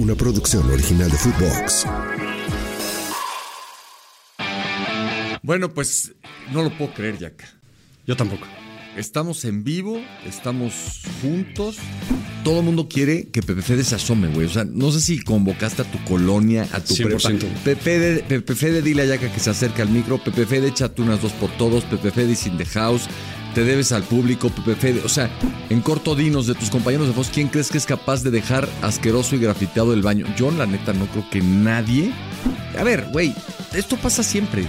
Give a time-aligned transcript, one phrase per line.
[0.00, 1.86] una producción original de Footbox.
[5.42, 6.12] Bueno, pues
[6.52, 7.46] no lo puedo creer, Jack.
[8.06, 8.46] Yo tampoco.
[8.96, 11.76] Estamos en vivo, estamos juntos.
[12.44, 14.46] Todo el mundo quiere que Pepe Fede se asome, güey.
[14.46, 17.38] O sea, no sé si convocaste a tu colonia, a tu 100%.
[17.38, 17.60] prepa.
[17.62, 20.16] Pepe Fede, Pepe Fede, dile a Yaka que se acerque al micro.
[20.22, 21.84] Pepe Fede, échate unas dos por todos.
[21.84, 23.06] Pepe Fede is in the house.
[23.54, 25.02] Te debes al público, Pepe Fede.
[25.04, 25.28] O sea,
[25.68, 28.68] en corto dinos de tus compañeros de voz, ¿quién crees que es capaz de dejar
[28.82, 30.26] asqueroso y grafiteado el baño?
[30.36, 32.12] Yo, la neta, no creo que nadie.
[32.78, 33.34] A ver, güey,
[33.74, 34.64] esto pasa siempre.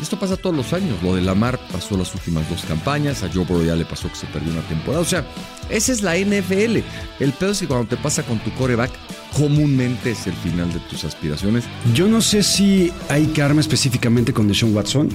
[0.00, 1.02] Esto pasa todos los años.
[1.02, 3.22] Lo de Lamar pasó las últimas dos campañas.
[3.22, 5.00] A Joe Burrow ya le pasó que se perdió una temporada.
[5.00, 5.24] O sea,
[5.70, 6.80] esa es la NFL.
[7.20, 8.90] El pedo es que cuando te pasa con tu coreback,
[9.36, 11.64] comúnmente es el final de tus aspiraciones.
[11.94, 15.08] Yo no sé si hay que arma específicamente con Deshaun Watson,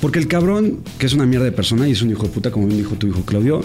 [0.00, 2.50] porque el cabrón, que es una mierda de persona y es un hijo de puta,
[2.50, 3.62] como bien dijo tu hijo Claudio,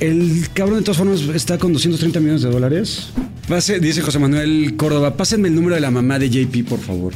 [0.00, 3.08] el cabrón de todas formas está con 230 millones de dólares.
[3.48, 7.12] Pase, dice José Manuel Córdoba, pásenme el número de la mamá de JP, por favor.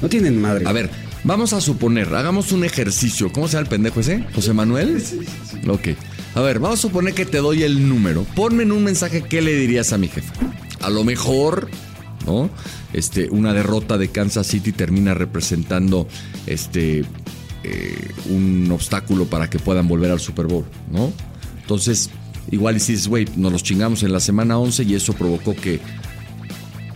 [0.00, 0.66] No tienen madre.
[0.66, 0.90] A ver,
[1.24, 3.32] vamos a suponer, hagamos un ejercicio.
[3.32, 4.24] ¿Cómo se llama el pendejo ese?
[4.34, 5.00] ¿José Manuel?
[5.00, 5.88] Sí, sí, Ok.
[6.34, 8.26] A ver, vamos a suponer que te doy el número.
[8.34, 10.32] Ponme en un mensaje qué le dirías a mi jefe.
[10.80, 11.68] A lo mejor,
[12.26, 12.50] ¿no?
[12.92, 16.08] Este, una derrota de Kansas City termina representando
[16.46, 17.04] este
[17.64, 21.12] eh, un obstáculo para que puedan volver al Super Bowl, ¿no?
[21.60, 22.10] Entonces,
[22.50, 25.80] igual dices, güey, nos los chingamos en la semana 11 y eso provocó que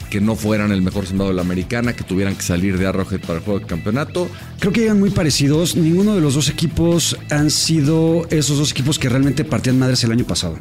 [0.09, 3.21] que no fueran el mejor sembrado de la americana, que tuvieran que salir de Arrowhead
[3.21, 4.29] para el juego de campeonato.
[4.59, 5.77] Creo que llegan muy parecidos.
[5.77, 10.13] Ninguno de los dos equipos han sido esos dos equipos que realmente partían madres el
[10.13, 10.59] año pasado.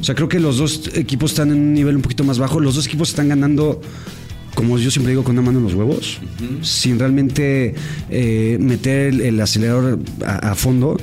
[0.00, 2.60] O sea, creo que los dos equipos están en un nivel un poquito más bajo.
[2.60, 3.80] Los dos equipos están ganando
[4.54, 6.18] como yo siempre digo, con una mano en los huevos,
[6.62, 7.74] sin realmente
[8.10, 10.96] eh, meter el, el acelerador a, a, fondo.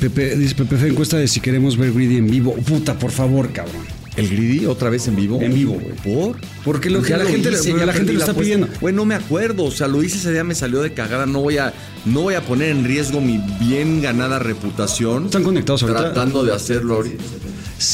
[0.00, 2.54] Pepe, dice Pepe Fe encuesta de si queremos ver Greedy en vivo.
[2.54, 3.82] Puta, por favor, cabrón.
[4.16, 5.40] ¿El Greedy otra vez en vivo?
[5.40, 5.94] En vivo, güey.
[6.04, 6.36] ¿Por?
[6.64, 8.68] Porque lo, ya la, gente, hice, ya la gente lo está pidiendo.
[8.80, 9.64] Güey, no me acuerdo.
[9.64, 11.24] O sea, lo hice ese día, me salió de cagada.
[11.24, 11.72] No voy a,
[12.04, 15.26] no voy a poner en riesgo mi bien ganada reputación.
[15.26, 16.12] Están conectados ahorita.
[16.12, 17.24] Tratando de hacerlo ahorita.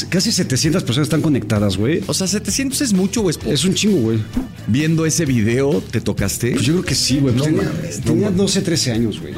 [0.09, 2.01] Casi 700 personas están conectadas, güey.
[2.07, 3.35] O sea, 700 es mucho, güey.
[3.47, 4.19] Es un chingo, güey.
[4.67, 6.51] Viendo ese video, ¿te tocaste?
[6.51, 7.35] Pues yo creo que sí, güey.
[7.35, 9.33] No tenía, mames, tenía no 12, 13 años, güey.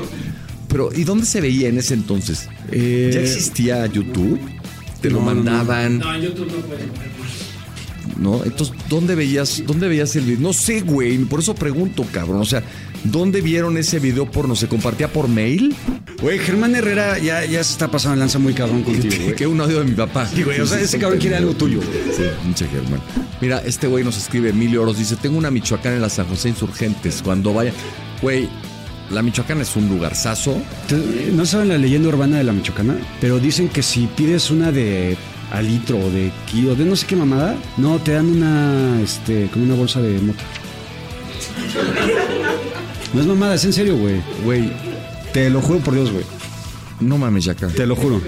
[0.67, 2.47] Pero, ¿y dónde se veía en ese entonces?
[2.72, 4.40] Eh, ¿Ya existía YouTube?
[5.01, 5.44] ¿Te lo no, no, no.
[5.44, 6.00] mandaban?
[6.00, 6.84] No, en YouTube no puede
[8.21, 8.43] ¿no?
[8.43, 10.39] Entonces, ¿dónde veías, dónde veías el video?
[10.41, 12.39] No sé, güey, por eso pregunto, cabrón.
[12.41, 12.63] O sea,
[13.03, 14.55] ¿dónde vieron ese video porno?
[14.55, 15.75] ¿Se compartía por mail?
[16.21, 19.35] Güey, Germán Herrera ya, ya se está pasando lanza muy cabrón contigo, güey.
[19.35, 20.27] que un audio de mi papá.
[20.27, 22.15] Sí, güey, o sea, ese cabrón quiere algo tuyo, güey.
[22.15, 23.01] Sí, pinche Germán.
[23.41, 26.49] Mira, este güey nos escribe, Emilio Oros, dice, tengo una Michoacán en la San José
[26.49, 27.21] Insurgentes.
[27.23, 27.73] Cuando vaya...
[28.21, 28.47] Güey,
[29.09, 30.55] la Michoacán es un lugarzazo.
[31.33, 35.17] No saben la leyenda urbana de la Michoacana, pero dicen que si pides una de
[35.51, 39.50] a litro o de kilo, de no sé qué mamada, no, te dan una, este,
[39.51, 40.44] como una bolsa de mota.
[43.13, 44.22] No es mamada, es en serio, güey.
[44.44, 44.72] Güey,
[45.34, 46.25] Te lo juro por Dios, güey.
[47.01, 47.67] no mames, Yaka.
[47.67, 48.22] Te lo juro.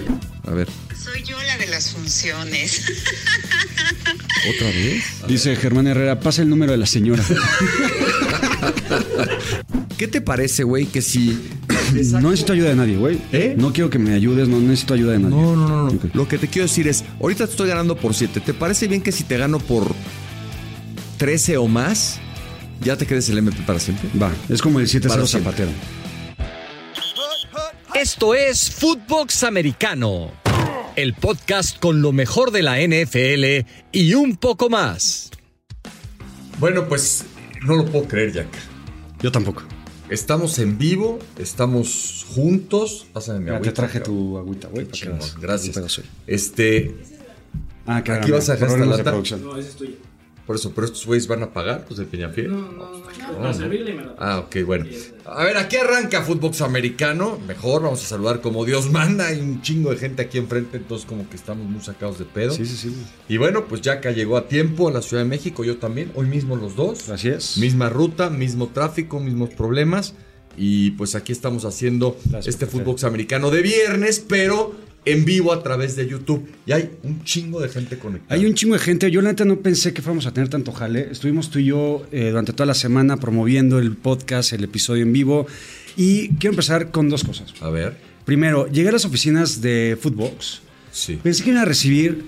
[0.45, 0.67] A ver,
[1.01, 2.83] Soy yo la de las funciones.
[4.55, 5.03] ¿otra vez?
[5.27, 7.23] Dice Germán Herrera, pasa el número de la señora.
[9.97, 11.39] ¿Qué te parece, güey, que si...
[11.93, 13.19] No necesito ayuda de nadie, güey.
[13.31, 13.55] ¿Eh?
[13.57, 15.35] No quiero que me ayudes, no necesito ayuda de nadie.
[15.35, 15.99] No, no, no.
[16.13, 18.39] Lo que te quiero decir es, ahorita te estoy ganando por 7.
[18.39, 19.93] ¿Te parece bien que si te gano por
[21.17, 22.19] 13 o más,
[22.81, 24.09] ya te quedes el MP para siempre?
[24.21, 25.51] Va, es como el 7-0 Para siempre.
[25.51, 25.71] zapatero.
[27.95, 30.31] Esto es Footbox Americano,
[30.95, 35.29] el podcast con lo mejor de la NFL y un poco más.
[36.59, 37.23] Bueno, pues
[37.65, 38.47] no lo puedo creer, Jack.
[39.21, 39.63] Yo tampoco.
[40.13, 43.07] Estamos en vivo, estamos juntos.
[43.13, 43.71] Pásame mi Mira, agüita.
[43.71, 44.17] te traje cabrón.
[44.17, 44.87] tu agüita, güey.
[45.41, 46.01] Gracias.
[46.27, 46.95] Este,
[47.85, 47.97] Ah.
[47.97, 49.11] Aquí vas a dejar esta lata.
[49.11, 49.95] No, ese es tuyo.
[50.45, 52.51] Por eso, pero estos güeyes van a pagar, pues el Peñafiel.
[52.51, 53.37] No, no, no.
[53.37, 54.85] Para servirle me lo Ah, ok, bueno.
[55.25, 57.39] A ver, aquí arranca Footbox Americano.
[57.47, 59.27] Mejor, vamos a saludar como Dios manda.
[59.27, 62.51] Hay un chingo de gente aquí enfrente, entonces como que estamos muy sacados de pedo.
[62.51, 62.89] Sí, sí, sí.
[62.89, 63.01] güey.
[63.29, 66.11] Y bueno, pues ya que llegó a tiempo a la Ciudad de México, yo también,
[66.13, 67.07] hoy mismo los dos.
[67.07, 67.57] Así es.
[67.57, 70.13] Misma ruta, mismo tráfico, mismos problemas.
[70.57, 72.67] Y pues aquí estamos haciendo Gracias, este.
[72.67, 76.47] Footbox Americano de viernes, pero en vivo a través de YouTube.
[76.65, 78.39] Y hay un chingo de gente conectada.
[78.39, 79.11] Hay un chingo de gente.
[79.11, 81.09] Yo, la neta, no pensé que fuéramos a tener tanto jale.
[81.11, 85.13] Estuvimos tú y yo eh, durante toda la semana promoviendo el podcast, el episodio en
[85.13, 85.47] vivo.
[85.97, 87.53] Y quiero empezar con dos cosas.
[87.61, 87.97] A ver.
[88.25, 90.61] Primero, llegué a las oficinas de Footbox.
[90.91, 91.19] Sí.
[91.21, 92.25] Pensé que iban a recibir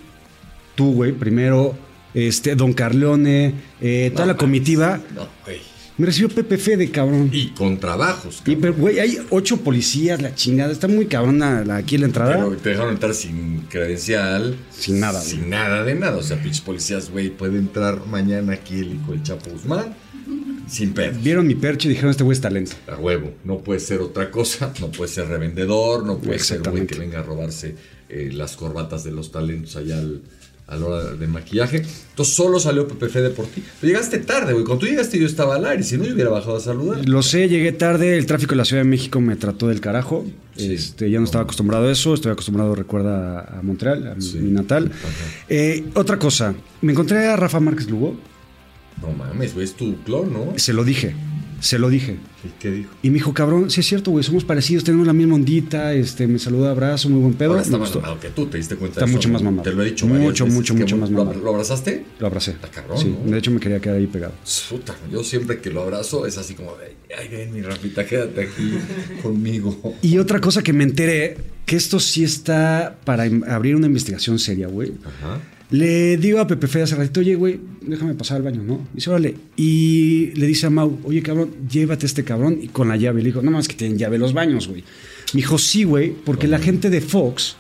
[0.75, 1.78] tú, güey, primero,
[2.13, 5.00] este, Don Carleone, eh, toda la comitiva.
[5.16, 5.75] No, güey.
[5.97, 7.30] Me recibió Pepe Fede, cabrón.
[7.31, 8.42] Y con trabajos.
[8.45, 10.71] Y, pero, güey, hay ocho policías, la chingada.
[10.74, 12.33] Está muy cabrona la- aquí la entrada.
[12.36, 14.57] Pero te dejaron entrar sin credencial.
[14.71, 15.31] Sin nada, güey.
[15.31, 16.18] Sin nada de nada.
[16.18, 19.95] O sea, pinches policías, güey, puede entrar mañana aquí el hijo del Chapo Guzmán.
[20.68, 21.18] Sin pedo.
[21.21, 22.74] Vieron mi perche y dijeron, este güey es talento.
[22.88, 23.31] A huevo.
[23.44, 24.74] No puede ser otra cosa.
[24.81, 26.03] No puede ser revendedor.
[26.06, 27.75] No puede ser güey que venga a robarse
[28.09, 30.21] eh, las corbatas de los talentos allá al-
[30.68, 31.84] a la hora del maquillaje.
[32.10, 33.64] Entonces solo salió Pepe Fede por ti.
[33.82, 34.66] Pero llegaste tarde, güey.
[34.66, 35.84] Cuando tú llegaste yo estaba al aire.
[35.84, 37.08] Si no, yo hubiera bajado a saludar.
[37.08, 40.26] Lo sé, llegué tarde, el tráfico de la Ciudad de México me trató del carajo.
[40.56, 40.74] Sí.
[40.74, 44.38] Este, ya no estaba acostumbrado a eso, estoy acostumbrado, recuerda, a Montreal, a Sí.
[44.38, 44.92] mi natal.
[45.50, 48.16] Eh, otra cosa, me encontré a Rafa Márquez Lugo,
[49.02, 49.66] No mames, güey.
[49.66, 50.54] Es tu clon, ¿no?
[50.58, 51.14] se lo dije,
[51.60, 52.18] se lo dije.
[52.42, 52.90] ¿Qué, qué dijo?
[53.02, 56.28] Y me dijo, cabrón, sí es cierto, güey, somos parecidos, tenemos la misma ondita, este,
[56.28, 57.52] me saluda, abrazo, muy buen pedo.
[57.52, 59.63] Ahora está más mamado que tú, ¿te diste cuenta Está de eso, mucho más mamado.
[59.63, 61.40] Te lo he dicho Mucho, veces, mucho, mucho mu- más ¿lo, mamado.
[61.42, 62.06] ¿Lo abrazaste?
[62.19, 62.52] Lo abracé.
[62.52, 63.31] Está cabrón, sí, ¿no?
[63.31, 64.34] de hecho me quería quedar ahí pegado.
[64.69, 68.42] Puta, yo siempre que lo abrazo es así como de, ay, ven, mi Rafita, quédate
[68.42, 68.78] aquí
[69.24, 69.96] conmigo.
[70.02, 74.68] Y otra cosa que me enteré, que esto sí está para abrir una investigación seria,
[74.68, 74.92] güey.
[75.04, 75.40] Ajá.
[75.72, 78.76] Le digo a Pepe Fede hace ratito, oye, güey, déjame pasar al baño, ¿no?
[78.94, 79.36] Y dice, órale.
[79.56, 83.22] Y le dice a Mau, oye, cabrón, llévate a este cabrón y con la llave.
[83.22, 84.84] Le dijo, no más que tienen llave los baños, güey.
[85.34, 87.58] Me dijo, sí, güey, porque la gente de Fox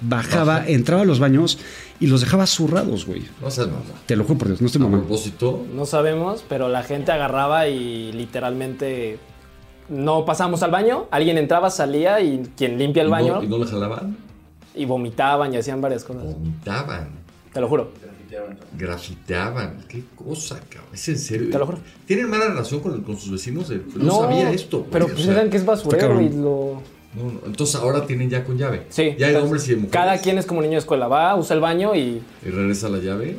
[0.00, 1.58] bajaba, entraba a los baños
[1.98, 3.22] y los dejaba zurrados, güey.
[3.42, 3.82] No seas mamá.
[4.06, 5.06] Te lo juro por Dios, no estoy A mamando.
[5.06, 9.18] propósito, No sabemos, pero la gente agarraba y literalmente
[9.88, 11.06] no pasamos al baño.
[11.10, 14.16] Alguien entraba, salía y quien limpia el ¿y baño no, ¿y no le jalaban?
[14.76, 16.22] y vomitaban y hacían varias cosas.
[16.22, 17.08] Vomitaban,
[17.58, 17.90] Te lo juro.
[18.76, 19.84] grafiteaban.
[19.88, 20.90] Qué cosa, cabrón.
[20.94, 21.50] Es en serio.
[21.50, 21.78] Te lo juro.
[22.06, 23.68] ¿Tienen mala relación con, con sus vecinos?
[23.72, 24.86] Eh, No, sabía esto.
[24.92, 26.80] Pero O pues sea, piensan que es basurero y lo.
[27.16, 27.40] no, no.
[27.46, 28.86] Entonces ahora tienen ya con llave.
[28.90, 29.16] Sí.
[29.18, 29.90] Ya hay entonces, hombres y mujeres.
[29.90, 31.08] Cada quien es como niño de escuela.
[31.08, 32.22] Va, usa el baño y.
[32.46, 33.38] ¿Y regresa la llave?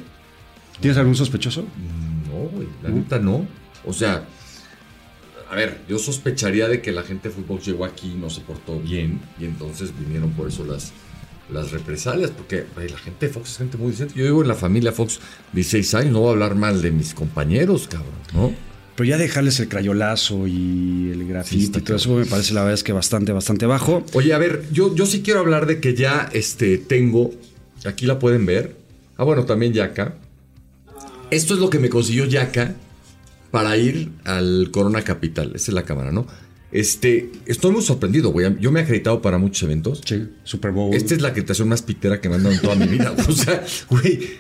[0.81, 1.62] ¿Tienes algún sospechoso?
[1.62, 3.48] No, güey, la neta no.
[3.86, 4.25] O sea,
[5.50, 8.42] a ver, yo sospecharía de que la gente de fútbol llegó aquí y no se
[8.42, 10.92] portó bien y entonces vinieron por eso las,
[11.51, 14.13] las represalias, porque la gente de Fox es gente muy decente.
[14.15, 15.19] Yo vivo en la familia Fox
[15.53, 18.53] 16 años, no voy a hablar mal de mis compañeros, cabrón, ¿no?
[18.95, 22.61] Pero ya dejarles el crayolazo y el Sí, está y todo eso me parece la
[22.61, 24.03] verdad es que bastante, bastante bajo.
[24.13, 27.31] Oye, a ver, yo, yo sí quiero hablar de que ya este, tengo,
[27.85, 28.75] aquí la pueden ver.
[29.15, 30.15] Ah, bueno, también Yaka.
[31.31, 32.75] Esto es lo que me consiguió Yaka
[33.51, 35.53] para ir al Corona Capital.
[35.55, 36.27] Esa es la cámara, ¿no?
[36.71, 38.56] Este, estoy muy sorprendido, güey.
[38.60, 40.01] Yo me he acreditado para muchos eventos.
[40.06, 40.94] Sí, Super Bowl.
[40.94, 43.13] Esta es la acreditación más pitera que me han dado en toda mi vida.
[43.27, 44.38] O sea, güey,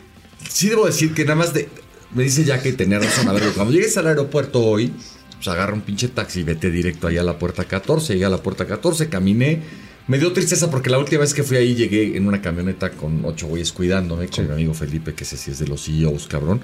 [0.47, 1.67] sí debo decir que nada más de.
[2.13, 3.27] Me dice Yaka y tenía razón.
[3.27, 4.91] A ver, cuando llegues al aeropuerto hoy,
[5.35, 8.13] pues agarra un pinche taxi y vete directo allá a la puerta 14.
[8.13, 9.61] Llegué a la puerta 14, caminé.
[10.07, 13.23] Me dio tristeza porque la última vez que fui ahí llegué en una camioneta con
[13.25, 16.61] ocho güeyes cuidándome, con mi amigo Felipe, que ese sí es de los CEOs, cabrón.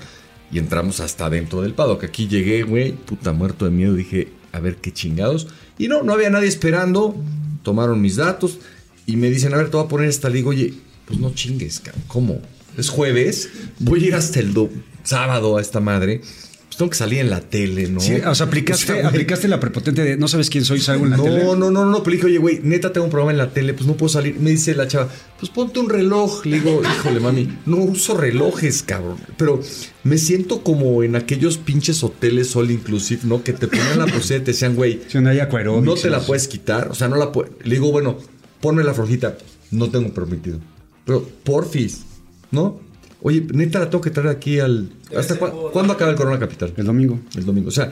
[0.52, 2.06] Y entramos hasta dentro del paddock.
[2.06, 3.94] Aquí llegué, güey, puta muerto de miedo.
[3.94, 5.48] Dije, a ver qué chingados.
[5.78, 7.16] Y no, no había nadie esperando.
[7.64, 8.60] Tomaron mis datos
[9.06, 10.30] y me dicen, a ver, te voy a poner esta.
[10.30, 10.74] Le oye,
[11.06, 11.82] pues no chingues.
[12.08, 12.42] ¿Cómo?
[12.78, 13.50] Es jueves,
[13.80, 14.70] voy a ir hasta el do-
[15.04, 16.22] sábado a esta madre.
[16.76, 18.02] Pues tengo que salir en la tele, ¿no?
[18.02, 20.82] Sí, o sea, aplicaste, O sea, güey, aplicaste la prepotente de no sabes quién soy,
[20.82, 21.42] salgo en la tele.
[21.46, 23.54] no, no, no, no, pero le dije, oye, güey, neta tengo un programa en la
[23.54, 24.38] tele, pues no puedo salir.
[24.42, 25.08] Me dice la chava,
[25.40, 26.46] pues ponte un reloj.
[26.46, 29.16] Le digo, híjole, mami, no uso relojes, cabrón.
[29.38, 29.62] Pero
[30.04, 33.42] me siento como en aquellos pinches hoteles all inclusive, ¿no?
[33.42, 35.40] Que te ponían la pulsera y te decían, güey, Si no hay
[35.82, 36.90] no te la puedes quitar.
[36.90, 37.54] O sea, no la puedes.
[37.64, 38.18] Le digo, bueno,
[38.60, 39.38] ponme la flojita.
[39.72, 40.60] No tengo permitido.
[41.06, 42.02] Pero, porfis,
[42.52, 42.82] ¿no?
[43.22, 44.90] Oye, neta la tengo que traer aquí al.
[45.18, 46.74] ¿Hasta cua- cuándo acaba el Corona Capital?
[46.78, 47.20] El domingo.
[47.36, 47.70] El domingo.
[47.70, 47.92] O sea,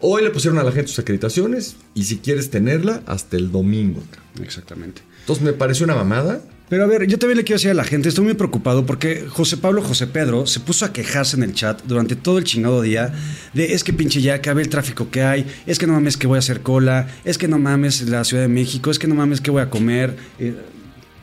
[0.00, 4.02] hoy le pusieron a la gente sus acreditaciones y si quieres tenerla, hasta el domingo.
[4.42, 5.02] Exactamente.
[5.20, 6.42] Entonces me pareció una mamada.
[6.68, 9.26] Pero a ver, yo también le quiero decir a la gente, estoy muy preocupado porque
[9.28, 12.80] José Pablo José Pedro se puso a quejarse en el chat durante todo el chingado
[12.80, 13.12] día
[13.52, 16.26] de es que pinche ya ve el tráfico que hay, es que no mames que
[16.26, 19.14] voy a hacer cola, es que no mames la Ciudad de México, es que no
[19.14, 20.16] mames que voy a comer.
[20.38, 20.54] eh,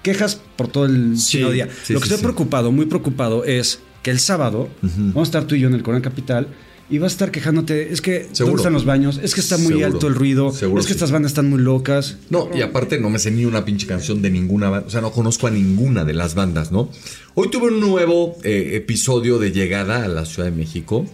[0.04, 1.68] quejas por todo el Sí, día.
[1.84, 5.44] sí, Lo que sí, estoy preocupado, muy preocupado, es que el sábado vamos a estar
[5.46, 6.48] tú y yo en el Corán Capital
[6.92, 8.46] y vas a estar quejándote, es que Seguro.
[8.56, 9.20] ¿dónde están los baños?
[9.22, 9.86] Es que está muy Seguro.
[9.86, 10.98] alto el ruido, Seguro es que sí.
[10.98, 12.18] estas bandas están muy locas.
[12.32, 14.88] No, y aparte no me sé ni una pinche canción de ninguna banda.
[14.88, 16.90] O sea, no conozco a ninguna de las bandas, ¿no?
[17.36, 21.06] Hoy tuve un nuevo eh, episodio de llegada a la Ciudad de México.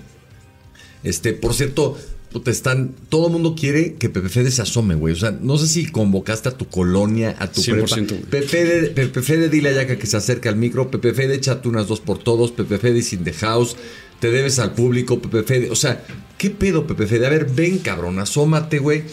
[1.04, 1.98] Este, por cierto,
[2.36, 2.94] puta, están.
[3.08, 5.14] Todo el mundo quiere que Pepe Fede se asome, güey.
[5.14, 7.96] O sea, no sé si convocaste a tu colonia, a tu 100%, prepa.
[7.96, 8.22] güey.
[8.24, 10.92] Pepe Fede, Pepe Fede, dile a Yaka que se acerque al micro.
[10.92, 12.52] Pepe Fede, échate unas dos por todos.
[12.52, 13.78] Pepe Fede is in the house.
[14.20, 15.72] Te debes al público, Pepe Fede.
[15.72, 16.04] O sea,
[16.38, 17.26] ¿qué pedo, Pepe Fede?
[17.26, 19.04] A ver, ven, cabrón, asómate, güey.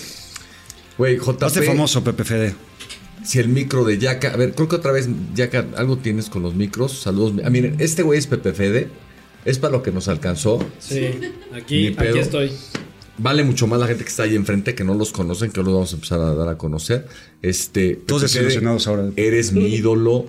[0.98, 1.44] Güey, JP.
[1.44, 2.54] Hazte famoso, Pepe Fede.
[3.24, 4.32] Si el micro de Yaka.
[4.32, 7.00] A ver, creo que otra vez, Yaka, algo tienes con los micros.
[7.00, 7.34] Saludos.
[7.44, 8.88] Ah, miren, este güey es Pepe Fede.
[9.44, 10.64] Es para lo que nos alcanzó.
[10.78, 11.10] Sí,
[11.52, 12.52] aquí, aquí estoy.
[13.22, 15.72] Vale mucho más la gente que está ahí enfrente, que no los conocen, que los
[15.72, 17.06] vamos a empezar a dar a conocer.
[17.40, 19.10] Este, Todos desilusionados ahora.
[19.16, 20.26] Eres mi ídolo.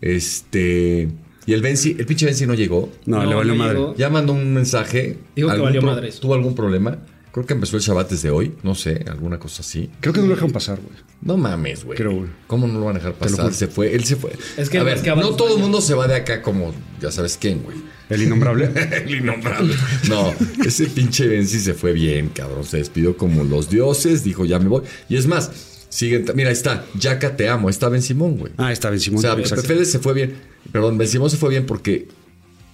[0.00, 1.08] Este.
[1.46, 2.90] Y el Benzi, el pinche Benzi no llegó.
[3.06, 3.74] No, No, le valió madre.
[3.78, 3.94] llegó.
[3.96, 5.18] Ya mandó un mensaje.
[5.34, 6.20] Dijo que ¿Algún valió madres.
[6.20, 6.98] ¿Tuvo algún problema?
[7.38, 8.52] Creo que empezó el Shabbat desde hoy.
[8.64, 9.88] No sé, alguna cosa así.
[10.00, 10.96] Creo que no lo dejan pasar, güey.
[11.22, 11.96] No mames, güey.
[11.96, 12.28] Creo, güey.
[12.48, 13.54] ¿Cómo no lo van a dejar pasar?
[13.54, 14.32] Se fue, él se fue.
[14.56, 16.74] Es que a ver, es que no todo el mundo se va de acá como,
[17.00, 17.76] ya sabes quién, güey.
[18.10, 18.70] El innombrable.
[19.04, 19.72] el innombrable.
[20.08, 20.34] No,
[20.66, 22.64] ese pinche Benzi se fue bien, cabrón.
[22.64, 24.82] Se despidió como los dioses, dijo ya me voy.
[25.08, 25.52] Y es más,
[25.88, 28.52] siguen, mira, ahí está, Yaka te amo, está Ben Simón, güey.
[28.56, 29.18] ah, está bien, Simón.
[29.18, 30.34] o sea, Pepe se fue bien.
[30.72, 32.08] Perdón, Ben Simón se fue bien porque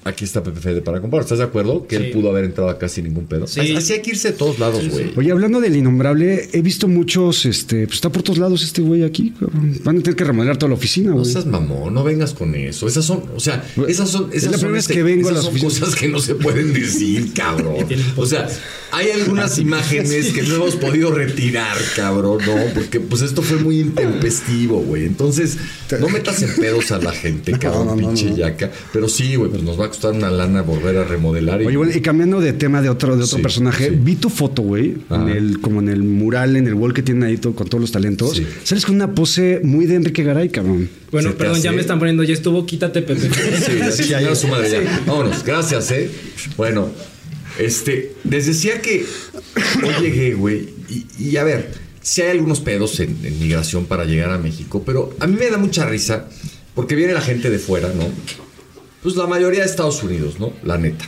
[0.05, 1.23] aquí está Pepe Fede para comprar.
[1.23, 1.87] ¿Estás de acuerdo?
[1.87, 2.11] Que él Sí.
[2.13, 3.47] pudo haber entrado acá sin ningún pedo.
[3.47, 3.75] Sí.
[3.75, 5.13] Así hay que irse de todos lados, güey.
[5.17, 9.03] Oye, hablando del innombrable, he visto muchos, este, pues está por todos lados este güey
[9.05, 9.79] aquí, cabrón.
[9.85, 11.33] Van a tener que remodelar toda la oficina, No güey.
[11.33, 12.87] seas mamón, no vengas con eso.
[12.87, 15.29] Esas son, o sea, esas son, Es esas la son, primera vez este, que vengo
[15.29, 15.79] a las son oficinas.
[15.81, 17.77] cosas que no se pueden decir, cabrón.
[18.17, 18.49] O sea,
[18.93, 23.81] hay algunas imágenes que no hemos podido retirar, cabrón, no, porque pues esto fue muy
[23.81, 25.05] intempestivo, güey.
[25.05, 25.57] Entonces,
[25.99, 28.37] no metas en pedos a la gente, cabrón, no, no, pinche no.
[28.37, 28.71] yaca.
[28.93, 31.63] Pero sí, güey, pues nos va a costar una lana volver a remodelar.
[31.63, 33.97] Y, Oye, bueno, y cambiando de tema de otro, de otro Sí, personaje, sí.
[33.99, 37.23] vi tu foto, güey, en el, como en el mural, en el wall que tienen
[37.25, 38.37] ahí todo- con todos los talentos.
[38.37, 38.47] Sí.
[38.65, 40.89] Sales con una pose muy de Enrique Garay, cabrón.
[41.11, 43.21] Bueno, perdón, ya me están poniendo, ya estuvo, quítate, Pepe.
[43.21, 45.03] Sí, así ya, su madre, ya.
[45.07, 46.11] Vámonos, gracias, eh.
[46.57, 46.89] Bueno,
[47.59, 49.05] este, les decía que
[49.83, 51.71] hoy llegué, güey, y, y a ver,
[52.03, 55.49] si hay algunos pedos en, en migración para llegar a México, pero a mí me
[55.51, 56.29] da mucha risa
[56.75, 58.05] porque viene la gente de fuera, ¿no?
[59.05, 60.55] Pues la mayoría de Estados Unidos, ¿no?
[60.63, 61.05] La neta.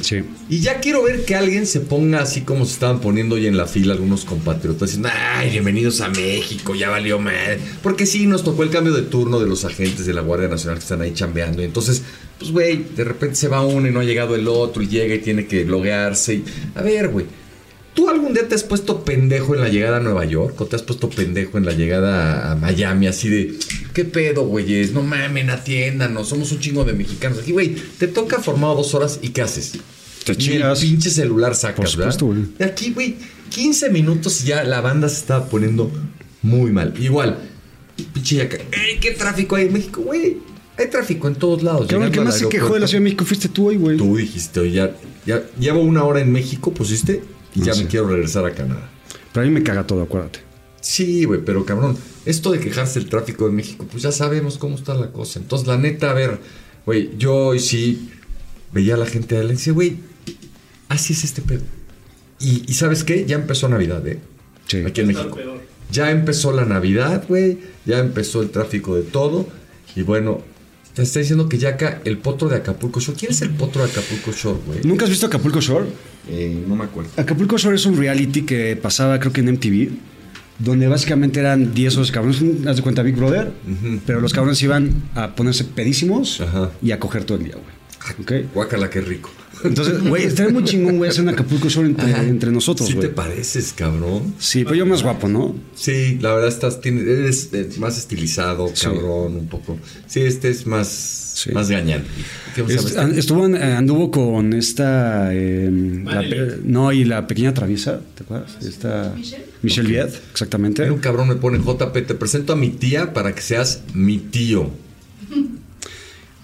[0.00, 0.24] Sí.
[0.48, 3.56] Y ya quiero ver que alguien se ponga así como se estaban poniendo hoy en
[3.56, 7.60] la fila algunos compatriotas diciendo, ay, bienvenidos a México, ya valió madre.
[7.84, 10.78] Porque sí, nos tocó el cambio de turno de los agentes de la Guardia Nacional
[10.78, 11.62] que están ahí chambeando.
[11.62, 12.02] Y entonces,
[12.36, 15.14] pues, güey, de repente se va uno y no ha llegado el otro y llega
[15.14, 16.34] y tiene que loguearse.
[16.34, 16.44] Y...
[16.74, 17.26] A ver, güey.
[17.94, 20.60] ¿Tú algún día te has puesto pendejo en la llegada a Nueva York?
[20.60, 23.08] ¿O te has puesto pendejo en la llegada a Miami?
[23.08, 23.58] Así de,
[23.98, 24.92] ¿qué pedo, güeyes?
[24.92, 26.28] No mamen, atiéndanos.
[26.28, 27.74] Somos un chingo de mexicanos aquí, güey.
[27.74, 29.72] Te toca formado dos horas y ¿qué haces?
[30.24, 32.44] Te Ni el pinche celular sacas, Por supuesto, güey.
[32.60, 33.16] Aquí, güey,
[33.50, 35.90] 15 minutos y ya la banda se estaba poniendo
[36.42, 36.94] muy mal.
[36.96, 37.38] Igual,
[38.12, 38.58] pinche yaca.
[38.70, 40.36] ¡Ey, qué tráfico hay en México, güey!
[40.78, 41.90] Hay tráfico en todos lados.
[41.90, 42.86] El que más se quejó de la.
[42.86, 43.96] Ciudad de México fuiste tú hoy, güey.
[43.96, 44.94] Tú dijiste, oye, ya,
[45.26, 47.20] ya llevo una hora en México, pusiste,
[47.52, 48.88] y ya No me quiero regresar a Canadá.
[49.32, 50.47] Pero a mí me caga todo, acuérdate.
[50.80, 54.76] Sí, güey, pero cabrón, esto de quejarse del tráfico de México, pues ya sabemos cómo
[54.76, 55.40] está la cosa.
[55.40, 56.38] Entonces, la neta, a ver,
[56.86, 58.10] güey, yo hoy sí
[58.72, 59.96] veía a la gente de la y decía, güey,
[60.88, 61.62] así es este pedo.
[62.40, 63.24] Y, y ¿sabes qué?
[63.26, 64.20] Ya empezó Navidad, ¿eh?
[64.66, 64.78] Sí.
[64.86, 65.38] Aquí en México.
[65.90, 67.58] Ya empezó la Navidad, güey.
[67.86, 69.48] Ya empezó el tráfico de todo.
[69.96, 70.42] Y bueno,
[70.94, 73.18] te está diciendo que ya acá el potro de Acapulco Shore.
[73.18, 74.80] ¿Quién es el potro de Acapulco Shore, güey?
[74.84, 75.86] ¿Nunca has visto Acapulco Shore?
[76.28, 77.10] Eh, no me acuerdo.
[77.16, 79.90] Acapulco Shore es un reality que pasaba, creo que en MTV,
[80.58, 83.52] donde básicamente eran 10 o 12 cabrones, haz de cuenta Big Brother,
[84.06, 86.70] pero los cabrones iban a ponerse pedísimos Ajá.
[86.82, 87.78] y a coger todo el día, güey.
[88.20, 88.52] ¿Ok?
[88.54, 89.30] Guácala, qué rico.
[89.64, 93.00] Entonces, güey, estaría muy chingón, güey, hacer un Acapulco Shore entre, entre nosotros, ¿Sí te
[93.08, 93.14] güey.
[93.14, 94.34] pareces, cabrón?
[94.38, 95.54] Sí, pero yo más guapo, ¿no?
[95.74, 98.86] Sí, la verdad estás, tienes, eres eh, más estilizado, Sí.
[98.86, 99.78] cabrón, un poco.
[100.06, 101.52] Sí, este es más, Sí.
[101.52, 102.02] más gañán.
[102.54, 102.96] ¿Qué Es- sabes?
[102.96, 105.30] an- estuvo, en- anduvo con esta.
[105.32, 105.70] eh,
[106.04, 106.24] la
[106.64, 108.56] no, y la pequeña traviesa, ¿te acuerdas?
[108.60, 109.14] Esta,
[109.62, 110.82] Michelle Viet, exactamente.
[110.82, 114.18] Mira, un cabrón me pone JP, te presento a mi tía para que seas mi
[114.18, 114.70] tío.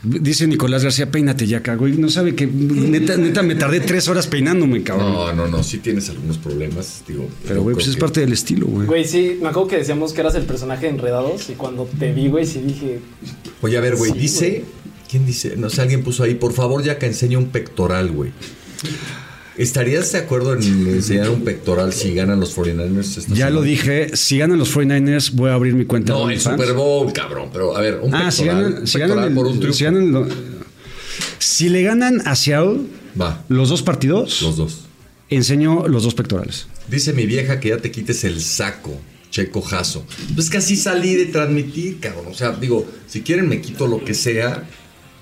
[0.04, 1.88] Dice Nicolás García, peínate ya, cago.
[1.88, 5.12] Y no sabe que neta, neta me tardé tres horas peinándome, cabrón.
[5.12, 7.28] No, no, no, sí tienes algunos problemas, digo.
[7.48, 8.86] Pero, güey, pues es parte del estilo, güey.
[8.86, 12.12] Güey, sí, me acuerdo que decíamos que eras el personaje de Enredados y cuando te
[12.12, 13.00] vi, güey, sí dije,
[13.62, 14.64] Oye, a ver, güey, Sí, dice.
[15.10, 15.56] ¿Quién dice?
[15.56, 18.32] No sé, alguien puso ahí, por favor, ya que enseña un pectoral, güey.
[19.56, 23.18] ¿Estarías de acuerdo en enseñar un pectoral si ganan los 49ers?
[23.18, 26.12] esta Ya lo dije, si ganan los 49ers, voy a abrir mi cuenta.
[26.12, 26.40] No, el.
[26.40, 27.50] Super Bowl, cabrón.
[27.52, 29.58] Pero, a ver, un Ah, si pectoral, ganan, un si pectoral ganan, el- por un
[29.60, 29.78] triunfo.
[29.78, 30.26] si ganan lo-
[31.38, 32.80] si le ganan a Seattle
[33.20, 34.80] Va, los dos partidos, los dos.
[35.30, 36.66] enseño los dos pectorales.
[36.88, 38.98] Dice mi vieja que ya te quites el saco,
[39.30, 40.04] checo jazo.
[40.34, 42.26] Pues que así salí de transmitir, cabrón.
[42.28, 44.64] O sea, digo, si quieren me quito lo que sea.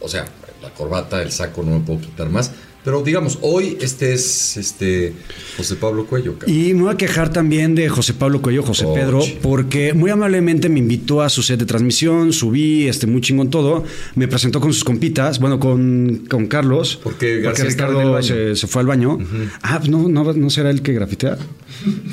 [0.01, 0.25] O sea,
[0.63, 2.51] la corbata, el saco no me puedo quitar más.
[2.85, 5.13] Pero digamos, hoy este es este
[5.57, 6.57] José Pablo Cuello, cabrón.
[6.57, 10.11] Y me voy a quejar también de José Pablo Cuello, José Oh, Pedro, porque muy
[10.11, 13.85] amablemente me invitó a su set de transmisión, subí, este, muy chingón todo,
[14.17, 18.81] me presentó con sus compitas, bueno, con, con Carlos, Porque el Ricardo se, se fue
[18.81, 19.19] al baño.
[19.63, 21.39] Ah, no, no, no será el que grafitea.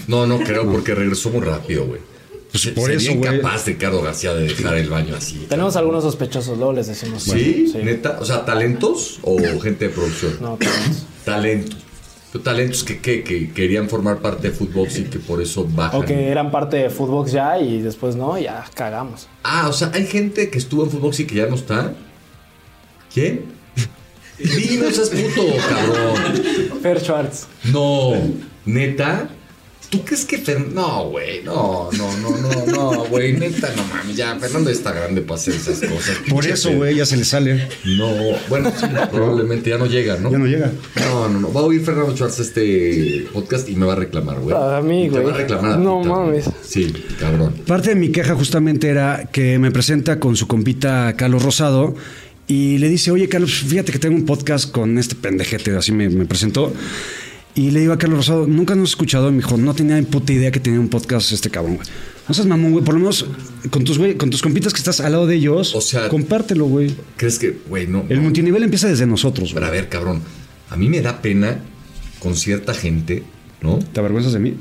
[0.07, 2.01] No, no creo porque regresó muy rápido, güey.
[2.51, 5.45] Pues Se- por sería eso, incapaz Ricardo García de dejar el baño así.
[5.49, 7.23] tenemos algunos sospechosos, luego les decimos.
[7.23, 7.67] ¿Sí?
[7.71, 7.77] Sí.
[7.83, 8.17] ¿Neta?
[8.19, 10.37] O sea, ¿talentos o gente de producción?
[10.41, 11.05] No, tenemos.
[11.25, 11.77] Talento.
[12.43, 15.99] Talentos que, que, que querían formar parte de fútbol y que por eso bajan.
[15.99, 19.27] O que eran parte de Footbox ya y después no, ya cagamos.
[19.43, 21.93] Ah, o sea, hay gente que estuvo en fútbol y que ya no está.
[23.13, 23.45] ¿Quién?
[24.41, 26.15] Sí, no seas puto, cabrón.
[26.81, 27.47] Fer Schwartz.
[27.73, 28.13] No,
[28.63, 29.27] neta.
[29.89, 30.79] ¿Tú crees que Fernando.?
[30.81, 35.21] No, güey, no, no, no, no, no, güey, neta, no mames, ya, Fernando está grande
[35.21, 36.15] para hacer esas cosas.
[36.29, 37.67] Por eso, güey, ya se le sale.
[37.97, 38.07] No,
[38.49, 40.29] bueno, sí, probablemente ya no llega, ¿no?
[40.31, 40.71] Ya no llega.
[40.95, 41.51] No, no, no.
[41.53, 44.55] Va a oír Fernando Schwartz este podcast y me va a reclamar, güey.
[44.55, 45.23] A mí, Y Te güey.
[45.25, 45.71] va a reclamar.
[45.71, 46.45] a No mames.
[46.61, 47.55] Sí, cabrón.
[47.65, 51.95] Parte de mi queja justamente era que me presenta con su compita Carlos Rosado
[52.47, 56.09] y le dice, oye Carlos, fíjate que tengo un podcast con este pendejete, así me,
[56.09, 56.71] me presentó.
[57.59, 59.27] Y le digo a Carlos Rosado, nunca nos has escuchado.
[59.27, 61.87] Y me dijo, no tenía ni puta idea que tenía un podcast este cabrón, güey.
[62.27, 62.85] No seas mamón, güey.
[62.85, 63.25] Por lo menos
[63.69, 66.65] con tus, güey, con tus compitas que estás al lado de ellos, O sea- compártelo,
[66.67, 66.95] güey.
[67.17, 68.05] ¿Crees que, güey, no?
[68.07, 68.23] El no.
[68.23, 69.77] multinivel empieza desde nosotros, Pero güey.
[69.77, 70.21] a ver, cabrón.
[70.69, 71.59] A mí me da pena
[72.19, 73.23] con cierta gente,
[73.61, 73.79] ¿no?
[73.79, 74.55] ¿Te avergüenzas de mí?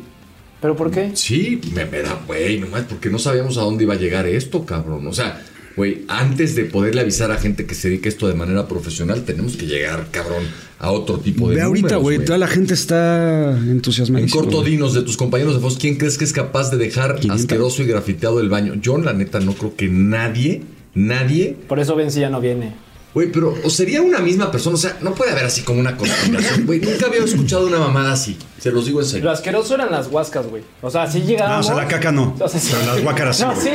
[0.61, 1.13] ¿Pero por qué?
[1.15, 4.65] Sí, me, me da, güey, nomás porque no sabíamos a dónde iba a llegar esto,
[4.67, 5.07] cabrón.
[5.07, 5.41] O sea,
[5.79, 9.23] güey, antes de poderle avisar a gente que se dedica a esto de manera profesional,
[9.23, 10.43] tenemos que llegar, cabrón,
[10.81, 12.25] a otro tipo de Ve ahorita, güey.
[12.25, 14.25] Toda la gente está entusiasmada.
[14.25, 17.21] En corto, dinos de tus compañeros de Fox, ¿quién crees que es capaz de dejar
[17.21, 17.41] 500.
[17.41, 18.75] asqueroso y grafiteado el baño?
[18.75, 20.63] Yo, la neta, no creo que nadie,
[20.95, 21.57] nadie.
[21.69, 22.75] Por eso Ben sí ya no viene.
[23.19, 25.97] Güey, pero o sería una misma persona, o sea, no puede haber así como una
[25.97, 26.67] conspiración.
[26.67, 28.37] Güey, nunca había escuchado una mamada así.
[28.61, 29.25] Se los digo en serio.
[29.25, 30.63] Lo asqueroso eran las huascas, güey.
[30.83, 31.67] O sea, sí llegábamos.
[31.67, 32.37] No, o sea, la caca no.
[32.39, 32.69] O sea, sí.
[32.71, 33.67] Pero las guácaras sí, No, güey.
[33.67, 33.71] sí.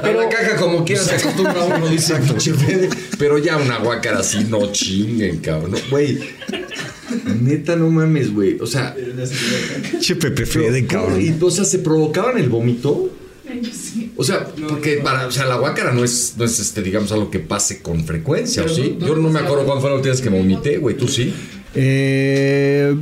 [0.00, 2.14] Pero la caja como quiera se acostumbra uno, dice.
[3.18, 5.74] Pero ya una guácara así, no chinguen, cabrón.
[5.90, 6.20] Güey,
[7.40, 8.58] neta, no mames, güey.
[8.60, 8.94] O sea,
[9.98, 11.20] Che, Pepe Fede, cabrón.
[11.20, 13.10] y, o sea, ¿se provocaban el vómito?
[14.16, 17.30] O sea, porque para, o sea, la guácara no es, no es este, digamos, algo
[17.30, 18.96] que pase con frecuencia, ¿o sí?
[19.00, 21.32] Yo no me acuerdo cuándo fue la última vez que me vomité, güey, tú sí.
[21.74, 22.94] Eh,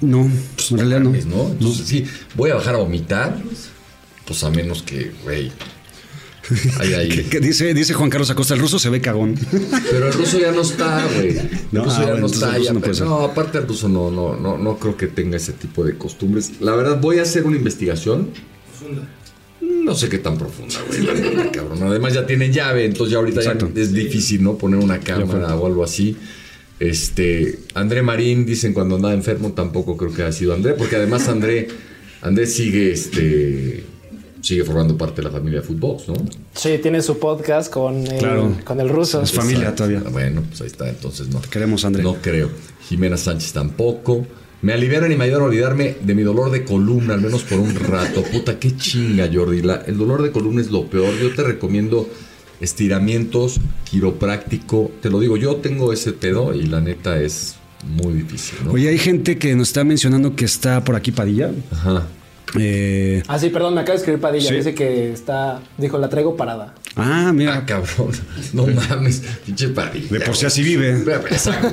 [0.00, 1.10] no, pues, en realidad no.
[1.10, 1.48] ¿no?
[1.50, 3.36] Entonces, sí, voy a bajar a vomitar,
[4.26, 5.50] pues a menos que, güey.
[6.78, 7.08] Ay, ay.
[7.08, 9.34] ¿Qué, qué dice, dice Juan Carlos Acosta, el ruso se ve cagón.
[9.90, 11.30] Pero el ruso ya no está, güey.
[11.38, 12.58] El No, ruso ah, ya bueno, no está.
[12.58, 15.84] ya, no no, aparte el ruso no, no, no, no creo que tenga ese tipo
[15.84, 16.52] de costumbres.
[16.60, 18.30] La verdad, voy a hacer una investigación.
[19.86, 21.80] No sé qué tan profunda, güey, la neta, cabrón.
[21.84, 24.58] Además ya tiene llave, entonces ya ahorita ya es difícil, ¿no?
[24.58, 26.16] Poner una cámara o algo así.
[26.80, 31.28] Este, André Marín, dicen cuando andaba enfermo, tampoco creo que haya sido André, porque además
[31.28, 31.68] André,
[32.20, 33.84] André sigue, este,
[34.42, 36.14] sigue formando parte de la familia de fútbol, ¿no?
[36.54, 38.56] Sí, tiene su podcast con el, Claro.
[38.64, 39.22] con el ruso.
[39.22, 39.84] Es familia Exacto.
[39.84, 40.10] todavía.
[40.10, 41.40] Bueno, pues ahí está, entonces no.
[41.42, 42.02] queremos, André.
[42.02, 42.50] No creo.
[42.88, 44.26] Jimena Sánchez tampoco.
[44.62, 47.58] Me aliviaron y me ayudaron a olvidarme de mi dolor de columna, al menos por
[47.60, 48.22] un rato.
[48.22, 49.62] Puta, qué chinga, Jordi.
[49.62, 51.14] La- el dolor de columna es lo peor.
[51.20, 52.08] Yo te recomiendo
[52.60, 54.90] estiramientos, quiropráctico.
[55.00, 58.72] Te lo digo, yo tengo ese pedo y la neta es muy difícil, ¿no?
[58.72, 61.50] Oye, hay gente que nos está mencionando que está por aquí Padilla.
[61.70, 62.06] Ajá.
[62.58, 64.48] Eh, Ah, sí, perdón, me acaba de escribir Padilla.
[64.48, 64.54] Sí.
[64.56, 65.60] Dice que está.
[65.78, 66.74] Dijo, la traigo parada.
[66.96, 67.64] ah, Ah, mira.
[67.66, 68.10] cabrón.
[68.52, 69.22] No mames.
[69.44, 70.08] Pinche parilla.
[70.10, 70.90] De por sí así vive.
[71.30, 71.68] Exacto.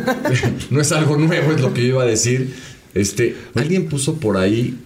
[0.70, 2.54] No es algo nuevo, es lo que yo iba a decir.
[2.94, 4.78] Este, alguien puso por ahí.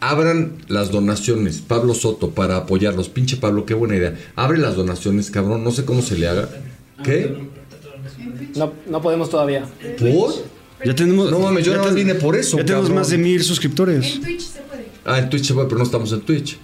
[0.00, 3.08] Abran las donaciones, Pablo Soto, para apoyarlos.
[3.08, 4.18] Pinche Pablo, qué buena idea.
[4.34, 5.62] Abre las donaciones, cabrón.
[5.62, 6.48] No sé cómo se le haga.
[7.04, 7.36] ¿Qué?
[8.56, 9.64] No, no podemos todavía.
[9.98, 10.34] ¿Por?
[10.84, 11.30] Ya tenemos.
[11.30, 12.56] No mames, yo ya nada vine por eso.
[12.56, 12.98] Ya tenemos cabrón.
[13.02, 14.14] más de mil suscriptores.
[14.16, 14.86] En Twitch se puede.
[15.04, 16.58] Ah, en Twitch se puede, pero no estamos en Twitch.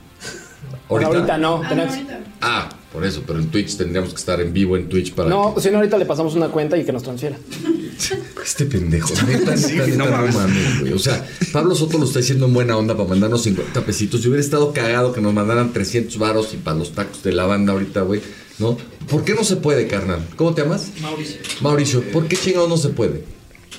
[0.88, 1.38] Ahorita, ¿Ahorita?
[1.38, 1.62] no.
[1.62, 2.20] Ah, tenemos- no, ahorita.
[2.40, 5.28] Ah, por eso, pero en Twitch tendríamos que estar en vivo en Twitch para.
[5.28, 7.36] No, si no, ahorita le pasamos una cuenta y que nos transfiera.
[8.42, 10.34] Este pendejo, neta, neta, neta, no no mames.
[10.34, 10.92] mames, güey.
[10.92, 14.22] O sea, Pablo Soto lo está diciendo en buena onda para mandarnos 50 pesitos.
[14.22, 17.44] Yo hubiera estado cagado que nos mandaran 300 varos y para los tacos de la
[17.44, 18.22] banda ahorita, güey.
[18.58, 18.78] ¿No?
[19.10, 20.24] ¿Por qué no se puede, carnal?
[20.36, 20.92] ¿Cómo te llamas?
[21.02, 21.36] Mauricio.
[21.60, 23.24] Mauricio, ¿por qué chingados no se puede?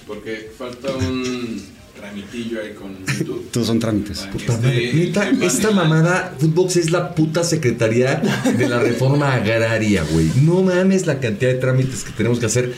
[0.06, 1.62] Porque falta un
[2.00, 3.50] tramitillo ahí con YouTube.
[3.52, 4.20] Todos son trámites.
[4.32, 8.22] Puta madre, Neta, esta mamada, Footbox es la puta secretaría
[8.58, 10.32] de la reforma agraria, güey.
[10.42, 12.74] No mames la cantidad de trámites que tenemos que hacer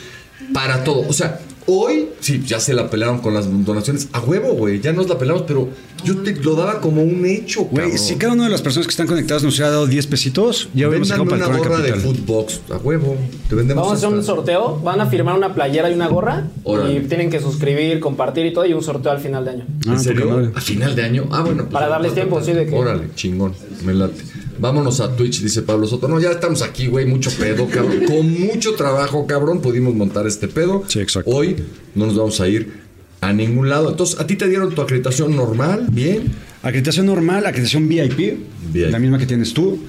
[0.53, 1.07] para todo.
[1.07, 4.10] O sea, hoy, sí, ya se la pelearon con las donaciones.
[4.12, 4.81] A huevo, güey.
[4.81, 5.69] Ya nos la pelamos, pero
[6.03, 8.91] yo te lo daba como un hecho, Güey, si cada una de las personas que
[8.91, 11.83] están conectadas nos hubiera dado 10 pesitos, ya hubiéramos sacado Véndanme para el una gorra
[11.83, 11.93] de.
[12.01, 12.61] Footbox.
[12.71, 13.15] A huevo.
[13.49, 14.79] Te vendemos Vamos a hacer un sorteo.
[14.79, 16.47] Van a firmar una playera y una gorra.
[16.63, 16.93] Órale.
[16.95, 18.65] Y tienen que suscribir, compartir y todo.
[18.65, 19.65] Y un sorteo al final de año.
[19.87, 20.29] Ah, ¿En serio?
[20.29, 20.51] madre.
[20.55, 21.27] ¿A final de año?
[21.31, 21.63] Ah, bueno.
[21.63, 23.53] pues, Para darles tiempo, sí, de que- Órale, chingón.
[23.83, 24.21] Me late.
[24.59, 26.07] Vámonos a Twitch, dice Pablo Soto.
[26.07, 27.05] No, ya estamos aquí, güey.
[27.05, 28.03] Mucho pedo, cabrón.
[28.05, 30.83] Con mucho trabajo, cabrón, pudimos montar este pedo.
[30.87, 31.31] Sí, exacto.
[31.31, 31.55] Hoy
[31.95, 32.81] no nos vamos a ir
[33.21, 33.89] a ningún lado.
[33.91, 35.88] Entonces, ¿a ti te dieron tu acreditación normal?
[35.91, 36.23] ¿Bien?
[36.63, 38.38] Acreditación normal, acreditación VIP,
[38.73, 38.91] VIP.
[38.91, 39.79] la misma que tienes tú.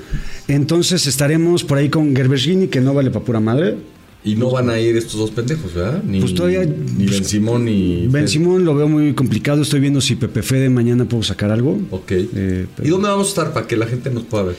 [0.48, 3.76] Entonces estaremos por ahí con Gerbergini, que no vale para pura madre.
[4.24, 6.00] Y no van a ir estos dos pendejos, ¿verdad?
[6.04, 8.06] Ni, Pues todavía- Ni Ben Simón ni.
[8.06, 8.28] Ben.
[8.28, 9.62] Simón lo veo muy complicado.
[9.62, 11.80] Estoy viendo si Pepe Fede mañana puedo sacar algo.
[11.90, 12.12] Ok.
[12.12, 14.56] Eh, pero- ¿Y dónde vamos a estar para que la gente nos pueda ver?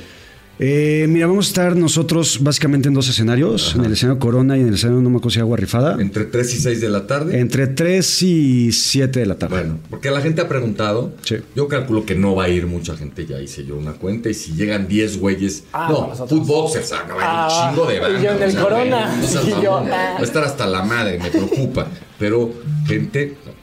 [0.65, 3.75] Eh, mira, vamos a estar nosotros básicamente en dos escenarios.
[3.75, 6.01] En el escenario Corona y en el escenario No me acuerdo si Agua Rifada.
[6.01, 7.37] Entre 3 y 6 de la tarde.
[7.37, 9.55] Entre 3 y 7 de la tarde.
[9.57, 11.11] Bueno, porque la gente ha preguntado.
[11.23, 11.35] Sí.
[11.53, 13.25] Yo calculo que no va a ir mucha gente.
[13.25, 14.29] Ya hice yo una cuenta.
[14.29, 15.65] Y si llegan 10 güeyes.
[15.73, 16.93] Ah, no, footboxers.
[16.93, 18.21] ah, no, ir Ah, un chingo de y banda.
[18.21, 19.15] yo en el Corona.
[19.19, 19.83] güey, no Y yo, ah.
[20.15, 21.87] Va a estar hasta la madre, me preocupa.
[22.17, 22.53] Pero,
[22.87, 23.35] gente.
[23.45, 23.62] no.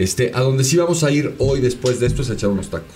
[0.00, 2.70] Este, a donde sí vamos a ir hoy después de esto es a echar unos
[2.70, 2.88] tacos.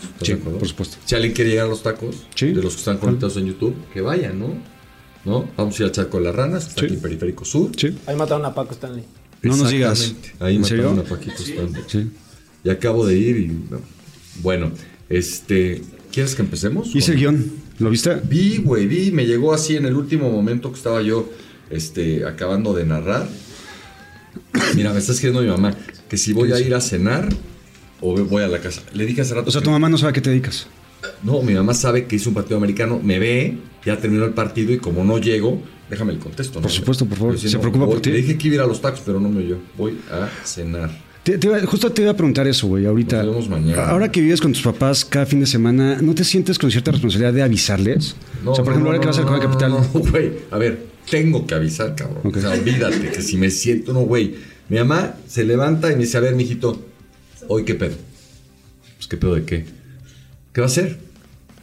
[0.58, 0.96] Por supuesto.
[1.04, 2.46] Si alguien quiere llegar a los tacos, Sí.
[2.46, 4.54] de los que están conectados en YouTube, que vayan, ¿no?
[5.26, 5.46] ¿No?
[5.54, 6.86] Vamos a ir al Charco de las Ranas, que está Sí.
[6.86, 7.72] aquí en Periférico Sur.
[7.76, 7.94] Sí.
[8.06, 9.04] Ahí mataron a Paco Stanley.
[9.42, 10.14] No nos digas.
[10.40, 10.64] Ahí ¿En mataron
[10.96, 11.00] serio?
[11.02, 11.82] a Paquito Stanley.
[11.88, 12.10] Sí.
[12.64, 13.48] Y acabo de ir y.
[13.70, 13.80] no.
[14.42, 14.72] Bueno,
[15.10, 15.82] este.
[16.10, 16.94] ¿Quieres que empecemos?
[16.96, 17.52] Hice el guion.
[17.80, 18.14] ¿Lo viste?
[18.24, 19.10] Vi, güey, vi.
[19.10, 21.28] Me llegó así en el último momento que estaba yo
[21.68, 23.28] este, acabando de narrar.
[24.74, 25.76] Mira, me está escribiendo mi mamá
[26.14, 27.28] que si voy a ir a cenar
[28.00, 28.82] o voy a la casa.
[28.92, 29.48] Le dije hace rato.
[29.48, 30.66] O sea, tu mamá no sabe a qué te dedicas.
[31.22, 34.72] No, mi mamá sabe que hice un partido americano, me ve, ya terminó el partido
[34.72, 36.60] y como no llego, déjame el contesto.
[36.60, 36.62] ¿no?
[36.62, 37.38] Por supuesto, por favor.
[37.38, 38.10] Sí, Se no, preocupa voy- por ti.
[38.10, 39.58] Le dije que iba a ir a los tacos, pero no me oyó.
[39.76, 40.90] Voy a cenar.
[41.24, 43.22] Te- te iba- justo te iba a preguntar eso, güey, ahorita.
[43.22, 43.88] Nos vemos mañana.
[43.88, 46.90] Ahora que vives con tus papás cada fin de semana, ¿no te sientes con cierta
[46.92, 48.14] responsabilidad de avisarles?
[48.44, 49.70] o sea, por ejemplo, ahora que vas al Capital.
[49.72, 52.20] No, no, güey, a ver, tengo que avisar, cabrón.
[52.34, 54.34] O sea, olvídate que si me siento, no, güey.
[54.68, 56.82] Mi mamá se levanta y me dice, a ver, mijito,
[57.48, 57.96] ¿hoy qué pedo?
[58.96, 59.64] Pues, ¿qué pedo de qué?
[60.52, 60.98] ¿Qué va a hacer?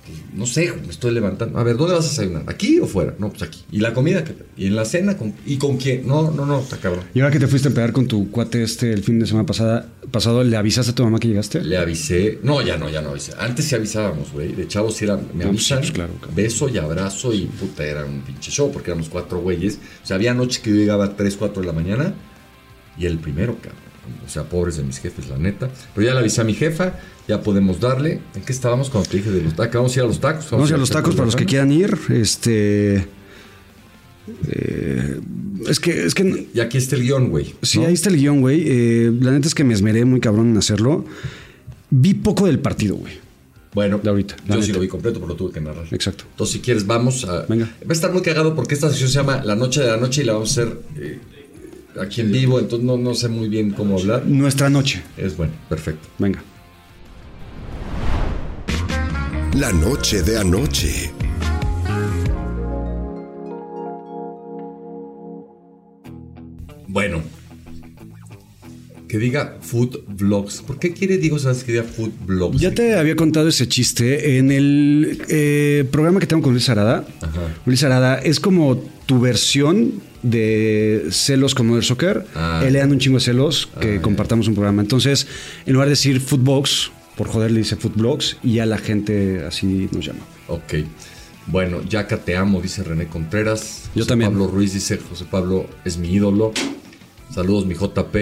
[0.05, 1.57] Pues, no sé, me estoy levantando.
[1.57, 2.43] A ver, ¿dónde vas a desayunar?
[2.47, 3.15] ¿Aquí o fuera?
[3.17, 3.63] No, pues aquí.
[3.71, 4.23] ¿Y la comida?
[4.23, 4.47] qué pedo?
[4.57, 5.17] ¿Y en la cena?
[5.17, 6.05] ¿Con- ¿Y con quién?
[6.07, 7.05] No, no, no, está cabrón.
[7.13, 9.45] Y ahora que te fuiste a pegar con tu cuate este el fin de semana
[9.45, 11.63] pasada, pasado, ¿le avisaste a tu mamá que llegaste?
[11.63, 12.39] Le avisé.
[12.43, 13.33] No, ya no, ya no avisé.
[13.39, 14.53] Antes sí avisábamos, güey.
[14.53, 15.17] De chavos sí era.
[15.17, 15.79] Me No, avisan.
[15.79, 16.33] pues claro, claro.
[16.35, 19.79] Beso y abrazo y puta, era un pinche show porque éramos cuatro güeyes.
[20.03, 22.13] O sea, había noches que yo llegaba a 3, 4 de la mañana
[22.97, 23.79] y el primero, cabrón.
[24.25, 25.69] O sea, pobres de mis jefes, la neta.
[25.93, 26.95] Pero ya le avisé a mi jefa,
[27.27, 28.19] ya podemos darle.
[28.35, 29.75] ¿En qué estábamos cuando te dije de los tacos?
[29.75, 30.51] Vamos a ir a los tacos.
[30.51, 31.97] Vamos a ir a los tacos para los que quieran ir.
[32.09, 33.07] Este.
[34.47, 35.19] eh,
[35.67, 37.53] es que, es que Y aquí está el guion, güey.
[37.61, 37.87] Sí, ¿no?
[37.87, 38.63] ahí está el guion, güey.
[38.65, 41.05] Eh, la neta es que me esmeré muy cabrón en hacerlo.
[41.89, 43.19] Vi poco del partido, güey.
[43.73, 45.85] Bueno, De ahorita, yo sí lo vi completo, pero lo tuve que narrar.
[45.91, 46.25] Exacto.
[46.31, 47.45] Entonces, si quieres, vamos a.
[47.45, 47.65] Venga.
[47.83, 50.23] Va a estar muy cagado porque esta sesión se llama La Noche de la Noche
[50.23, 51.19] y la vamos a hacer eh,
[51.99, 54.25] aquí en vivo, entonces no, no sé muy bien cómo hablar.
[54.25, 55.01] Nuestra noche.
[55.17, 56.07] Es bueno, perfecto.
[56.17, 56.43] Venga.
[59.57, 61.11] La noche de anoche.
[66.87, 67.21] Bueno.
[69.07, 70.61] Que diga Food Vlogs.
[70.61, 72.61] ¿Por qué quiere Diego Sánchez que diga Food Vlogs?
[72.61, 77.05] Ya te había contado ese chiste en el eh, programa que tengo con Luis Arada.
[77.19, 77.41] Ajá.
[77.65, 82.25] Luis Arada es como tu versión de celos con Mother Soccer.
[82.35, 82.63] Ah.
[82.65, 84.81] Él le dan un chingo de celos que compartamos un programa.
[84.81, 85.27] Entonces,
[85.65, 89.89] en lugar de decir Footbox, por joder le dice Footblogs y ya la gente así
[89.91, 90.21] nos llama.
[90.47, 90.75] Ok.
[91.47, 93.89] Bueno, Yaca te amo, dice René Contreras.
[93.95, 94.31] Yo José también.
[94.31, 96.53] Pablo Ruiz dice, José Pablo es mi ídolo.
[97.33, 98.15] Saludos, mi JP.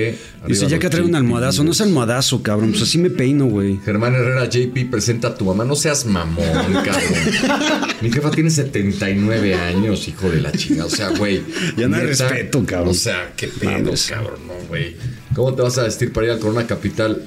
[0.47, 1.63] Dice, ya que trae un almohadazo.
[1.63, 2.69] No es almohadazo, cabrón.
[2.71, 3.79] Pues así me peino, güey.
[3.83, 5.65] Germán Herrera JP presenta a tu mamá.
[5.65, 7.89] No seas mamón, cabrón.
[8.01, 10.85] Mi jefa tiene 79 años, hijo de la chingada.
[10.85, 11.41] O sea, güey.
[11.75, 12.89] Ya no hay respeto, cabrón.
[12.89, 14.05] O sea, qué pedo, Mames.
[14.07, 14.95] cabrón, no, güey.
[15.33, 17.23] ¿Cómo te vas a vestir para ir al Corona Capital?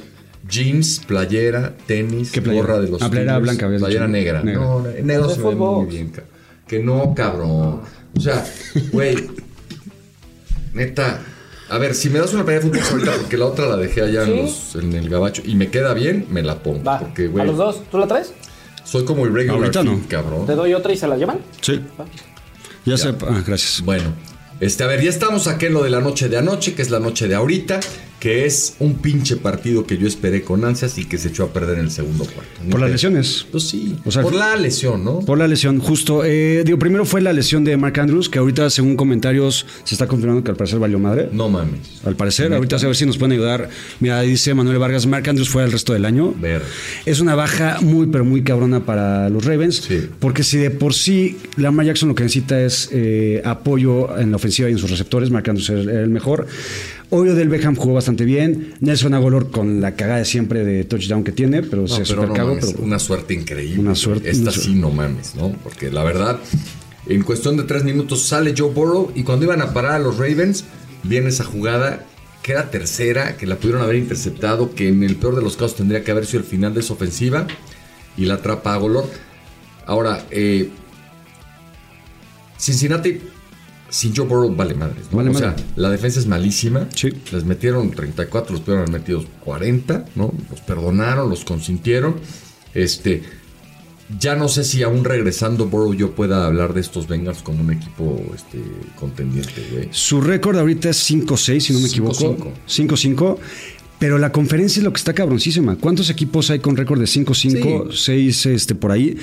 [0.49, 2.67] Jeans, playera, tenis, ¿Qué playera?
[2.67, 4.13] gorra de los Ah, playera Steelers, blanca, Playera dicho.
[4.13, 4.43] negra.
[4.43, 4.61] Negra.
[4.63, 6.31] No, negro se ve muy bien, cabrón.
[6.69, 7.81] Que no, cabrón.
[8.17, 8.45] O sea,
[8.93, 9.17] güey.
[10.75, 11.21] Neta.
[11.73, 14.03] A ver, si me das una playera de fútbol ahorita, porque la otra la dejé
[14.03, 16.85] allá en, los- en el gabacho y me queda bien, me la pongo.
[16.85, 16.99] Va.
[17.01, 17.83] Porque, a los dos.
[17.91, 18.33] ¿Tú la traes?
[18.85, 20.01] soy como el regular Ahorita no.
[20.09, 20.45] cabrón.
[20.45, 21.39] Te doy otra y se la llevan.
[21.61, 21.81] Sí.
[22.85, 23.15] Ya, sé.
[23.27, 23.81] Ah, gracias.
[23.85, 24.13] Bueno,
[24.61, 26.91] este, a ver, ya estamos aquí en lo de la noche de anoche, que es
[26.91, 27.79] la noche de ahorita,
[28.23, 31.53] que es un pinche partido que yo esperé con ansias y que se echó a
[31.53, 32.53] perder en el segundo cuarto.
[32.65, 33.45] Ni Por las lesiones.
[33.51, 35.19] Pues sí, O sea, por la lesión, ¿no?
[35.19, 36.25] Por la lesión, justo.
[36.25, 40.07] Eh, digo, primero fue la lesión de Mark Andrews, que ahorita, según comentarios, se está
[40.07, 41.31] confirmando que al parecer valió madre.
[41.33, 41.81] No mames.
[42.05, 43.69] Al parecer, ahorita a ver si nos pueden ayudar.
[43.99, 46.33] Mira, dice Manuel Vargas, Mark Andrews fue el resto del año.
[46.41, 46.63] Ver.
[47.05, 49.83] Es una baja muy, pero muy cabrona para los Ravens.
[49.89, 50.09] Sí.
[50.21, 54.37] Porque si de por sí Lamar Jackson lo que necesita es eh, apoyo en la
[54.37, 56.47] ofensiva y en sus receptores, Mark Andrews era el mejor.
[57.15, 58.73] Hoy del Beckham jugó bastante bien.
[58.81, 62.35] Nelson Agolor con la cagada siempre de touchdown que tiene, pero No, se pero no
[62.35, 63.81] mames, pero- una suerte increíble.
[63.81, 65.53] Una suerte- Esta una sí no mames, ¿no?
[65.63, 66.39] Porque la verdad,
[67.07, 70.17] en cuestión de tres minutos sale Joe Burrow y cuando iban a parar a los
[70.17, 70.65] Ravens,
[71.03, 72.07] viene esa jugada
[72.43, 75.77] que era tercera, que la pudieron haber interceptado, que en el peor de los casos
[75.77, 77.47] tendría que haber sido el final de esa ofensiva
[78.17, 79.05] y la atrapa a Golor.
[79.85, 80.71] Ahora, eh,
[82.59, 83.21] Cincinnati
[83.93, 84.97] sin Joe Burrow vale madre.
[85.11, 85.19] ¿no?
[85.19, 85.65] Vale o sea, madre.
[85.77, 86.89] la defensa es malísima.
[86.95, 87.11] Sí.
[87.31, 90.33] Les metieron 34, los pudieron haber metido 40, ¿no?
[90.51, 92.17] Los perdonaron, los consintieron.
[92.75, 93.23] Este.
[94.19, 97.73] Ya no sé si aún regresando Burrow yo pueda hablar de estos Bengals como un
[97.73, 98.59] equipo este,
[98.99, 99.89] contendiente, güey.
[99.91, 102.53] Su récord ahorita es 5-6, si no me equivoco.
[102.67, 103.39] 5-5.
[103.99, 105.77] Pero la conferencia es lo que está cabroncísima.
[105.77, 109.17] ¿Cuántos equipos hay con récord de 5-5, 6 este, por ahí?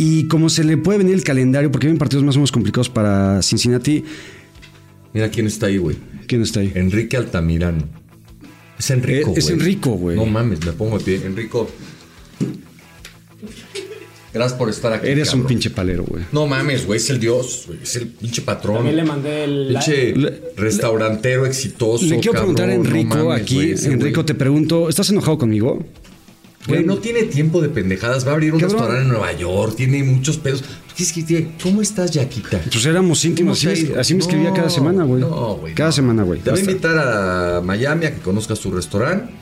[0.00, 2.88] Y como se le puede venir el calendario, porque vienen partidos más o menos complicados
[2.88, 4.04] para Cincinnati.
[5.12, 5.96] Mira quién está ahí, güey.
[6.28, 6.70] ¿Quién está ahí?
[6.76, 7.82] Enrique Altamirano.
[8.78, 9.56] Es Enrico, Eh, es güey.
[9.58, 10.16] Enrico, güey.
[10.16, 11.20] No mames, me pongo de pie.
[11.26, 11.68] Enrico.
[14.32, 15.08] Gracias por estar aquí.
[15.08, 16.22] Eres un pinche palero, güey.
[16.30, 18.76] No mames, güey, es el dios, güey, es el pinche patrón.
[18.76, 19.68] También le mandé el.
[19.70, 22.04] Pinche Le- restaurantero exitoso.
[22.04, 23.70] Le quiero cabrón, preguntar a Enrico no mames, aquí.
[23.72, 25.84] ese Enrico, te pregunto, ¿estás enojado conmigo?
[26.68, 28.26] Güey, no tiene tiempo de pendejadas.
[28.26, 29.74] Va a abrir un restaurante en Nueva York.
[29.76, 30.62] Tiene muchos pedos.
[31.62, 32.60] ¿Cómo estás, Yaquita?
[32.70, 33.58] Pues éramos íntimos.
[33.58, 34.00] Así, ¿Cómo te ha me- ido?
[34.00, 35.20] así me escribía No, cada semana, güey.
[35.20, 35.74] No, güey.
[35.74, 35.92] Cada no.
[35.92, 36.40] semana, güey.
[36.40, 39.32] Te va a invitar a Miami a que conozcas tu restaurante.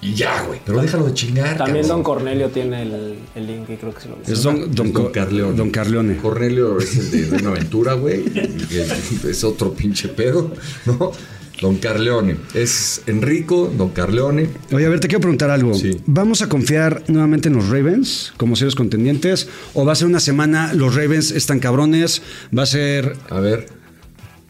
[0.00, 0.60] Y ya, güey.
[0.64, 1.56] Pero déjalo de chingar.
[1.56, 1.88] También cabrón.
[1.88, 5.10] Don Cornelio tiene el, el link y creo que se lo Es Don, don, Don
[5.10, 5.56] Carleone.
[5.56, 6.16] Don Carleone.
[6.18, 8.22] Cornelio es el de Reino Aventura, güey.
[9.28, 10.52] Es otro pinche pedo,
[10.84, 11.10] ¿no?
[11.60, 12.36] Don Carleone.
[12.52, 14.48] Es Enrico, Don Carleone.
[14.72, 15.74] Oye, a ver, te quiero preguntar algo.
[15.74, 16.00] Sí.
[16.06, 19.48] ¿Vamos a confiar nuevamente en los Ravens como serios contendientes?
[19.72, 22.22] ¿O va a ser una semana, los Ravens están cabrones?
[22.56, 23.66] ¿Va a ser, A ver.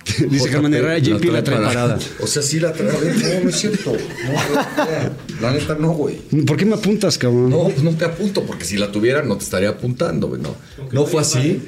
[0.30, 1.98] dice Germán Herrera, JP la trae parada?
[2.20, 2.92] O sea, sí la trae.
[2.92, 3.92] No, no es cierto.
[3.92, 6.16] No, la neta no, güey.
[6.46, 7.50] ¿Por qué me apuntas, cabrón?
[7.50, 10.42] No, pues no te apunto, porque si la tuviera no te estaría apuntando, güey.
[10.42, 10.54] No,
[10.92, 11.62] no fue así.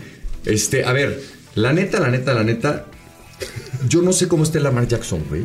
[0.44, 1.20] Este, a ver,
[1.55, 2.87] la neta, la neta, la neta.
[3.88, 5.42] Yo no sé cómo esté Lamar Jackson, güey.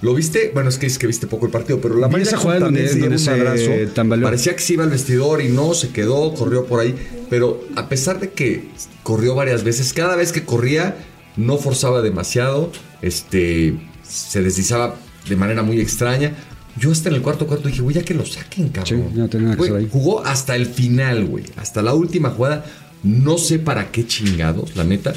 [0.00, 0.50] ¿Lo viste?
[0.52, 3.00] Bueno, es que es que viste poco el partido, pero Lamar Jackson jugada también donde-
[3.00, 3.70] donde un se madrazo.
[3.94, 4.26] tambaleó.
[4.26, 6.94] Parecía que se iba al vestidor y no, se quedó, corrió por ahí.
[7.30, 8.68] Pero a pesar de que
[9.04, 10.96] corrió varias veces, cada vez que corría
[11.36, 14.96] no forzaba demasiado, este, se deslizaba
[15.28, 16.32] de manera muy extraña.
[16.78, 19.08] Yo hasta en el cuarto cuarto dije, güey, ya que lo saquen, cabrón.
[19.12, 19.38] Sí, no que
[19.68, 19.88] Güey.
[19.88, 21.44] Jugó hasta el final, güey.
[21.56, 22.64] Hasta la última jugada.
[23.04, 25.12] No sé para qué chingados, la neta.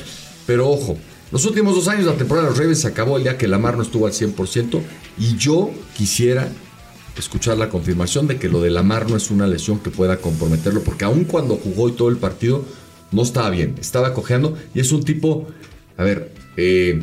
[0.46, 0.98] Pero ojo,
[1.32, 3.76] los últimos dos años la temporada de los Ravens se acabó el día que Lamar
[3.78, 4.82] no estuvo al 100%.
[5.18, 6.48] Y yo quisiera
[7.18, 10.82] escuchar la confirmación de que lo de Lamar no es una lesión que pueda comprometerlo.
[10.82, 12.64] Porque aun cuando jugó y todo el partido,
[13.12, 13.76] no estaba bien.
[13.80, 14.56] Estaba cojeando.
[14.74, 15.48] Y es un tipo,
[15.98, 17.02] a ver, eh,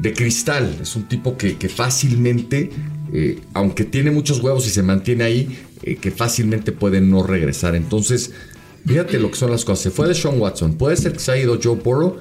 [0.00, 0.78] de cristal.
[0.82, 2.70] Es un tipo que, fácilmente,
[3.12, 7.74] eh, aunque tiene muchos huevos y se mantiene ahí, eh, que fácilmente puede no regresar.
[7.74, 8.32] Entonces,
[8.86, 9.84] fíjate lo que son las cosas.
[9.84, 10.74] Se fue de Sean Watson.
[10.74, 12.18] Puede ser que se haya ido Joe Burrow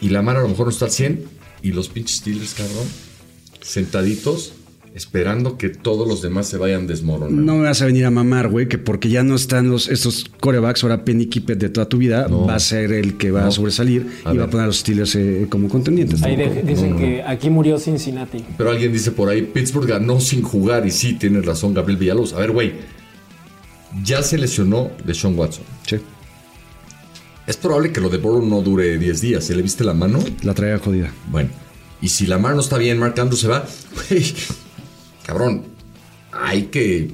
[0.00, 1.24] y Lamar a lo mejor no está al 100.
[1.62, 2.86] Y los pinches Steelers, cabrón,
[3.60, 4.54] sentaditos,
[4.94, 7.40] esperando que todos los demás se vayan desmoronando.
[7.42, 10.24] No me vas a venir a mamar, güey, que porque ya no están los, estos
[10.40, 12.46] corebacks, ahora Penny Kippet de toda tu vida, No.
[12.46, 14.78] va a ser el que va a sobresalir A y va a poner a los
[14.78, 16.22] Steelers eh, como contendientes.
[16.22, 18.44] Ahí de- dicen que aquí murió Cincinnati.
[18.56, 20.86] Pero alguien dice por ahí, Pittsburgh ganó sin jugar.
[20.86, 22.32] Y sí, tienes razón, Gabriel Villalobos.
[22.32, 22.72] A ver, güey.
[24.04, 25.64] Ya se lesionó de Sean Watson.
[25.86, 25.96] Sí,
[27.50, 29.44] Es probable que lo de Burrow no dure 10 días.
[29.44, 30.20] ¿Se le viste la mano?
[30.42, 31.12] la traía jodida.
[31.32, 31.50] Bueno.
[32.00, 33.66] Y si la mano no está bien, Mark Andrews se va.
[35.26, 35.64] Cabrón.
[36.30, 37.10] Hay que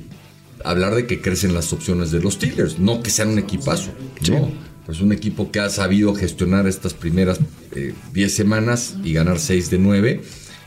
[0.62, 2.78] hablar de que crecen las opciones de los Steelers.
[2.78, 3.92] No que sean un equipazo.
[4.28, 4.50] No.
[4.86, 7.40] Es un equipo que ha sabido gestionar estas primeras
[7.74, 10.20] eh, 10 semanas y ganar 6 de 9.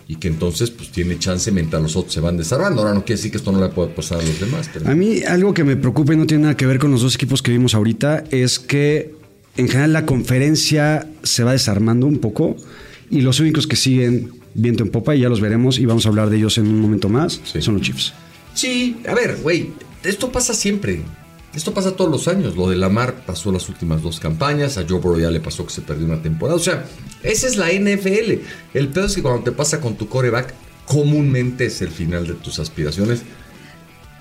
[0.08, 2.82] Y que entonces pues tiene chance mientras los otros se van desarrollando.
[2.82, 4.68] Ahora no quiere decir que esto no le pueda pasar a los demás.
[4.74, 4.90] Pero...
[4.90, 7.14] A mí algo que me preocupa y no tiene nada que ver con los dos
[7.14, 9.19] equipos que vimos ahorita es que
[9.60, 12.56] en general la conferencia se va desarmando un poco
[13.10, 16.10] y los únicos que siguen viento en popa y ya los veremos y vamos a
[16.10, 17.62] hablar de ellos en un momento más Sí.
[17.62, 18.14] son los Chiefs.
[18.54, 19.72] Sí, a ver, güey,
[20.04, 21.02] esto pasa siempre.
[21.56, 22.56] Esto pasa todos los años.
[22.56, 24.78] Lo de Lamar pasó las últimas dos campañas.
[24.78, 26.56] A Joe Burrow ya le pasó que se perdió una temporada.
[26.56, 26.86] O sea,
[27.24, 28.42] esa es la NFL.
[28.76, 30.54] El pedo es que cuando te pasa con tu coreback,
[30.86, 33.22] comúnmente es el final de tus aspiraciones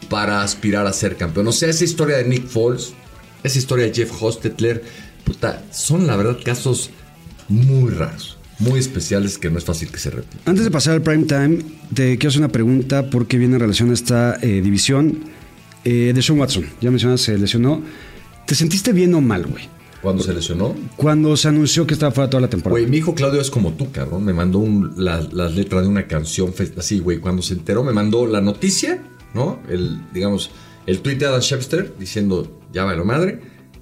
[0.09, 1.49] para aspirar a ser campeón.
[1.49, 2.93] O sea, esa historia de Nick Foles,
[3.43, 4.83] esa historia de Jeff Hostetler,
[5.29, 6.91] puta, son la verdad casos
[7.49, 10.41] muy raros, muy especiales que no es fácil que se repitan.
[10.47, 11.59] Antes de pasar al prime time,
[11.95, 15.19] te quiero hacer una pregunta porque viene en relación a esta eh, división
[15.85, 16.67] eh, de Sean Watson.
[16.81, 17.83] Ya mencionas, se lesionó.
[18.47, 19.69] ¿Te sentiste bien o mal, güey?
[20.03, 22.79] Cuando se lesionó, Cuando se anunció que estaba fuera toda la temporada.
[22.81, 24.25] Güey, mi hijo Claudio es como tú, cabrón.
[24.25, 27.19] Me mandó un- la- las letras de una canción así, güey.
[27.19, 29.03] Cuando se enteró, me mandó la noticia,
[29.35, 29.61] ¿no?
[29.69, 30.51] El, digamos,
[30.87, 33.41] el tweet de Adam Shepster diciendo, ya va la madre.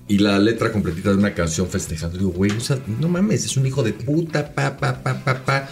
[0.09, 2.19] Y la letra completita de una canción festejando.
[2.19, 2.53] Digo, güey,
[3.01, 5.69] no mames, es un hijo de puta, pa, pa, pa, pa, pa.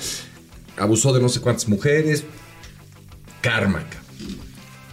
[0.77, 2.25] Abusó de no sé cuántas mujeres.
[3.41, 3.85] Karma.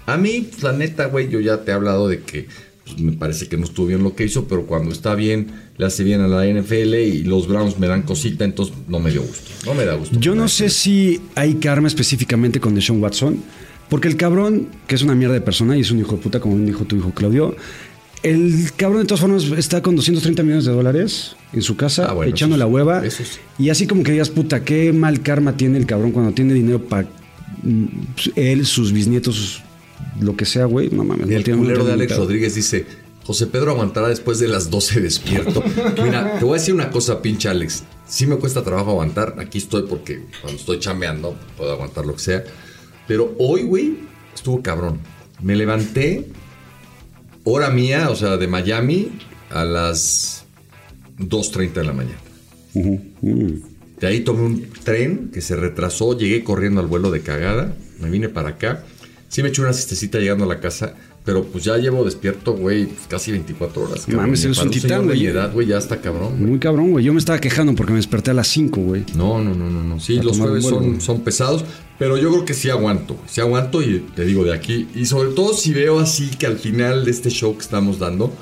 [0.06, 2.47] A mí, pues, la neta, güey, yo ya te he hablado de que
[2.84, 5.86] pues, me parece que no estuvo bien lo que hizo, pero cuando está bien, le
[5.86, 9.21] hace bien a la NFL y los Browns me dan cosita, entonces no me dio
[9.21, 9.49] gusto.
[9.65, 10.19] No me da gusto.
[10.19, 13.41] Yo no sé si hay karma específicamente con Deshaun Watson,
[13.89, 16.39] porque el cabrón, que es una mierda de persona y es un hijo de puta,
[16.39, 17.56] como dijo tu hijo Claudio,
[18.23, 22.13] el cabrón de todas formas está con 230 millones de dólares en su casa, Ah,
[22.13, 23.10] bueno, echando la hueva.
[23.10, 23.23] sí.
[23.57, 26.81] Y así como que digas, puta, qué mal karma tiene el cabrón cuando tiene dinero
[26.84, 27.07] para
[28.36, 29.62] él, sus bisnietos, sus-
[30.19, 30.89] lo que sea, güey.
[30.89, 31.29] No mames.
[31.29, 32.17] El no culero de Alex.
[32.17, 32.86] Rodríguez dice:
[33.23, 35.63] José Pedro aguantará después de las 12 despierto.
[36.03, 37.84] Mira, te voy a decir una cosa, pinche Alex.
[38.07, 39.36] Sí me cuesta trabajo aguantar.
[39.39, 42.43] Aquí estoy porque cuando estoy chambeando puedo aguantar lo que sea.
[43.07, 43.93] Pero hoy, güey,
[44.34, 44.99] estuvo cabrón.
[45.41, 46.27] Me levanté,
[47.43, 49.12] hora mía, o sea, de Miami,
[49.49, 50.45] a las
[51.17, 52.19] 2.30 de la mañana.
[52.73, 53.62] Ujú.
[53.99, 58.10] De ahí tomé un tren que se retrasó, llegué corriendo al vuelo de cagada, me
[58.10, 58.84] vine para acá.
[59.27, 62.86] Sí me eché una siestecita llegando a la casa, pero pues ya llevo despierto, güey,
[62.88, 64.01] pues, casi 24 horas.
[64.05, 64.21] cabrón.
[64.25, 65.25] Mames, eres un titán, güey.
[65.27, 66.38] edad, güey, ya está cabrón.
[66.38, 66.49] güey.
[66.51, 67.05] Muy cabrón, güey.
[67.05, 69.03] Yo me estaba quejando porque me desperté a las 5, güey.
[69.15, 69.99] No, no, no, no, no.
[69.99, 71.01] Sí, A los jueves vuelo, son, güey.
[71.01, 71.63] son pesados,
[71.99, 73.13] pero yo creo que sí aguanto.
[73.15, 73.27] güey.
[73.29, 74.88] Sí aguanto y te digo de aquí.
[74.95, 78.34] Y sobre todo si veo así que al final de este show que estamos dando,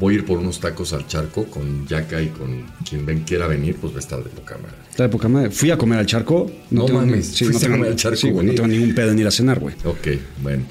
[0.00, 3.46] voy a ir por unos tacos al charco con Yaka y con quien ven quiera
[3.46, 4.74] venir, pues va a estar de poca madre.
[4.90, 5.50] Está de poca madre.
[5.50, 6.50] Fui a comer al charco.
[6.70, 8.46] No mames, Sí, no a tengo, comer al charco, sí, güey.
[8.46, 9.74] no tengo ningún pedo en ir a cenar, güey.
[9.84, 10.08] Ok,
[10.42, 10.64] bueno.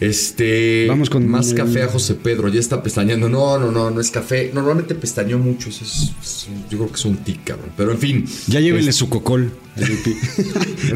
[0.00, 0.86] Este.
[0.88, 2.48] Vamos con Más café a José Pedro.
[2.48, 3.28] Ya está pestañeando.
[3.28, 4.50] No, no, no, no es café.
[4.54, 5.68] Normalmente pestañó mucho.
[5.68, 7.70] Eso es, yo creo que es un tic, cabrón.
[7.76, 8.24] Pero en fin.
[8.46, 9.52] Ya llévenle Es- su cocol.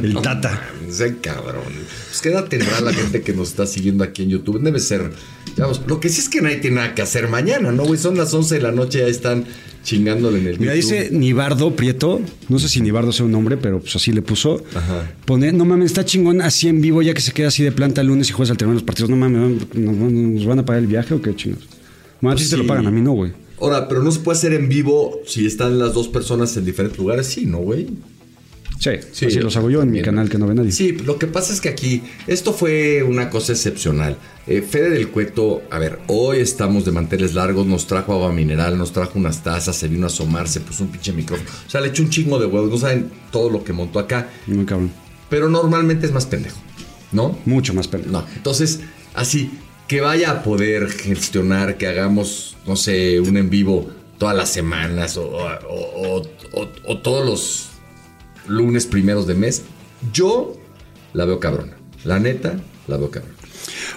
[0.03, 0.69] El tata.
[0.89, 1.63] Ese cabrón.
[2.09, 4.61] Pues qué edad tendrá la gente que nos está siguiendo aquí en YouTube.
[4.63, 5.13] Debe ser.
[5.55, 7.99] Digamos, lo que sí es que nadie tiene nada que hacer mañana, ¿no, güey?
[8.01, 9.45] Son las 11 de la noche, ya están
[9.85, 10.91] chingándole en el Mira, YouTube.
[10.93, 12.21] dice Nibardo Prieto.
[12.49, 14.65] No sé si Nibardo sea un nombre, pero pues así le puso.
[14.75, 15.13] Ajá.
[15.25, 18.01] Pone, no mames, está chingón así en vivo, ya que se queda así de planta
[18.01, 19.11] el lunes y juegas al terminar los partidos.
[19.11, 21.69] No mames, ¿nos, van a pagar el viaje o qué chingados?
[22.21, 22.69] Más si te lo sí.
[22.69, 23.33] pagan, a mí no, güey.
[23.61, 26.99] Ahora, pero no se puede hacer en vivo si están las dos personas en diferentes
[26.99, 27.27] lugares.
[27.27, 27.87] Sí, ¿no, güey?
[28.79, 28.91] Sí,
[29.27, 30.71] así los hago yo en mi canal que no ve nadie.
[30.73, 34.17] Sí, lo que pasa es que aquí esto fue una cosa excepcional.
[34.47, 38.77] Eh, Fede del Cueto, a ver, hoy estamos de manteles largos, nos trajo agua mineral,
[38.77, 41.49] nos trajo unas tazas, se vino a asomar, se puso un pinche micrófono.
[41.67, 44.29] O sea, le echó un chingo de huevos, no saben todo lo que montó acá,
[44.47, 44.91] Muy cabrón.
[45.31, 46.59] pero normalmente es más pendejo,
[47.13, 47.39] ¿no?
[47.47, 48.13] Mucho más pendejo.
[48.13, 48.81] No, entonces,
[49.15, 49.51] así,
[49.89, 55.17] que vaya a poder gestionar, que hagamos, no sé, un en vivo todas las semanas
[55.17, 57.69] o, o- o- o- o todos los
[58.49, 59.63] lunes primeros de mes,
[60.13, 60.59] yo
[61.13, 61.77] la veo cabrona.
[62.05, 63.35] La neta, la veo cabrona.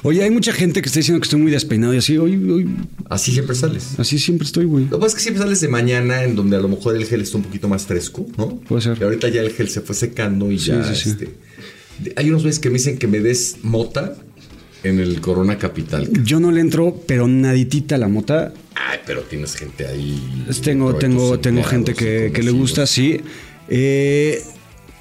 [0.03, 2.69] Oye, hay mucha gente que está diciendo que estoy muy despeinado y así, hoy, hoy,
[3.09, 3.99] Así siempre sales.
[3.99, 4.85] así siempre estoy, güey.
[4.85, 7.05] Lo que pasa es que siempre sales de mañana en donde a lo mejor el
[7.05, 8.59] gel está un poquito más fresco, ¿no?
[8.61, 8.97] Puede ser.
[8.99, 11.09] Y ahorita ya el gel se fue secando y Sí, ya, sí, sí.
[11.09, 11.29] este...
[12.15, 14.15] Hay unos veces que me dicen que me des mota
[14.83, 16.07] en el Corona Capital.
[16.23, 18.53] Yo no le entro, pero naditita la mota.
[18.75, 20.45] Ay, pero tienes gente ahí.
[20.63, 23.19] Tengo, tengo, tengo gente que, que le gusta, sí.
[23.69, 24.43] Eh,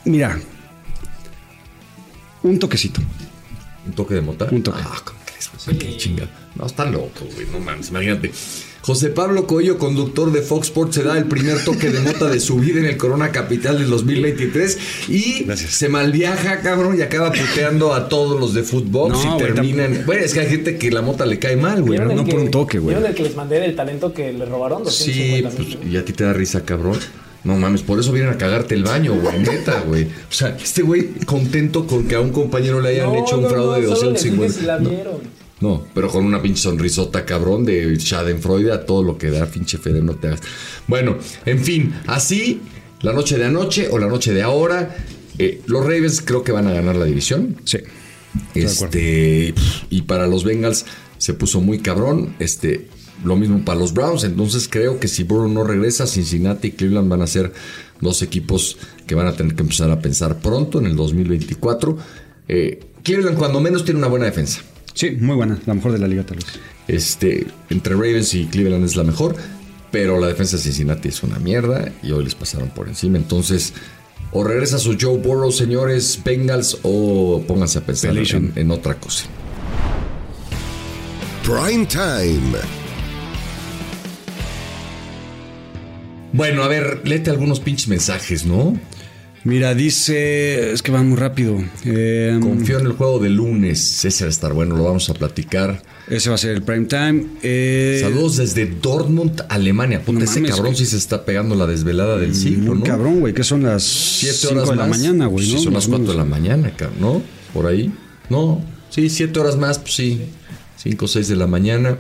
[0.05, 0.39] mira,
[2.43, 3.01] un toquecito.
[3.87, 4.49] ¿Un toque de mota?
[4.51, 4.81] Un toque.
[4.83, 5.51] Ah, ¿cómo crees?
[5.67, 5.79] güey?
[5.79, 6.31] Qué chingada.
[6.57, 7.47] No, está loco, güey.
[7.53, 8.31] No mames, imagínate.
[8.83, 12.39] José Pablo Coello, conductor de Fox Sports, se da el primer toque de mota de
[12.39, 17.93] su vida en el Corona Capital del 2023 y se malviaja, cabrón, y acaba puteando
[17.95, 20.05] a todos los de fútbol No, y güey, terminan.
[20.07, 21.99] Bueno, es que hay gente que la mota le cae mal, güey.
[21.99, 22.13] ¿Vieron ¿no?
[22.13, 22.95] el no que- por un toque, güey.
[22.95, 24.89] ¿Vieron el que les mandé del talento que le robaron?
[24.89, 25.93] Sí, 250 pues, mil.
[25.93, 26.97] y a ti te da risa, cabrón.
[27.47, 30.05] No mames, por eso vienen a cagarte el baño, güey, neta, güey.
[30.05, 33.45] O sea, este güey contento con que a un compañero le hayan No, hecho un
[33.45, 34.61] no, fraude de no, solo les dije 250.
[34.61, 34.91] si la No.
[34.91, 35.47] vieron.
[35.61, 39.79] No, pero con una pinche sonrisota cabrón de Schadenfreude a todo lo que da, pinche
[39.79, 40.41] Fede, no te hagas.
[40.87, 42.61] Bueno, en fin, así,
[43.01, 44.95] la noche de anoche o la noche de ahora,
[45.39, 47.57] eh, los Ravens creo que van a ganar la división.
[47.65, 47.79] Sí.
[48.55, 49.55] Este,
[49.89, 50.85] y para los Bengals
[51.19, 52.35] se puso muy cabrón.
[52.39, 52.89] Este,
[53.25, 54.25] lo mismo para los Browns.
[54.25, 57.53] Entonces creo que si Burrow no regresa, Cincinnati y Cleveland van a ser
[58.01, 61.97] dos equipos que van a tener que empezar a pensar pronto en el 2024.
[62.49, 64.61] Eh, Cleveland cuando menos tiene una buena defensa.
[64.95, 65.59] Sí, muy buena.
[65.67, 66.47] La mejor de la liga, tal vez.
[66.89, 69.37] Este, entre Ravens y Cleveland es la mejor,
[69.91, 73.19] pero la defensa de Cincinnati es una mierda y hoy les pasaron por encima.
[73.19, 73.75] Entonces,
[74.33, 79.27] o regresa su Joe Burrow, señores Bengals, o pónganse a pensar en, en otra cosa.
[81.45, 82.86] Prime Time.
[86.37, 88.79] Bueno, a ver, léete algunos pinches mensajes, ¿no?
[89.45, 90.73] Mira, dice.
[90.73, 91.63] Es que van muy rápido.
[91.85, 94.05] Eh, Confío en el juego de lunes.
[94.05, 95.83] Ese va a estar bueno, lo vamos a platicar.
[96.09, 97.25] ese va a ser el prime time.
[97.45, 100.01] Eh, Saludos desde Dortmund, Alemania.
[100.03, 102.83] Puta, no ese mames, cabrón sí se está pegando la desvelada del siglo, ¿no?
[102.85, 103.35] cabrón, güey.
[103.35, 105.47] Que son las Siete 5 horas de la mañana, güey.
[105.47, 106.29] Sí, son las o cuatro de menos.
[106.29, 107.23] la mañana, cabrón, ¿no?
[107.55, 107.93] Por ahí.
[108.29, 108.61] No,
[108.91, 110.23] sí, siete horas más, pues sí.
[110.79, 111.97] 5 o 6 de la mañana.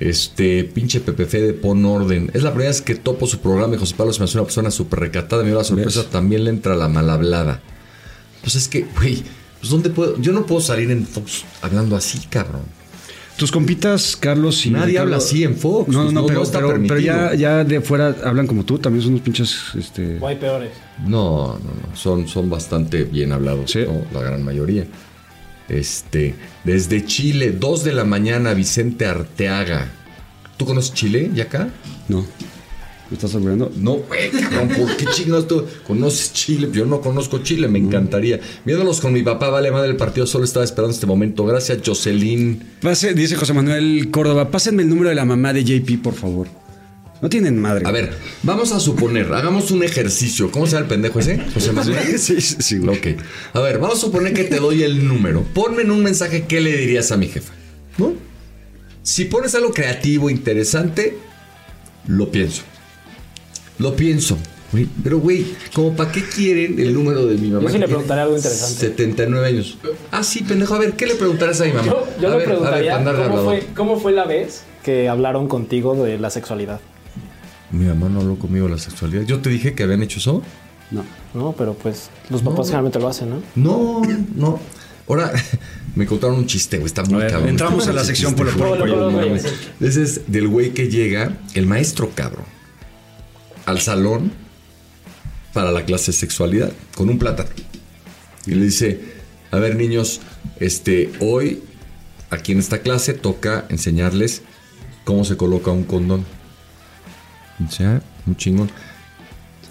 [0.00, 2.30] Este, pinche Pepe Fede, pon orden.
[2.34, 4.44] Es la primera vez que topo su programa y José Pablo se me hace una
[4.44, 5.42] persona súper recatada.
[5.42, 6.10] Me dio la sorpresa, ¿Ves?
[6.10, 7.60] también le entra la mal hablada.
[8.40, 9.22] Pues es que, güey,
[9.60, 10.18] pues ¿dónde puedo?
[10.18, 12.62] Yo no puedo salir en Fox hablando así, cabrón.
[13.36, 14.70] Tus compitas, Carlos y.
[14.70, 17.00] Nadie habla así en Fox, No, no, pues no, no- pero, no está pero, pero
[17.00, 19.54] ya, ya de fuera hablan como tú, también son unos pinches.
[19.78, 20.18] Este...
[20.20, 20.70] O hay peores.
[21.06, 21.58] No, no,
[21.90, 21.96] no.
[21.96, 23.80] Son, son bastante bien hablados, Sí.
[23.86, 24.02] ¿no?
[24.18, 24.86] la gran mayoría.
[25.70, 29.92] Este, desde Chile, 2 de la mañana, Vicente Arteaga.
[30.56, 31.70] ¿Tú conoces Chile, y acá?
[32.08, 32.26] No.
[33.10, 33.72] ¿Me estás asegurando?
[33.76, 36.68] No, güey, cabrón, ¿por qué chingados tú conoces Chile?
[36.72, 38.38] Yo no conozco Chile, me encantaría.
[38.64, 41.44] Viéndolos con mi papá, vale madre el partido, solo estaba esperando este momento.
[41.44, 42.62] Gracias, Jocelyn.
[42.80, 46.46] Pase, dice José Manuel Córdoba, pásenme el número de la mamá de JP, por favor.
[47.22, 47.86] No tienen madre.
[47.86, 50.50] A ver, vamos a suponer, hagamos un ejercicio.
[50.50, 51.38] ¿Cómo se llama el pendejo ese?
[51.52, 51.98] José Manuel.
[52.18, 52.96] sí, sí, sí, güey.
[52.96, 53.20] Ok.
[53.52, 55.44] A ver, vamos a suponer que te doy el número.
[55.54, 57.52] Ponme en un mensaje qué le dirías a mi jefa.
[57.98, 58.14] ¿No?
[59.02, 61.18] Si pones algo creativo, interesante,
[62.06, 62.62] lo pienso.
[63.78, 64.38] Lo pienso.
[64.72, 67.62] Güey, Pero, güey, como para qué quieren el número de mi mamá?
[67.64, 68.86] Yo sí le preguntaría algo interesante.
[68.86, 69.78] 79 años.
[70.12, 70.74] Ah, sí, pendejo.
[70.74, 71.86] A ver, ¿qué le preguntarás a mi mamá?
[71.86, 74.12] Yo, yo a le ver, preguntaría a ver, para andar de ¿cómo, fue, cómo fue
[74.12, 76.80] la vez que hablaron contigo de la sexualidad.
[77.70, 79.22] Mi mamá no habló conmigo de la sexualidad.
[79.22, 80.42] Yo te dije que habían hecho eso.
[80.90, 81.04] No.
[81.34, 83.42] No, pero pues los papás generalmente lo hacen, ¿no?
[83.54, 84.02] No,
[84.34, 84.60] no.
[85.08, 85.32] Ahora,
[85.94, 86.86] me contaron un chiste, güey.
[86.86, 87.48] Está muy cabrón.
[87.48, 89.44] entramos a la sección por mames.
[89.80, 92.44] Ese es del güey que llega, el maestro cabrón,
[93.66, 94.32] al salón
[95.52, 97.50] para la clase de sexualidad con un plátano.
[98.46, 99.00] Y le dice,
[99.50, 100.20] a ver niños,
[100.58, 101.62] este, hoy
[102.30, 104.42] aquí en esta clase toca enseñarles
[105.04, 106.24] cómo se coloca un condón.
[107.80, 108.70] "Ah, un chingón.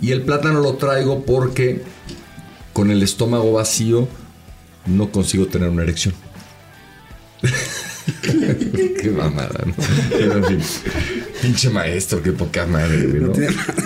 [0.02, 1.82] Y el plátano lo traigo porque
[2.74, 4.08] con el estómago vacío
[4.86, 6.14] no consigo tener una erección.
[9.02, 9.74] qué mamada, ¿no?
[10.10, 10.60] Pero, en fin,
[11.42, 13.32] pinche maestro, qué poca madre, güey, ¿no?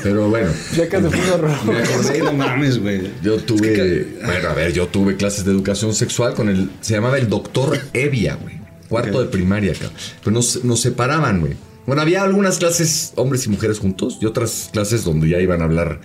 [0.02, 1.72] Pero bueno, Ya que rojo.
[1.72, 3.12] acordé, No mames, güey.
[3.22, 7.18] yo tuve, bueno, a ver, yo tuve clases de educación sexual con el, se llamaba
[7.18, 8.62] el doctor Evia, güey.
[8.90, 9.94] Cuarto de primaria, cabrón.
[10.24, 11.54] Pero nos, nos separaban, güey.
[11.86, 15.66] Bueno, había algunas clases hombres y mujeres juntos y otras clases donde ya iban a
[15.66, 16.00] hablar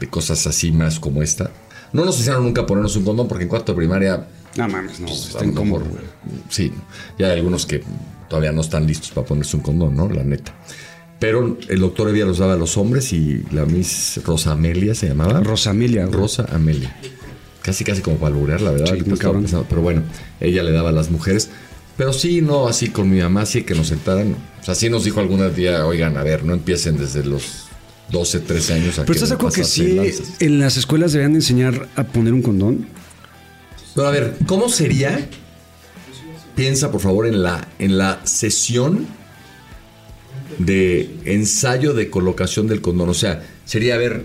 [0.00, 1.50] de cosas así más como esta.
[1.92, 4.26] No nos hicieron nunca ponernos un condón porque en cuarto de primaria
[4.56, 5.06] No mames, no.
[5.06, 6.42] pues, está a lo incómodo, mejor, güey.
[6.48, 6.72] Sí,
[7.18, 7.82] ya hay algunos que
[8.28, 10.08] todavía no están listos para ponerse un condón, ¿no?
[10.08, 10.54] La neta.
[11.18, 15.08] Pero el doctor Evia los daba a los hombres y la Miss Rosa Amelia se
[15.08, 15.40] llamaba.
[15.40, 16.18] Rosamelia, güey.
[16.18, 16.96] Rosa Amelia.
[17.62, 18.94] Casi, casi como para alburear, la verdad.
[18.94, 19.46] Sí, muy cabrón.
[19.68, 20.02] pero bueno,
[20.40, 21.50] ella le daba a las mujeres.
[22.00, 24.34] Pero sí, no, así con mi mamá, sí que nos sentaran.
[24.58, 27.66] O sea, sí nos dijo algún día, oigan, a ver, no empiecen desde los
[28.10, 30.40] 12, 13 años a Pero estás de acuerdo que sí, lanzas.
[30.40, 32.88] en las escuelas deberían de enseñar a poner un condón.
[33.94, 35.28] Pero a ver, ¿cómo sería?
[36.56, 39.06] Piensa, por favor, en la, en la sesión
[40.58, 43.10] de ensayo de colocación del condón.
[43.10, 44.24] O sea, sería ver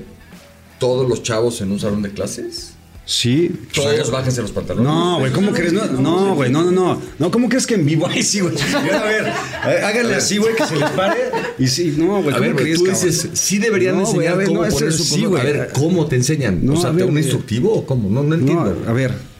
[0.79, 2.74] todos los chavos en un salón de clases.
[3.05, 3.51] Sí.
[3.73, 4.91] Todos bájense los pantalones.
[4.91, 5.73] No, güey, ¿cómo crees?
[5.73, 7.01] No, no, güey, no, no, no.
[7.19, 8.07] No, ¿cómo crees que en vivo?
[8.09, 8.55] Ay, sí, güey.
[8.73, 11.17] A ver, háganle así, güey, que se les pare.
[11.59, 15.37] Y sí, no, güey, ¿cómo crees, tú dices, sí deberían enseñar cómo poner su.
[15.37, 16.65] A ver, ¿cómo te enseñan?
[16.65, 18.09] No, o sea, ¿un instructivo o cómo?
[18.09, 18.83] No, no entiendo.
[18.87, 19.34] A ver.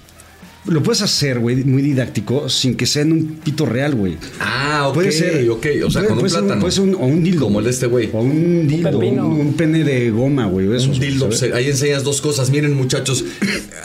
[0.68, 4.18] Lo puedes hacer, güey, muy didáctico, sin que sea en un pito real, güey.
[4.40, 5.48] Ah, ok, Puede ser.
[5.48, 5.66] ok.
[5.86, 6.60] O sea, Puede- con un puede ser plátano.
[6.62, 7.46] puede ser un, o un dildo.
[7.46, 8.10] Como el de este güey.
[8.12, 8.98] O un dildo.
[8.98, 10.66] Un, pene de goma, güey.
[10.68, 12.50] Un dildo, ahí enseñas dos cosas.
[12.50, 13.24] Miren, muchachos,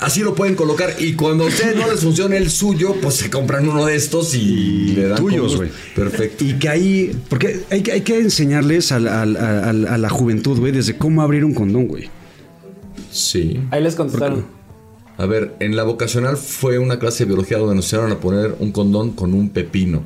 [0.00, 0.94] así lo pueden colocar.
[0.98, 4.34] Y cuando a ustedes no les funcione el suyo, pues se compran uno de estos
[4.34, 5.68] y le dan tuyos, güey.
[5.94, 6.44] Perfecto.
[6.46, 7.12] Y que ahí.
[7.28, 10.58] Porque hay, que- hay que enseñarles a la, a la- a la- a la juventud,
[10.58, 12.08] güey, desde cómo abrir un condón, güey.
[13.10, 13.60] Sí.
[13.70, 14.46] Ahí les contestaron.
[15.20, 18.54] A ver, en la vocacional fue una clase de biología donde nos enseñaron a poner
[18.58, 20.02] un condón con un pepino.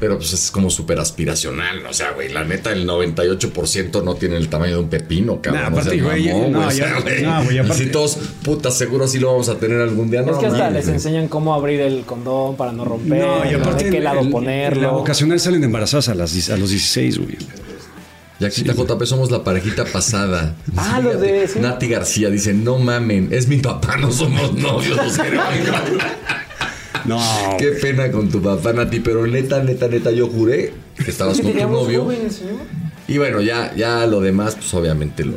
[0.00, 4.36] Pero pues es como súper aspiracional, o sea, güey, la neta el 98% no tiene
[4.38, 5.62] el tamaño de un pepino, cabrón.
[5.62, 7.22] Nah, no aparte, güey, mamón, no, güey, o sea, güey.
[7.22, 10.22] no, güey, aparte- Así todos, putas, seguro así lo vamos a tener algún día.
[10.22, 10.94] Es que hasta les güey.
[10.96, 13.84] enseñan cómo abrir el condón para no romper, No, y aparte.
[13.84, 14.92] de qué lado en- En la ponerlo.
[14.92, 17.36] vocacional salen embarazadas a, las, a los 16, güey.
[18.40, 20.56] Ya quita JP, somos la parejita pasada.
[20.76, 21.58] Ah, los de- sí.
[21.60, 24.96] Nati García dice, no mamen, es mi papá, no somos novios.
[24.96, 25.44] los queremos".
[27.06, 27.18] No.
[27.58, 30.72] Qué pena con tu papá, Nati, pero neta, neta, neta, yo juré
[31.02, 32.08] que estabas con tu novio.
[33.08, 35.34] Y bueno, ya, ya lo demás, pues obviamente lo,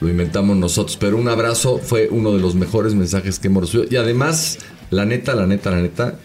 [0.00, 0.96] lo inventamos nosotros.
[0.98, 3.88] Pero un abrazo fue uno de los mejores mensajes que hemos recibido.
[3.90, 4.58] Y además,
[4.90, 6.16] la neta, la neta, la neta,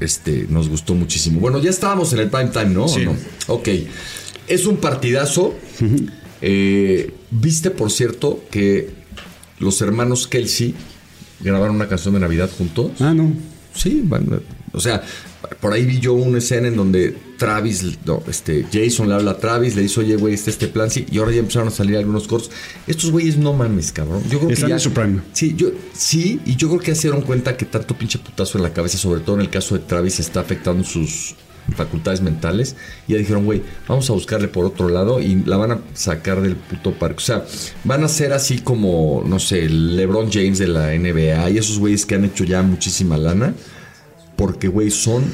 [0.00, 1.38] este, nos gustó muchísimo.
[1.40, 2.84] Bueno, ya estábamos en el prime time, ¿no?
[2.86, 3.04] ¿O Sí.
[3.04, 3.14] no?
[3.46, 3.68] Ok.
[4.48, 5.54] Es un partidazo.
[6.40, 8.88] Eh, Viste, por cierto, que
[9.58, 10.74] los hermanos Kelsey
[11.40, 12.92] grabaron una canción de Navidad juntos.
[13.00, 13.32] Ah, no.
[13.74, 14.40] Sí, van-
[14.72, 15.02] o sea,
[15.60, 19.36] por ahí vi yo una escena en donde Travis, no, este, Jason le habla a
[19.38, 21.96] Travis, le dice, oye, güey, este este plan, sí, y ahora ya empezaron a salir
[21.96, 22.50] algunos cortos.
[22.86, 24.22] Estos güeyes no mames, cabrón.
[24.30, 25.20] Yo creo Están que ya, en su prime.
[25.32, 28.56] Sí, yo, sí, y yo creo que ya se dieron cuenta que tanto pinche putazo
[28.58, 31.34] en la cabeza, sobre todo en el caso de Travis, está afectando sus
[31.74, 32.76] facultades mentales.
[33.06, 36.40] Y ya dijeron, güey, vamos a buscarle por otro lado y la van a sacar
[36.40, 37.18] del puto parque.
[37.18, 37.44] O sea,
[37.84, 41.78] van a ser así como, no sé, el LeBron James de la NBA y esos
[41.78, 43.54] güeyes que han hecho ya muchísima lana.
[44.36, 45.24] Porque, güey, son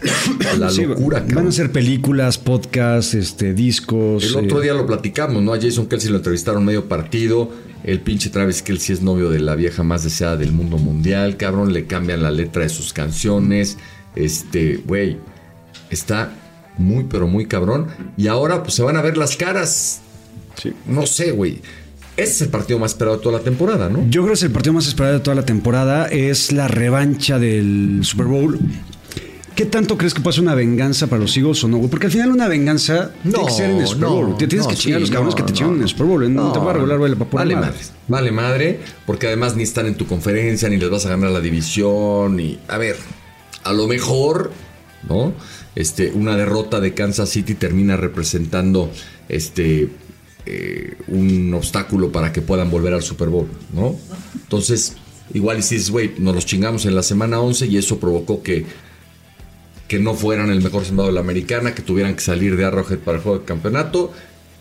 [0.58, 1.48] la Sí, locura, Van cabrón.
[1.48, 4.24] a ser películas, podcasts, este, discos.
[4.24, 5.52] El otro eh, día lo platicamos, ¿no?
[5.52, 7.50] A Jason Kelsey lo entrevistaron medio partido.
[7.84, 11.74] El pinche Travis Kelsey es novio de la vieja más deseada del mundo mundial, cabrón.
[11.74, 13.76] Le cambian la letra de sus canciones.
[14.16, 15.18] Este, güey,
[15.94, 16.32] está
[16.76, 17.88] muy, pero muy cabrón.
[18.16, 20.00] Y ahora, pues se van a ver las caras.
[20.60, 20.72] Sí.
[20.86, 21.60] No sé, güey.
[22.16, 24.06] Ese es el partido más esperado de toda la temporada, ¿no?
[24.08, 26.06] Yo creo que es el partido más esperado de toda la temporada.
[26.06, 28.58] Es la revancha del Super Bowl.
[29.54, 31.78] ¿Qué tanto crees que puede ser una venganza para los Eagles o no?
[31.78, 31.88] güey?
[31.88, 34.36] Porque al final una venganza tiene que ser en el Super no, Bowl.
[34.36, 35.82] Te tienes no, que chingar a sí, los cabrones no, que te no, chingan en
[35.82, 36.34] el Super Bowl.
[36.34, 37.78] No, temporada regular vale para Vale madre.
[38.08, 41.40] Vale madre, porque además ni están en tu conferencia, ni les vas a ganar la
[41.40, 42.40] división.
[42.40, 42.96] Y, a ver,
[43.62, 44.52] a lo mejor,
[45.08, 45.32] ¿no?
[45.74, 48.90] Este, una derrota de Kansas City termina representando
[49.28, 49.88] este
[50.46, 53.96] eh, un obstáculo para que puedan volver al Super Bowl, ¿no?
[54.34, 54.96] Entonces,
[55.32, 58.42] igual y si dices, güey, nos los chingamos en la semana 11 y eso provocó
[58.42, 58.66] que
[59.88, 62.98] que no fueran el mejor sembrado de la americana, que tuvieran que salir de Arrowhead
[62.98, 64.12] para el juego de campeonato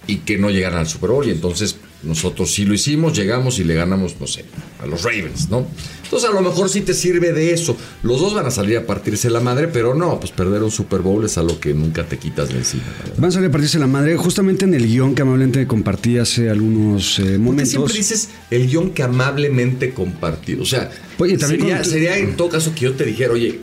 [0.06, 1.26] y que no llegaran al Super Bowl.
[1.26, 4.46] Y entonces nosotros sí lo hicimos, llegamos y le ganamos, no sé,
[4.82, 5.66] a los Ravens, ¿no?
[6.04, 7.76] Entonces a lo mejor sí te sirve de eso.
[8.04, 11.00] Los dos van a salir a partirse la madre, pero no, pues perder un Super
[11.02, 12.84] Bowl es algo que nunca te quitas de encima.
[13.18, 14.16] Van a salir a partirse la madre.
[14.16, 17.70] Justamente en el guion que amablemente compartí hace algunos eh, ¿Por qué momentos.
[17.70, 20.62] siempre dices el guion que amablemente compartido?
[20.62, 23.60] O sea, Oye, también sería, con- sería en todo caso que yo te dijera, oye,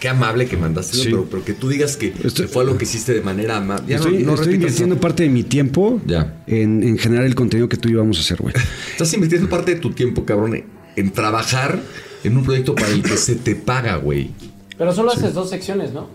[0.00, 1.04] qué amable que mandaste, Sí.
[1.04, 3.84] pero, pero que tú digas que Estoy- fue algo que hiciste de manera amable.
[3.88, 5.00] Ya no- estoy no estoy invirtiendo eso.
[5.00, 6.42] parte de mi tiempo Ya.
[6.46, 8.54] en, en generar el contenido que tú vamos a hacer, güey.
[8.92, 10.64] Estás invirtiendo parte de tu tiempo, cabrón,
[10.96, 11.80] en- trabajar
[12.24, 14.30] en un proyecto para el que se te paga, güey.
[14.76, 16.08] Pero solo haces dos secciones, ¿no?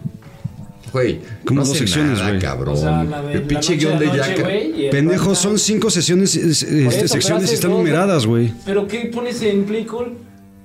[0.91, 2.39] Güey, Como no dos secciones, güey.
[2.39, 2.75] cabrón.
[2.75, 6.65] O sea, la de el pinche guion de el Pendejo, son cinco sesiones, es- es-
[6.65, 8.53] Por eso, pero secciones y están dos, numeradas, güey.
[8.65, 10.13] ¿Pero qué pones en Play Cool?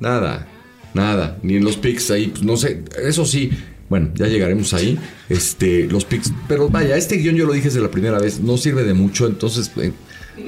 [0.00, 0.46] Nada,
[0.94, 1.38] nada.
[1.42, 2.82] Ni en los pics ahí, pues, no sé.
[3.02, 3.50] Eso sí,
[3.88, 4.98] bueno, ya llegaremos ahí.
[5.28, 6.32] Este, los pics.
[6.46, 8.40] Pero vaya, este guion yo lo dije desde la primera vez.
[8.40, 9.92] No sirve de mucho, entonces eh,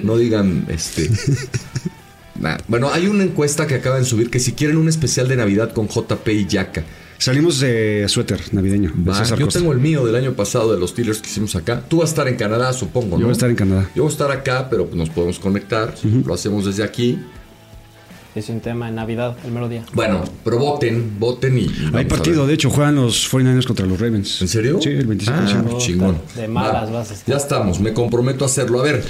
[0.03, 1.11] no digan, este.
[2.41, 2.59] nada.
[2.69, 5.73] Bueno, hay una encuesta que acaban de subir que si quieren un especial de Navidad
[5.73, 6.85] con JP y Yaka.
[7.21, 8.93] Salimos de suéter navideño.
[8.97, 11.83] de yo tengo el mío del año pasado de los Steelers que hicimos acá.
[11.87, 13.19] Tú vas a estar en Canadá, supongo, ¿no?
[13.19, 13.91] Yo voy a estar en Canadá.
[13.95, 15.95] Yo voy a estar acá, pero pues nos podemos conectar.
[16.03, 17.19] Lo hacemos desde aquí.
[18.35, 19.85] Es un tema en Navidad, el mero día.
[19.93, 21.67] Bueno, pero voten, voten y.
[21.93, 24.41] Hay partido, de hecho, juegan los 49ers contra los Ravens.
[24.41, 24.79] ¿En serio?
[24.81, 25.75] Sí, el 25 de Ah, diciembre.
[25.79, 26.19] chingón.
[26.37, 27.29] De malas Va, vas a estar.
[27.35, 28.79] Ya estamos, me comprometo a hacerlo.
[28.81, 29.05] A ver,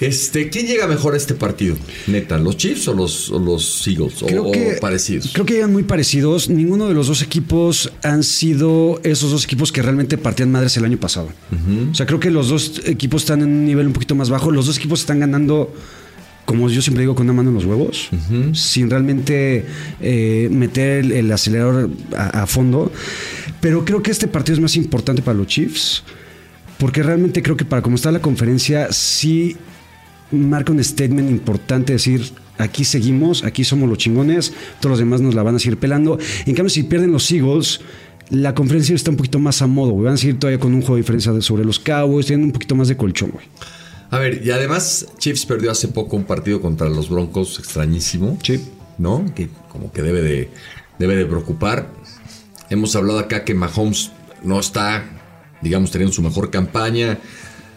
[0.00, 1.76] este, ¿quién llega mejor a este partido?
[2.08, 4.22] Neta, ¿los Chiefs o los, o los Eagles?
[4.22, 5.30] O, Creo o que, parecidos.
[5.32, 6.48] creo que llegan muy parecidos.
[6.48, 10.84] Ninguno de los dos equipos han sido esos dos equipos que realmente partían madres el
[10.84, 11.28] año pasado.
[11.92, 14.50] O sea, creo que los dos equipos están en un nivel un poquito más bajo.
[14.50, 15.72] Los dos equipos están ganando,
[16.50, 18.10] como yo siempre digo, con una mano en los huevos,
[18.52, 19.64] sin realmente
[20.00, 22.90] eh, meter el, el acelerador a, a fondo.
[23.60, 26.02] Pero creo que este partido es más importante para los Chiefs.
[26.76, 29.56] Porque realmente creo que para como está la conferencia, sí
[30.32, 32.22] marca un statement importante, decir,
[32.56, 36.18] aquí seguimos, aquí somos los chingones, todos los demás nos la van a seguir pelando.
[36.46, 37.80] En cambio, si pierden los Eagles,
[38.30, 40.06] la conferencia está un poquito más a modo, güey.
[40.06, 42.74] Van a seguir todavía con un juego de diferencia sobre los Cowboys, tienen un poquito
[42.74, 43.44] más de colchón, güey.
[44.10, 48.38] A ver, y además, Chiefs perdió hace poco un partido contra los Broncos extrañísimo.
[48.42, 48.60] Sí.
[48.98, 49.24] ¿No?
[49.34, 50.50] Que como que debe de,
[50.98, 51.90] debe de preocupar.
[52.70, 54.10] Hemos hablado acá que Mahomes
[54.42, 55.04] no está,
[55.62, 57.18] digamos, teniendo su mejor campaña.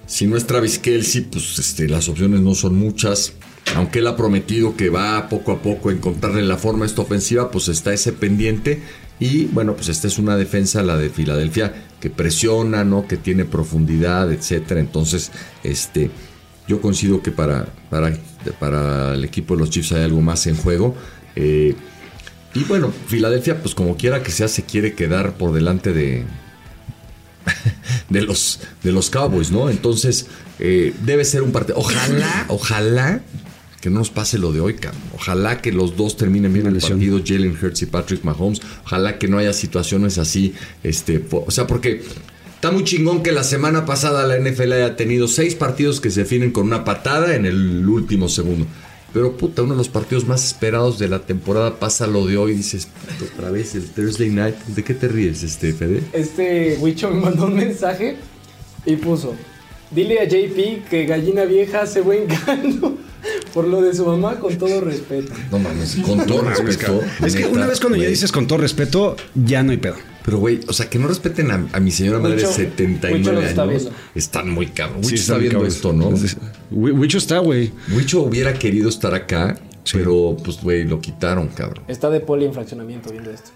[0.08, 3.34] Si no es Travis Kelsey, pues este, las opciones no son muchas.
[3.76, 7.02] Aunque él ha prometido que va poco a poco a encontrarle la forma a esta
[7.02, 8.82] ofensiva, pues está ese pendiente.
[9.20, 11.74] Y bueno, pues esta es una defensa, la de Filadelfia,
[12.04, 13.08] que presiona, ¿no?
[13.08, 14.82] Que tiene profundidad, etcétera.
[14.82, 15.32] Entonces,
[15.64, 16.12] este,
[16.68, 18.14] yo considero que para, para,
[18.60, 20.98] para el equipo de los Chiefs hay algo más en juego.
[21.38, 21.74] Eh,
[22.54, 26.26] y bueno, Filadelfia, pues como quiera que sea, se quiere quedar por delante de,
[28.10, 29.70] de los, de los Cowboys, ¿no?
[29.70, 30.28] Entonces,
[30.60, 31.78] eh, debe ser un partido.
[31.78, 33.22] Ojalá, ojalá
[33.84, 35.02] que no nos pase lo de hoy, cabrón.
[35.14, 38.62] Ojalá que los dos terminen bien el partido, Jalen Hurts y Patrick Mahomes.
[38.86, 40.54] Ojalá que no haya situaciones así.
[40.84, 42.02] Este, po- o sea, porque
[42.56, 46.22] está muy chingón que la semana pasada la NFL haya tenido seis partidos que se
[46.22, 48.66] definen con una patada en el último segundo.
[49.12, 52.54] Pero puta, uno de los partidos más esperados de la temporada pasa lo de hoy.
[52.54, 54.56] Dices, puta, otra vez el Thursday night.
[54.68, 56.04] ¿De qué te ríes, este, Fede?
[56.14, 58.16] Este Wicho me mandó un mensaje
[58.86, 59.36] y puso:
[59.92, 62.98] Dile a JP que gallina vieja hace buen caldo
[63.54, 65.32] por lo de su mamá, con todo respeto.
[65.52, 67.02] No mames, con todo respeto.
[67.26, 69.96] Es que una vez cuando ya dices con todo respeto, ya no hay pedo.
[70.26, 73.16] Pero, güey, o sea, que no respeten a, a mi señora madre de Huicho- 79
[73.18, 73.50] Huicho los años.
[73.50, 73.92] está viendo.
[74.16, 74.98] Están muy cabrón.
[75.00, 75.72] Huicho Sí, está viendo cabrón.
[75.72, 76.10] esto, ¿no?
[76.72, 77.72] Wi- Wicho está, güey.
[77.96, 79.98] Huicho hubiera querido estar acá, Sí.
[79.98, 81.84] pero, pues, güey, lo quitaron, cabrón.
[81.90, 83.50] Está de poli en fraccionamiento viendo esto.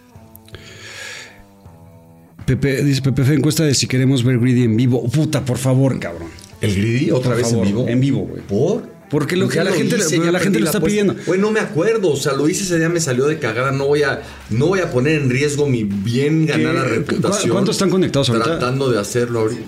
[2.45, 5.04] Pepe, dice Pepe Fe, encuesta de si queremos ver Greedy en vivo.
[5.10, 6.30] Puta, por favor, cabrón.
[6.62, 7.88] ¿El Greedy otra Por vez favor, en vivo?
[7.88, 8.41] en vivo, güey.
[8.41, 8.97] ¿Por?
[9.10, 11.01] Porque lo Pues que la gente- hice, la gente lo está apuesta.
[11.01, 11.16] pidiendo.
[11.26, 12.10] Güey, no me acuerdo.
[12.12, 13.72] O sea, lo hice ese día, me salió de cagada.
[13.72, 17.49] No voy a, no voy a poner en riesgo mi bien ganada reputación.
[17.49, 18.45] ¿Cu- cuántos están conectados ahorita?
[18.60, 19.62] Tratando de hacerlo ahorita.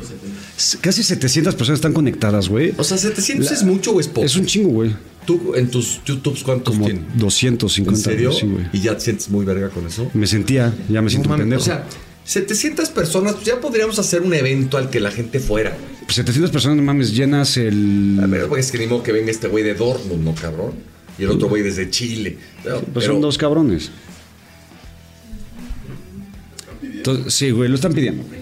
[0.82, 2.74] Casi 700 personas están conectadas, güey.
[2.78, 4.26] O sea, 700 es mucho o es poco.
[4.26, 4.94] Es un chingo, güey.
[5.26, 7.04] ¿Tú en tus YouTubes cuántos Como tienes?
[7.18, 7.98] 250.
[7.98, 8.32] ¿En serio?
[8.34, 8.66] Sí, güey.
[8.74, 10.10] ¿Y ya te sientes muy verga con eso?
[10.14, 11.62] Me sentía, ya me siento No pendejo.
[11.62, 11.86] O sea,
[12.26, 15.78] 700 personas, pues ya podríamos hacer un evento al que la gente fuera.
[16.14, 18.20] 700 personas, no mames, llenas el.
[18.24, 20.74] A ver, porque es que ni modo que venga este güey de Dortmund, ¿no, cabrón?
[21.18, 22.38] Y el otro güey desde Chile.
[22.64, 23.92] Pues pero- son dos cabrones.
[26.82, 28.24] Entonces, sí, güey, lo están pidiendo.
[28.24, 28.40] güey.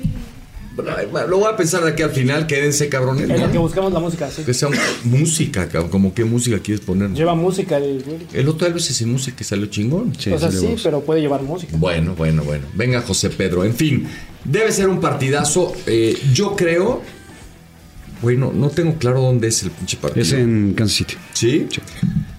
[1.11, 3.27] Bueno, Lo voy a pensar de aquí al final, quédense cabrones.
[3.27, 4.43] En lo que buscamos la música, sí.
[4.43, 5.89] Que sea un- música, cabrón.
[5.89, 7.11] Como qué música quieres poner.
[7.13, 8.19] Lleva música el güey.
[8.33, 10.13] El otro Elvis sin música que salió chingón.
[10.19, 11.75] Sí, o sea, sí, pero puede llevar música.
[11.77, 12.65] Bueno, bueno, bueno.
[12.75, 13.63] Venga, José Pedro.
[13.65, 14.05] En fin,
[14.43, 15.73] debe ser un partidazo.
[15.87, 17.01] Eh, yo creo.
[18.21, 20.21] Bueno, no tengo claro dónde es el pinche partido.
[20.21, 21.13] Es en Kansas City.
[21.33, 21.67] ¿Sí?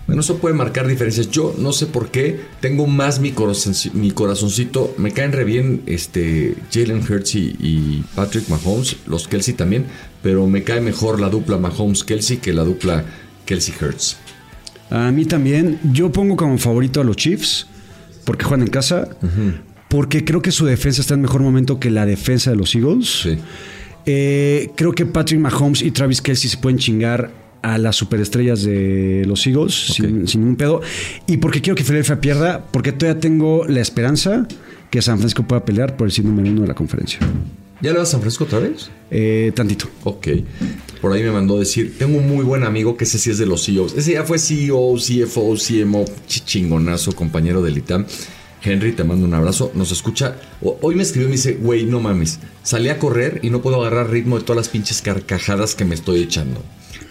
[0.06, 1.30] Bueno, eso puede marcar diferencias.
[1.30, 4.94] Yo no sé por qué tengo más mi, corazonci- mi corazoncito.
[4.96, 9.84] Me caen re bien este, Jalen Hurts y, y Patrick Mahomes, los Kelsey también,
[10.22, 13.04] pero me cae mejor la dupla Mahomes-Kelsey que la dupla
[13.44, 14.16] Kelsey-Hurts.
[14.90, 15.78] A mí también.
[15.92, 17.66] Yo pongo como favorito a los Chiefs
[18.24, 19.08] porque juegan en casa.
[19.90, 23.20] Porque creo que su defensa está en mejor momento que la defensa de los Eagles.
[23.22, 23.38] Sí.
[24.10, 27.30] Eh, creo que Patrick Mahomes y Travis Kelsey se pueden chingar
[27.60, 30.80] a las superestrellas de los Eagles sin, sin ningún pedo.
[31.26, 34.48] Y porque quiero que Philadelphia pierda, porque todavía tengo la esperanza
[34.90, 37.18] que San Francisco pueda pelear por el número uno de la conferencia.
[37.82, 38.90] ¿Ya le vas a San Francisco otra vez?
[39.10, 39.86] Eh, tantito.
[40.04, 40.28] Ok.
[41.02, 43.44] Por ahí me mandó decir, tengo un muy buen amigo que ese sí es de
[43.46, 43.94] los CEOs.
[43.96, 48.06] Ese ya fue CEO, CFO, CMO, ch- chingonazo, compañero del ITAM.
[48.62, 49.70] Henry, te mando un abrazo.
[49.74, 50.36] Nos escucha.
[50.60, 52.40] Hoy me escribió y me dice, güey, no mames.
[52.62, 55.94] Salí a correr y no puedo agarrar ritmo de todas las pinches carcajadas que me
[55.94, 56.62] estoy echando.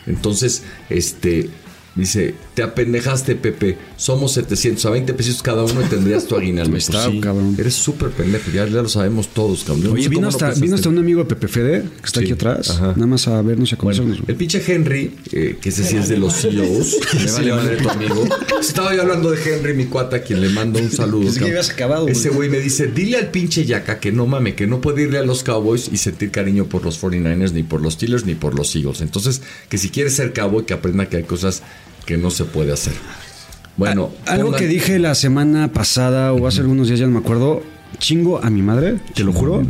[0.06, 1.50] Entonces, este,
[1.98, 3.78] dice, te apendejaste, Pepe.
[3.98, 6.74] Somos 700 a 20 pesos cada uno y tendrías tu aguinaldo.
[6.74, 7.56] Ahí está, Pues cabrón.
[7.58, 9.84] Eres súper pendejo, ya, ya lo sabemos todos, cabrón.
[9.86, 12.26] No Oye, sé vino hasta, vino hasta un amigo de Pepe Fede, que está Sí,
[12.26, 12.94] aquí atrás, ajá.
[12.96, 14.30] nada más a vernos y a Bueno, conocernos.
[14.30, 17.90] el pinche Henry, eh, que ese sí es de los CEOs, me vale madre tu
[17.90, 18.24] amigo.
[18.62, 21.28] Estaba yo hablando de Henry, mi cuata, a quien le mando un saludo.
[21.30, 22.08] Es que habías acabado.
[22.08, 25.18] Ese güey me dice, dile al pinche Yaka que no mame, que no puede irle
[25.20, 28.56] a los Cowboys y sentir cariño por los 49ers, ni por los Steelers, ni por
[28.56, 29.02] los Eagles.
[29.02, 31.62] Entonces, que si quiere ser cowboy, que aprenda que hay cosas
[32.08, 32.94] que no se puede hacer.
[33.78, 37.12] Bueno, A- algo pongan- que dije la semana pasada o hace algunos días, ya no
[37.12, 37.62] me acuerdo,
[38.00, 39.62] chingo a mi madre, te lo juro,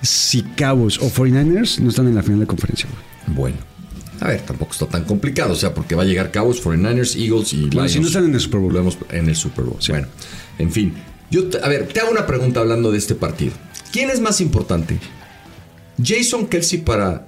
[0.00, 3.36] si Cowboys o 49ers no están en la final de conferencia, güey.
[3.36, 3.56] Bueno.
[4.20, 7.52] A ver, tampoco está tan complicado, o sea, porque va a llegar Cowboys, 49ers, Eagles
[7.52, 7.92] y Lions.
[7.92, 8.72] si no están en el Super Bowl.
[8.72, 9.76] Lo vemos en el Super Bowl.
[9.90, 10.06] Bueno,
[10.58, 10.94] en fin.
[11.30, 13.52] Yo, te- a ver, te hago una pregunta hablando de este partido.
[13.92, 14.98] ¿Quién es más importante?
[16.02, 17.26] ¿Jason Kelsey para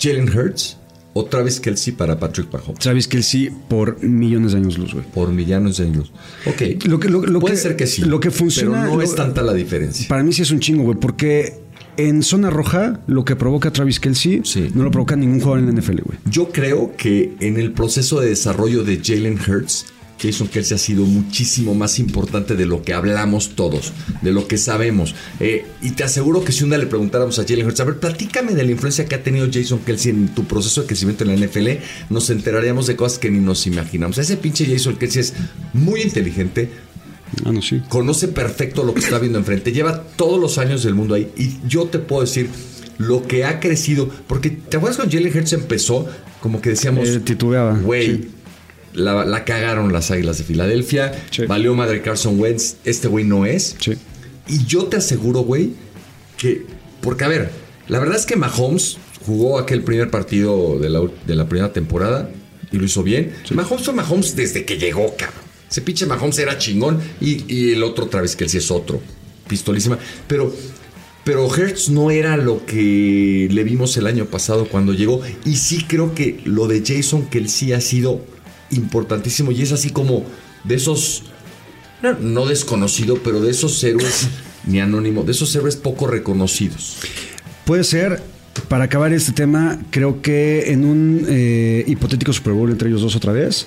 [0.00, 0.76] Jalen Hurts
[1.12, 2.78] o Travis Kelsey para Patrick Mahomes?
[2.78, 5.04] Travis Kelsey por millones de años luz, güey.
[5.06, 6.12] Por millones de años.
[6.46, 6.84] Ok.
[6.86, 8.02] Lo que- lo- lo Puede que- ser que sí.
[8.02, 10.06] lo que funciona- Pero no es tanta la diferencia.
[10.08, 11.54] Para mí sí es un chingo, güey, porque
[11.96, 14.70] en zona roja lo que provoca Travis Kelsey Sí.
[14.74, 16.18] no lo provoca ningún jugador en la NFL, güey.
[16.30, 19.86] Yo creo que en el proceso de desarrollo de Jalen Hurts,
[20.20, 23.92] Jason Kelsey ha sido muchísimo más importante de lo que hablamos todos,
[24.22, 25.14] de lo que sabemos.
[25.40, 27.98] Eh, y te aseguro que si un día le preguntáramos a Jalen Hurts, a ver,
[27.98, 31.30] platícame de la influencia que ha tenido Jason Kelsey en tu proceso de crecimiento en
[31.40, 31.68] la NFL,
[32.10, 34.18] nos enteraríamos de cosas que ni nos imaginamos.
[34.18, 35.34] Ese pinche Jason Kelsey es
[35.72, 36.70] muy inteligente,
[37.44, 37.80] Ah, no, sí.
[37.88, 41.58] conoce perfecto lo que está viendo enfrente, lleva todos los años del mundo ahí y
[41.68, 42.50] yo te puedo decir
[42.98, 46.06] lo que ha crecido, porque te acuerdas cuando Jalen Hurts empezó,
[46.40, 48.30] como que decíamos, Eh, titubeaba, güey, sí.
[48.94, 51.46] La, la cagaron las Águilas de Filadelfia, Sí.
[51.46, 53.76] valió madre Carson Wentz, este güey no es.
[53.78, 53.92] Sí.
[54.48, 55.70] Y yo te aseguro, güey,
[56.36, 56.66] que.
[57.00, 57.50] Porque, a ver,
[57.88, 62.30] la verdad es que Mahomes jugó aquel primer partido de la, de la primera temporada
[62.72, 63.32] y lo hizo bien.
[63.54, 65.40] Mahomes fue Mahomes desde que llegó, cabrón.
[65.70, 68.70] Ese pinche Mahomes era chingón y, y el otro otra vez que él sí es
[68.70, 69.00] otro.
[69.48, 69.98] Pistolísima.
[70.26, 70.52] Pero.
[71.22, 75.20] Pero Hertz no era lo que le vimos el año pasado cuando llegó.
[75.44, 78.24] Y sí creo que lo de Jason Kelsey ha sido
[78.70, 80.24] importantísimo y es así como
[80.64, 81.24] de esos,
[82.02, 84.28] no, no desconocido, pero de esos héroes,
[84.66, 86.98] ni anónimo, de esos héroes poco reconocidos.
[87.64, 88.22] Puede ser.
[88.68, 93.14] Para acabar este tema, creo que en un eh, hipotético Super Bowl entre ellos dos
[93.14, 93.66] otra vez,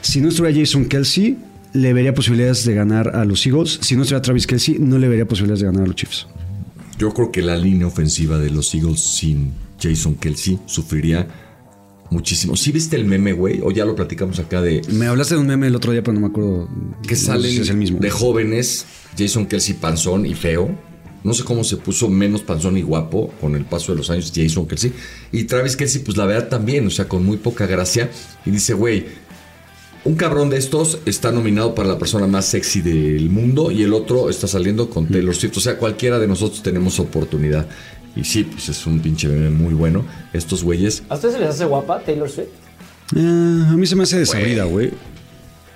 [0.00, 1.38] si no estuviera Jason Kelsey,
[1.72, 3.78] le vería posibilidades de ganar a los Eagles.
[3.82, 6.26] Si no estuviera Travis Kelsey, no le vería posibilidades de ganar a los Chiefs.
[6.98, 11.26] Yo creo que la línea ofensiva de los Eagles sin Jason Kelsey sufriría
[12.10, 12.56] muchísimo.
[12.56, 13.60] ¿Sí viste el meme, güey?
[13.62, 16.14] O ya lo platicamos acá de Me hablaste de un meme el otro día, pero
[16.14, 16.68] no me acuerdo.
[17.06, 17.98] que no sé si es el mismo.
[17.98, 18.86] de jóvenes,
[19.18, 20.76] Jason Kelsey panzón y feo.
[21.22, 24.30] No sé cómo se puso menos panzón y guapo con el paso de los años
[24.34, 24.92] Jason Kelsey.
[25.32, 28.10] Y Travis Kelsey, pues la verdad también, o sea, con muy poca gracia.
[28.44, 29.06] Y dice, güey,
[30.04, 33.94] un cabrón de estos está nominado para la persona más sexy del mundo y el
[33.94, 35.56] otro está saliendo con Taylor Swift.
[35.56, 37.66] O sea, cualquiera de nosotros tenemos oportunidad.
[38.16, 40.04] Y sí, pues es un pinche meme muy bueno.
[40.32, 42.48] Estos güeyes ¿A ustedes se les hace guapa Taylor Swift?
[43.16, 44.92] Eh, a mí se me hace desabrida, güey.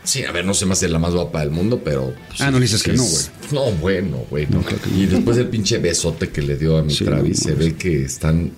[0.04, 2.14] Sí, a ver, no sé más de la más guapa del mundo, pero.
[2.28, 4.46] pues, Ah, no dices que no, es- No, bueno, güey.
[4.48, 4.64] No.
[4.96, 7.58] Y después el pinche besote que le dio a mi Sí, Travis, no, se no,
[7.58, 8.52] ve que están.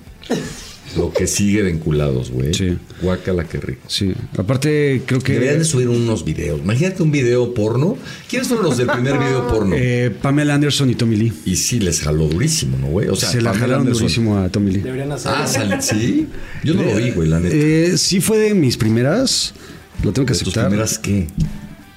[0.97, 2.53] Lo que sigue de enculados, güey.
[2.53, 2.77] Sí.
[3.01, 3.83] Guácala, qué rico.
[3.87, 4.13] Sí.
[4.37, 5.35] Aparte, creo que.
[5.35, 6.61] Deberían de subir unos videos.
[6.61, 7.97] Imagínate un video porno.
[8.29, 9.75] ¿Quiénes fueron los del primer video porno?
[9.79, 11.33] eh, Pamela Anderson y Tommy Lee.
[11.45, 13.09] y sí, les jaló durísimo, ¿no, güey?
[13.09, 14.03] O sea, se la Pamela jalaron Anderson.
[14.03, 14.81] durísimo a Tommy Lee.
[14.81, 15.33] Deberían hacer.
[15.35, 16.27] Ah, sal- sí.
[16.65, 17.55] Yo no lo vi, güey, la neta.
[17.55, 19.55] Eh, sí fue de mis primeras.
[20.03, 20.69] Lo tengo que ¿De tus aceptar.
[20.69, 21.29] primeras qué?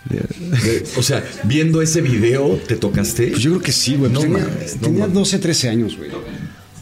[0.09, 3.27] De- o sea, viendo ese video, ¿te tocaste?
[3.27, 4.11] Pues yo creo que sí, güey.
[4.11, 5.13] No tenía mames, no tenía mames.
[5.15, 6.09] 12, 13 años, güey.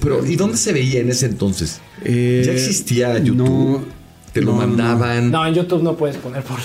[0.01, 1.79] Pero, ¿y dónde se veía en ese entonces?
[2.03, 3.47] Eh, ¿Ya existía YouTube?
[3.47, 3.85] no,
[4.33, 5.31] ¿Te lo no, mandaban?
[5.31, 6.59] No, en YouTube no puedes poner por.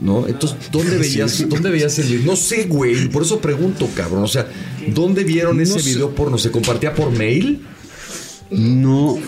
[0.00, 0.28] ¿No?
[0.28, 2.26] Entonces, ¿dónde veías, ¿dónde veías el video?
[2.26, 3.08] No sé, güey.
[3.08, 4.22] Por eso pregunto, cabrón.
[4.22, 4.46] O sea,
[4.88, 5.90] ¿dónde vieron ese sé.
[5.90, 6.38] video porno?
[6.38, 7.62] ¿Se compartía por mail?
[8.50, 9.18] No,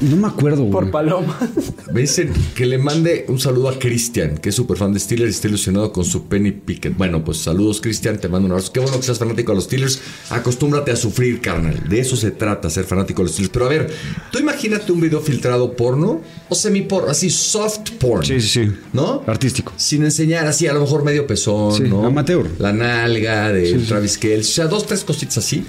[0.00, 0.70] no me acuerdo, güey.
[0.72, 1.38] Por paloma.
[1.92, 5.30] Me dicen que le mande un saludo a Cristian, que es súper fan de Steelers
[5.32, 6.96] y está ilusionado con su Penny Pickett.
[6.96, 8.72] Bueno, pues saludos, Cristian, te mando un abrazo.
[8.72, 10.00] Qué bueno que seas fanático de los Steelers.
[10.30, 11.88] Acostúmbrate a sufrir, carnal.
[11.88, 13.52] De eso se trata, ser fanático de los Steelers.
[13.52, 13.90] Pero a ver,
[14.30, 18.24] tú imagínate un video filtrado porno o semi-porno, así soft porn.
[18.24, 18.72] Sí, sí, sí.
[18.92, 19.22] ¿No?
[19.26, 19.72] Artístico.
[19.76, 22.06] Sin enseñar así, a lo mejor medio pezón, Sí, ¿no?
[22.06, 22.46] amateur.
[22.58, 24.50] La nalga de Travis Kelce.
[24.50, 25.64] O sea, dos, tres cositas así.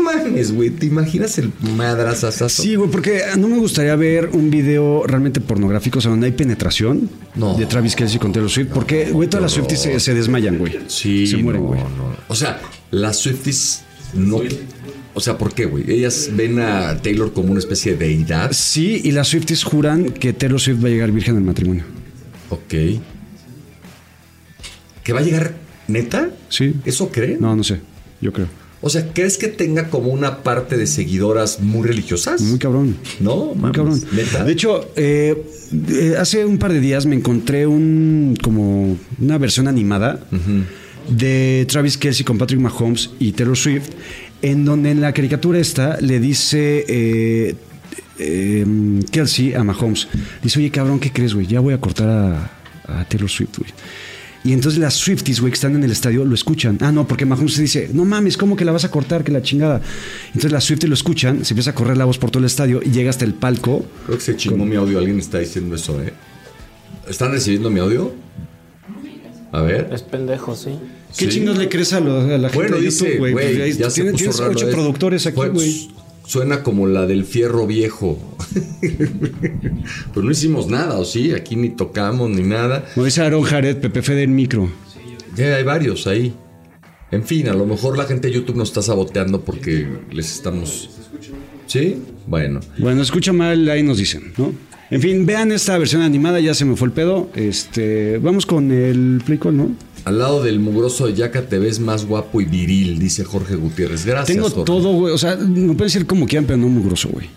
[0.00, 0.70] No mames, güey.
[0.70, 2.62] ¿Te imaginas el madrazazazo?
[2.62, 6.32] Sí, güey, porque no me gustaría ver un video realmente pornográfico, o sea, donde hay
[6.32, 7.54] penetración No.
[7.54, 10.78] de Travis Kelsey con Taylor Swift, porque, güey, todas las Swifties se, se desmayan, güey.
[10.86, 11.80] Sí, Se mueren, güey.
[11.80, 12.16] no.
[12.28, 13.82] O sea, las Swifties
[14.14, 14.40] no.
[15.12, 15.90] O sea, ¿por qué, güey?
[15.90, 18.52] Ellas ven a Taylor como una especie de deidad.
[18.52, 21.82] Sí, y las Swifties juran que Taylor Swift va a llegar virgen al matrimonio.
[22.48, 22.74] Ok.
[25.04, 25.54] ¿Que va a llegar
[25.88, 26.30] neta?
[26.48, 26.74] Sí.
[26.84, 27.38] ¿Eso creen?
[27.40, 27.80] No, no sé,
[28.20, 28.46] yo creo.
[28.82, 32.40] O sea, ¿crees que tenga como una parte de seguidoras muy religiosas?
[32.40, 32.96] Muy cabrón.
[33.20, 34.00] No, Muy cabrón.
[34.12, 34.44] ¿Neta?
[34.44, 35.44] De hecho, eh,
[35.90, 40.20] eh, hace un par de días me encontré un como una versión animada
[41.08, 43.90] de Travis Kelsey con Patrick Mahomes y Taylor Swift,
[44.42, 47.54] en donde en la caricatura esta le dice eh,
[48.18, 48.66] eh,
[49.10, 50.08] Kelsey a Mahomes,
[50.42, 51.46] dice, oye cabrón, ¿qué crees, güey?
[51.46, 52.50] Ya voy a cortar a,
[53.00, 53.70] a Taylor Swift, güey.
[54.42, 56.78] Y entonces las Swifties, güey, que están en el estadio, lo escuchan.
[56.80, 59.22] Ah, no, porque Mahomes se dice, no mames, ¿cómo que la vas a cortar?
[59.22, 59.82] Que la chingada.
[60.28, 62.80] Entonces las Swifties lo escuchan, se empieza a correr la voz por todo el estadio
[62.82, 63.84] y llega hasta el palco.
[64.06, 64.98] Creo que se chingó mi audio.
[64.98, 66.12] Alguien está diciendo eso, ¿eh?
[67.08, 68.14] ¿Están recibiendo mi audio?
[69.52, 69.90] A ver.
[69.92, 70.70] Es pendejo, sí.
[71.18, 71.38] ¿Qué Sí.
[71.40, 73.32] chingos le crees a, lo- a la gente Bueno, de YouTube, güey?
[73.32, 75.90] Pues, tienes- ocho productores aquí, güey.
[76.30, 78.16] Suena como la del fierro viejo.
[80.14, 81.32] Pero no hicimos nada, ¿o sí?
[81.32, 82.84] Aquí ni tocamos ni nada.
[82.94, 84.70] Como dice Aaron Jared, Pepe Fede en micro.
[85.34, 86.32] Ya hay varios ahí.
[87.10, 90.90] En fin, a lo mejor la gente de YouTube nos está saboteando porque les estamos...
[91.66, 92.00] ¿Sí?
[92.28, 92.60] Bueno.
[92.78, 94.52] Bueno, escucha mal, ahí nos dicen, ¿no?
[94.92, 97.28] En fin, vean esta versión animada, ya se me fue el pedo.
[97.34, 99.70] Este, vamos con el play call, ¿no?
[100.04, 104.04] Al lado del mugroso de Yaka te ves más guapo y viril, dice Jorge Gutiérrez.
[104.04, 104.64] Gracias, Tengo Jorge.
[104.64, 105.12] todo, güey.
[105.14, 107.28] O sea, me pueden decir como quieran, pero no mugroso, güey.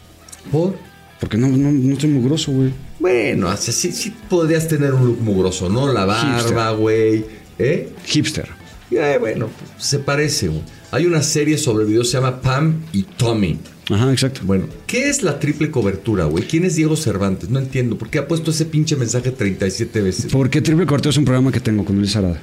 [0.52, 0.76] ¿Por?
[1.20, 2.72] Porque no, no, no estoy mugroso, güey.
[3.00, 5.92] Bueno, o sea, sí, sí podrías tener un look mugroso, ¿no?
[5.92, 7.26] La barba, güey.
[7.60, 7.90] ¿Eh?
[8.06, 8.50] Hipster.
[8.92, 10.62] Eh, bueno, pues, se parece, güey.
[10.92, 13.58] Hay una serie sobre el video, se llama Pam y Tommy.
[13.90, 14.42] Ajá, exacto.
[14.46, 16.46] Bueno, ¿qué es la triple cobertura, güey?
[16.46, 17.50] ¿Quién es Diego Cervantes?
[17.50, 17.98] No entiendo.
[17.98, 20.32] ¿Por qué ha puesto ese pinche mensaje 37 veces?
[20.32, 22.40] Porque Triple Corteo es un programa que tengo con Luis Arada.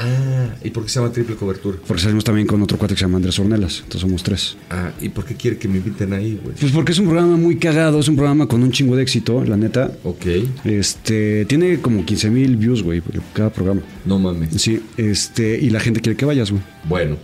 [0.00, 1.76] Ah, ¿y por qué se llama triple cobertura?
[1.84, 3.78] Porque salimos también con otro cuate que se llama Andrés Ornelas.
[3.78, 4.56] Entonces somos tres.
[4.70, 6.54] Ah, ¿y por qué quiere que me inviten ahí, güey?
[6.54, 9.42] Pues porque es un programa muy cagado, es un programa con un chingo de éxito,
[9.44, 9.90] la neta.
[10.04, 10.24] Ok,
[10.64, 13.80] Este, tiene como 15 mil views, güey, cada programa.
[14.04, 14.50] no mames.
[14.62, 16.62] Sí, este, y la gente quiere que vayas, güey.
[16.84, 17.16] Bueno,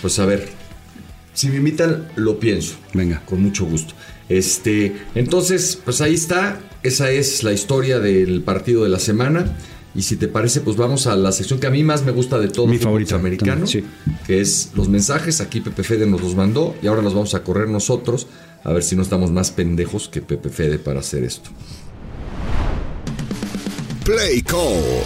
[0.00, 0.48] pues a ver.
[1.34, 2.76] Si me invitan, lo pienso.
[2.94, 3.20] Venga.
[3.26, 3.92] Con mucho gusto.
[4.30, 6.60] Este, entonces, pues ahí está.
[6.82, 9.56] Esa es la historia del partido de la semana.
[9.94, 12.38] Y si te parece, pues vamos a la sección que a mí más me gusta
[12.38, 13.64] de todo Mi favorita, americano,
[14.26, 15.40] que es los mensajes.
[15.40, 18.26] Aquí Pepe Fede nos los mandó y ahora los vamos a correr nosotros
[18.64, 21.50] a ver si no estamos más pendejos que Pepe Fede para hacer esto.
[24.04, 25.04] Play Call.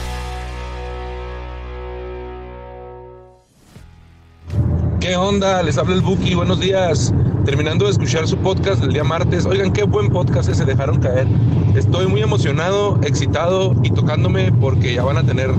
[5.00, 5.62] ¿Qué onda?
[5.62, 7.12] Les habla el Buki, buenos días.
[7.48, 9.46] Terminando de escuchar su podcast del día martes.
[9.46, 11.26] Oigan, qué buen podcast se dejaron caer.
[11.74, 15.50] Estoy muy emocionado, excitado y tocándome porque ya van a tener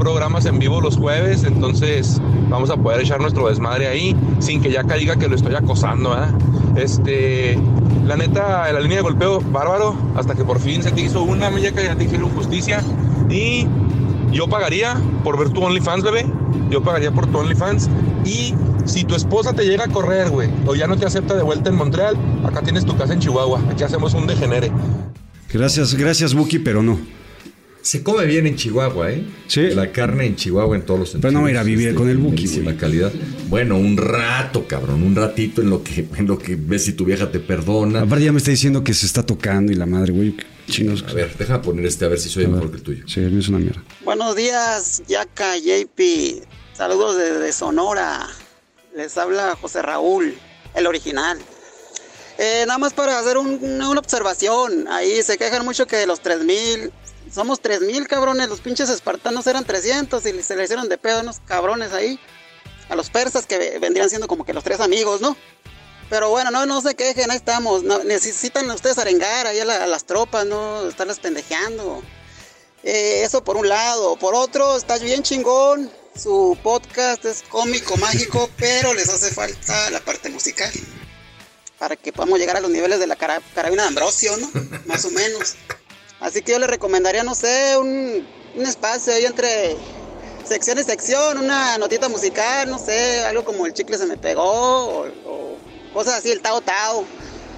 [0.00, 4.72] programas en vivo los jueves, entonces vamos a poder echar nuestro desmadre ahí sin que
[4.72, 6.26] ya caiga que lo estoy acosando, ¿eh?
[6.74, 7.56] Este,
[8.04, 11.56] la neta, la línea de golpeo, bárbaro, hasta que por fin se te hizo una,
[11.56, 12.82] ya que ya te hicieron justicia
[13.30, 13.64] y
[14.32, 16.26] yo pagaría por ver tu OnlyFans, bebé.
[16.68, 17.88] Yo pagaría por tu OnlyFans.
[18.24, 18.54] Y
[18.88, 21.68] si tu esposa te llega a correr, güey, o ya no te acepta de vuelta
[21.70, 23.62] en Montreal, acá tienes tu casa en Chihuahua.
[23.70, 24.70] Aquí hacemos un degenere.
[25.52, 26.98] Gracias, gracias, Buki, pero no.
[27.80, 29.24] Se come bien en Chihuahua, ¿eh?
[29.46, 29.68] Sí.
[29.70, 31.32] La carne en Chihuahua en todos los sentidos.
[31.32, 32.76] Pero no ir a vivir con el Buki, La güey.
[32.76, 33.12] calidad.
[33.48, 35.02] Bueno, un rato, cabrón.
[35.02, 38.02] Un ratito en lo que, en lo que ves si tu vieja te perdona.
[38.02, 40.36] Aparte ya me está diciendo que se está tocando y la madre, güey.
[40.68, 41.02] Chinos.
[41.08, 42.56] A ver, déjame poner este a ver si soy A ver.
[42.56, 43.04] mejor que el tuyo.
[43.06, 43.82] Sí, a mí es una mierda.
[44.04, 46.42] Buenos días, Yaka, JP.
[46.74, 48.26] Saludos desde Sonora.
[48.98, 50.36] Les habla José Raúl,
[50.74, 51.38] el original.
[52.36, 54.88] Eh, nada más para hacer un- una, observación.
[54.88, 56.92] Ahí se quejan mucho que los 3000.
[57.32, 58.48] Somos 3000 cabrones.
[58.48, 62.18] Los pinches espartanos eran 300 y se le hicieron de pedo a unos cabrones ahí.
[62.88, 65.36] A los persas que ve- vendrían siendo como que los tres amigos, ¿no?
[66.10, 67.84] Pero bueno, no, no se quejen, ahí estamos.
[67.84, 70.88] No, necesitan ustedes arengar ahí a las tropas, ¿no?
[70.88, 72.02] Estarlas pendejeando.
[72.82, 74.16] Eh, eso por un lado.
[74.16, 75.88] Por otro, está bien chingón.
[76.20, 80.70] Su podcast es cómico, mágico, pero les hace falta la parte musical.
[81.78, 84.50] Para que podamos llegar a los niveles de la cara- carabina de Ambrosio, ¿no?
[84.86, 85.54] Más o menos.
[86.20, 89.76] Así que yo les recomendaría, no sé, un, un espacio ahí entre
[90.44, 94.42] sección y sección, una notita musical, no sé, algo como el chicle se me pegó
[94.42, 95.56] o, o
[95.94, 97.04] cosas así, el tao tao.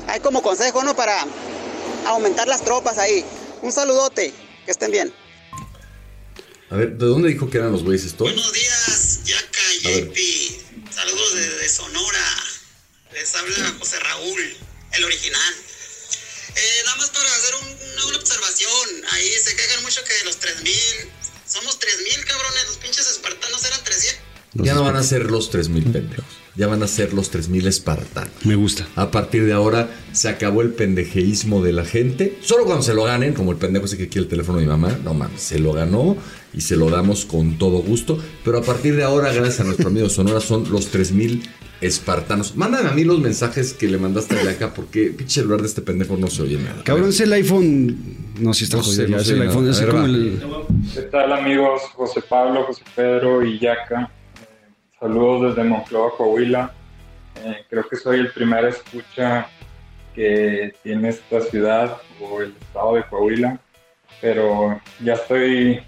[0.09, 0.95] Hay como consejo, ¿no?
[0.95, 1.25] Para
[2.07, 3.25] aumentar las tropas ahí.
[3.63, 4.35] Un saludote,
[4.67, 5.15] que estén bien.
[6.71, 8.27] A ver, ¿de dónde dijo que eran los güeyes estos?
[8.27, 9.61] Buenos días, Yaka.
[9.83, 10.19] JP.
[10.95, 12.45] Saludos desde Sonora.
[13.13, 14.57] Les habla José Raúl,
[14.93, 15.55] el original.
[16.55, 18.89] Eh, nada más para hacer un- una, una observación.
[19.13, 20.75] Ahí se quejan mucho que de los 3000.
[21.47, 22.67] Somos 3000, cabrones.
[22.69, 24.21] Los pinches espartanos eran 300.
[24.55, 26.25] Ya no van a ser los 3000 pendejos.
[26.61, 28.31] Ya van a ser los 3000 espartanos.
[28.45, 28.87] Me gusta.
[28.95, 32.37] A partir de ahora se acabó el pendejeísmo de la gente.
[32.43, 34.71] Solo cuando se lo ganen, como el pendejo ese que quiere el teléfono de mi
[34.71, 34.99] mamá.
[35.03, 36.19] No mames, se lo ganó
[36.53, 38.19] y se lo damos con todo gusto.
[38.45, 41.43] Pero a parti de ahora, gracias a nuestro amigo Sonora, son los 3000
[41.81, 42.55] espartanos.
[42.57, 45.81] Mándame a mí los mensajes que le mandaste de acá porque pinche celular de este
[45.81, 46.85] pendejo no se oye nada.
[46.85, 47.97] Cabrón, es el iPhone.
[48.39, 49.05] No, si está No jodido.
[49.07, 49.51] sé, no es sé el nada.
[49.51, 49.67] iPhone.
[49.67, 50.43] A Es como el.
[50.95, 51.81] ¿Qué tal amigos?
[51.95, 54.11] José Pablo, José Pedro y Yaca.
[55.01, 56.75] Saludos desde Monclova, Coahuila.
[57.37, 59.49] Eh, creo que soy el primer escucha
[60.15, 63.59] que tiene esta ciudad o el estado de Coahuila,
[64.21, 65.81] pero ya estoy,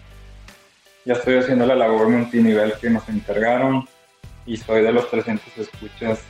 [1.05, 3.87] ya estoy haciendo la labor multinivel que nos encargaron
[4.47, 6.21] y soy de los 300 escuchas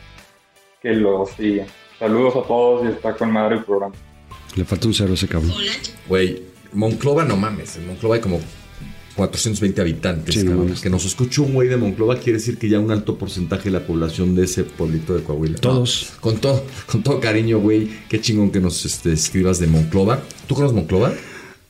[0.80, 1.66] que lo siguen.
[2.00, 3.94] Saludos a todos y está con madre el programa.
[4.56, 5.52] Le falta un cero a ese cabrón.
[6.08, 7.76] Güey, Monclova no mames.
[7.76, 8.40] En Monclova hay como
[9.16, 10.34] 420 habitantes.
[10.34, 10.74] Sí, cabrón.
[10.80, 13.72] Que nos escuche un güey de Monclova quiere decir que ya un alto porcentaje de
[13.72, 15.58] la población de ese pueblito de Coahuila.
[15.58, 16.12] Todos.
[16.20, 17.88] Con todo, con todo cariño, güey.
[18.08, 20.22] Qué chingón que nos este, escribas de Monclova.
[20.46, 21.12] ¿Tú conoces Monclova?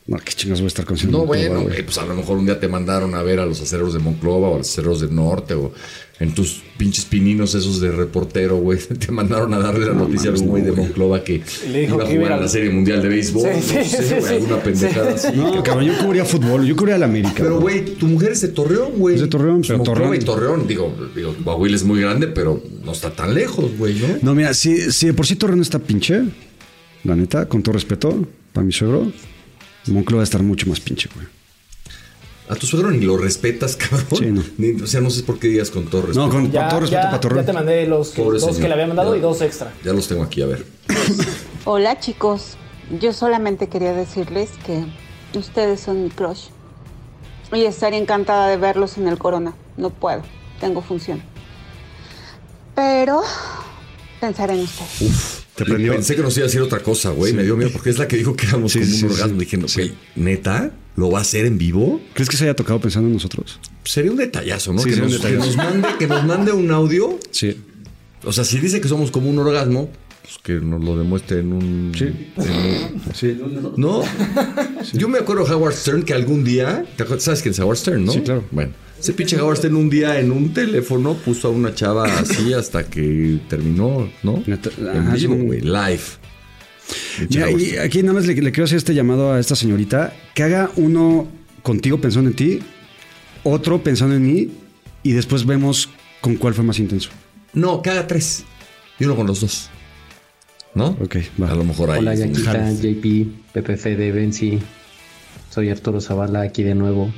[0.05, 1.19] No, qué chingas voy a estar conociendo.
[1.19, 3.61] No, bueno, güey, pues a lo mejor un día te mandaron a ver a los
[3.61, 5.71] acereros de Monclova o a los acereros del norte o
[6.19, 8.79] en tus pinches pininos esos de reportero, güey.
[8.99, 11.41] Te mandaron a darle la noticia a algún güey de Monclova que
[11.71, 13.49] Le dijo iba a jugar a- en la Serie Mundial de Béisbol.
[13.61, 14.33] Sí, no sí, sé, güey, sí.
[14.35, 15.27] alguna pendejada Sí.
[15.27, 15.37] así.
[15.37, 16.65] No, cabrón, yo cubría fútbol.
[16.65, 17.33] Yo cubría la América.
[17.37, 19.15] Pero, güey, tu mujer es de Torreón, güey.
[19.15, 20.21] Es de Torreón, Pues pero Monclova Torreón.
[20.21, 24.07] y Torreón, digo, digo, es muy grande, pero no está tan lejos, güey, ¿no?
[24.21, 26.21] No, mira, si, si de por sí Torreón está pinche,
[27.03, 29.11] la neta, con todo respeto, para mi suegro,
[29.87, 31.25] Monclova va a estar mucho más pinche, güey.
[32.49, 34.05] A tu suegro ni lo respetas, cabrón.
[34.17, 34.43] Sí, no.
[34.57, 36.25] Ni- o sea, no sé por qué digas con todo respeto.
[36.27, 37.41] No, con Ya, todo respeto ya, Torreón.
[37.43, 38.61] ya te mandé los que, Pobre dos señor.
[38.61, 39.19] que le había mandado Ya.
[39.19, 39.73] y dos extra.
[39.83, 40.65] Ya los tengo aquí, a ver.
[41.65, 42.57] Hola chicos,
[42.99, 44.83] yo solamente quería decirles que
[45.37, 46.47] ustedes son mi crush
[47.53, 49.53] y estaría encantada de verlos en el Corona.
[49.77, 50.21] No puedo,
[50.59, 51.23] tengo función.
[52.75, 53.21] Pero
[54.19, 55.43] pensaré en ustedes.
[55.55, 55.93] Te prendió.
[55.93, 57.31] Pensé que nos iba a decir otra cosa, güey.
[57.33, 59.33] Me dio miedo porque es la que dijo que éramos Sí, como sí, un orgasmo.
[59.33, 59.39] sí.
[59.45, 59.81] Dije, no, Sí.
[59.81, 60.71] güey, ¿neta?
[60.95, 61.99] ¿Lo va a hacer en vivo?
[62.13, 63.59] ¿Crees que se haya tocado pensando en nosotros?
[63.83, 64.79] Sería un detallazo, ¿no?
[64.79, 65.41] Sí, que, sería nos, un detallazo.
[65.41, 67.57] que nos mande, que nos mande un audio Sí.
[68.25, 69.89] O sea, si dice que somos como un orgasmo,
[70.21, 71.91] pues que nos lo demuestre en un.
[71.97, 72.05] Sí.
[72.37, 73.37] en un- Sí.
[73.75, 74.01] ¿No?
[74.93, 76.85] Yo me acuerdo de Howard Stern que algún día.
[76.95, 77.23] ¿te acuerdas?
[77.25, 78.11] ¿Sabes quién es Howard Stern, no?
[78.13, 78.43] Sí, claro.
[78.51, 82.53] Bueno, ese pinche Howard Stern un día en un teléfono puso a una chava así
[82.53, 84.41] hasta que terminó, ¿no?
[84.47, 85.99] En vivo, güey, live.
[87.29, 90.43] Mira, y aquí nada más le, le quiero hacer este llamado a esta señorita, que
[90.43, 91.27] haga uno
[91.61, 92.59] contigo pensando en ti,
[93.43, 94.49] otro pensando en mí,
[95.03, 95.89] y después vemos
[96.21, 97.09] con cuál fue más intenso.
[97.53, 98.45] No, que haga tres.
[98.99, 99.69] Y uno con los dos.
[100.73, 100.97] ¿No?
[101.01, 101.51] Ok, va.
[101.51, 101.99] A lo mejor ahí.
[101.99, 102.71] Hola Yaquita.
[102.71, 104.59] JP, PPF de Benzi.
[105.49, 107.13] Soy Arturo Zavala aquí de nuevo,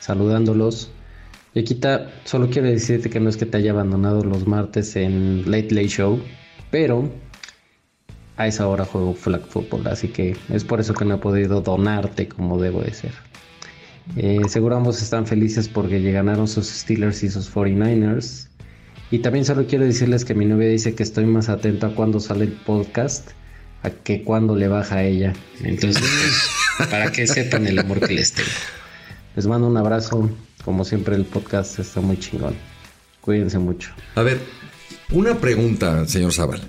[0.00, 0.90] saludándolos.
[1.54, 5.74] Yaquita, solo quiero decirte que no es que te haya abandonado los martes en Late
[5.74, 6.22] Late Show,
[6.70, 7.10] pero
[8.36, 11.60] a esa hora juego flag football, así que es por eso que no he podido
[11.60, 13.12] donarte como debo de ser.
[14.16, 18.48] Eh, seguro ambos están felices porque ganaron sus Steelers y sus 49ers.
[19.10, 22.20] Y también solo quiero decirles que mi novia dice que estoy más atento a cuando
[22.20, 23.30] sale el podcast
[23.82, 25.32] a que cuando le baja a ella.
[25.62, 26.02] Entonces,
[26.76, 28.48] pues, para que sepan el amor que les tengo.
[29.34, 30.30] Les mando un abrazo.
[30.64, 32.54] Como siempre, el podcast está muy chingón.
[33.20, 33.90] Cuídense mucho.
[34.16, 34.40] A ver,
[35.12, 36.62] una pregunta, señor Zaval.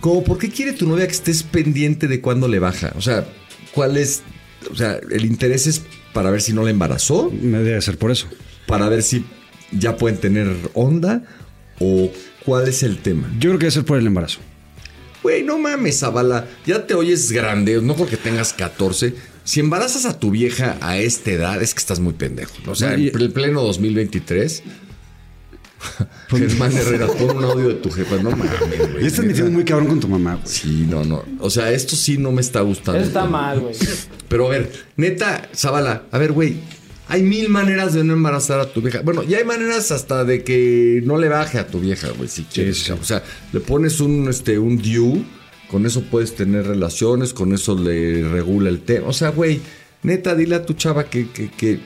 [0.00, 2.92] ¿Cómo por qué quiere tu novia que estés pendiente de cuándo le baja?
[2.96, 3.26] O sea,
[3.72, 4.22] ¿cuál es?
[4.70, 5.82] O sea, el interés es
[6.12, 8.26] para ver si no la embarazó, Me debe ser por eso.
[8.66, 9.24] para ver si
[9.72, 11.22] ya pueden tener onda
[11.78, 12.10] o
[12.44, 13.28] cuál es el tema.
[13.38, 14.38] Yo creo que debe ser por el embarazo.
[15.22, 16.46] Güey, no mames, Zavala.
[16.66, 19.14] Ya te oyes grande, no porque tengas 14.
[19.44, 22.52] Si embarazas a tu vieja a esta edad, es que estás muy pendejo.
[22.66, 24.62] O sea, en el pleno 2023.
[26.28, 28.16] Germán Herrera, pon un audio de tu jefa.
[28.16, 29.02] No mames, güey.
[29.02, 30.46] Ya estás metiendo muy cabrón con tu mamá, güey.
[30.46, 31.24] Sí, no, no.
[31.40, 33.00] O sea, esto sí no me está gustando.
[33.00, 33.74] Está mal, güey.
[34.28, 36.56] Pero a ver, neta, Zavala, a ver, güey.
[37.08, 39.00] Hay mil maneras de no embarazar a tu vieja.
[39.02, 42.42] Bueno, ya hay maneras hasta de que no le baje a tu vieja, güey, si
[42.42, 42.78] quieres.
[42.78, 42.90] sí.
[42.90, 43.22] O sea,
[43.52, 45.24] le pones un, este, un DIU,
[45.70, 49.06] con eso puedes tener relaciones, con eso le regula el tema.
[49.06, 49.60] O sea, güey,
[50.02, 51.78] neta, dile a tu chava que, que, que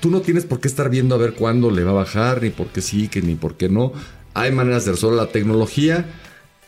[0.00, 2.50] tú no tienes por qué estar viendo a ver cuándo le va a bajar, ni
[2.50, 3.92] por qué sí, que ni por qué no.
[4.34, 6.06] Hay maneras de resolver la tecnología.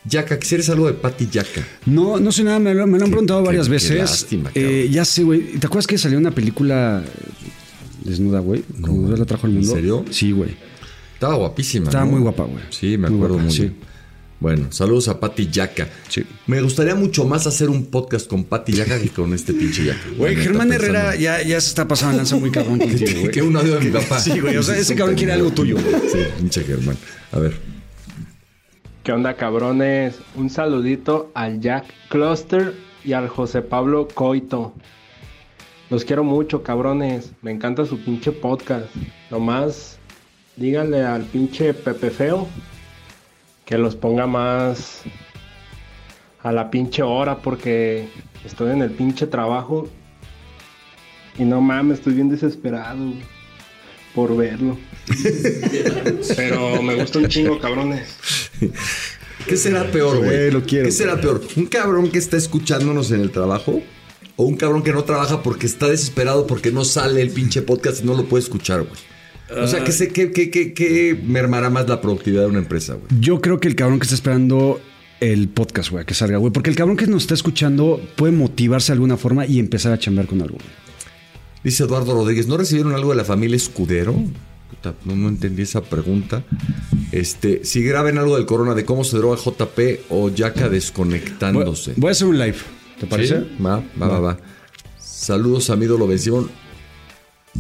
[0.05, 1.67] Yaca, quisieras algo de Patty Yaca.
[1.87, 3.99] No, no sé nada, me lo, me lo han preguntado varias qué veces.
[3.99, 5.53] lástima, Eh, ya sé, güey.
[5.59, 7.03] ¿Te acuerdas que salió una película
[8.05, 8.63] desnuda, güey?
[8.81, 9.75] Como la trajo al ¿En mundo.
[9.75, 10.05] serio?
[10.11, 10.51] Sí, güey.
[11.15, 11.87] Estaba guapísima.
[11.87, 12.13] Estaba ¿no?
[12.13, 12.63] muy guapa, güey.
[12.71, 13.63] Sí, me Muy acuerdo guapa, muy sí.
[13.63, 13.77] bien.
[14.41, 15.89] Bueno, saludos a Pati Yaca.
[16.09, 16.25] Sí.
[16.47, 20.01] Me gustaría mucho más hacer un podcast con Pati Yaca que con este pinche Yaca.
[20.17, 20.73] Güey, Germán.
[20.73, 23.33] Herrera ya, ya se está pasando lanza muy cabrón contigo, güey.
[23.33, 24.21] Que un audio de mi papá.
[24.21, 25.77] Sí, güey, o sea, ese cabrón quiere algo tuyo.
[25.79, 26.97] Sí, pinche Germán.
[27.33, 27.57] A ver.
[29.03, 30.17] ¿Qué onda, cabrones?
[30.37, 32.75] Un saludito al Jack Cluster
[33.05, 34.73] y al José Pablo Coito.
[35.91, 37.33] Los quiero mucho, cabrones.
[37.43, 38.87] Me encanta su pinche podcast.
[39.31, 39.99] Nomás
[40.57, 42.47] díganle al pinche Pepe Feo
[43.69, 45.03] que los ponga más
[46.43, 48.09] a la pinche hora porque
[48.43, 49.91] estoy en el pinche trabajo
[51.39, 53.13] y no mames, estoy bien desesperado
[54.15, 54.79] por verlo.
[56.37, 58.17] Pero me gusta un chingo, cabrones.
[59.47, 60.31] ¿Qué será peor, güey?
[60.31, 61.43] Güey, lo quiero, ¿Qué será peor?
[61.55, 63.83] ¿Un cabrón que está escuchándonos en el trabajo?
[64.37, 68.03] ¿O un cabrón que no trabaja porque está desesperado porque no sale el pinche podcast
[68.03, 69.18] y no lo puede escuchar, güey?
[69.57, 72.95] O sea, ¿qué, sé, qué, qué, qué, qué mermará más la productividad de una empresa,
[72.95, 73.07] güey?
[73.21, 74.81] Yo creo que el cabrón que está esperando
[75.21, 76.53] el podcast, güey, que salga, güey.
[76.53, 79.99] Porque el cabrón que nos está escuchando puede motivarse de alguna forma y empezar a
[79.99, 80.69] chambear con algo, güey.
[81.65, 84.15] Dice Eduardo Rodríguez, ¿no recibieron algo de la familia Escudero?
[84.71, 86.45] Puta, no, no entendí esa pregunta.
[87.11, 89.79] Este, si graben algo del corona, de cómo se droga JP
[90.11, 91.95] o Yaka Voy, desconectándose.
[91.97, 92.59] voy a hacer un live,
[93.01, 93.41] ¿te parece?
[93.41, 93.63] ¿Sí?
[93.65, 94.39] Va, va, va, va.
[94.99, 96.51] Saludos a mi ídolo vencieron.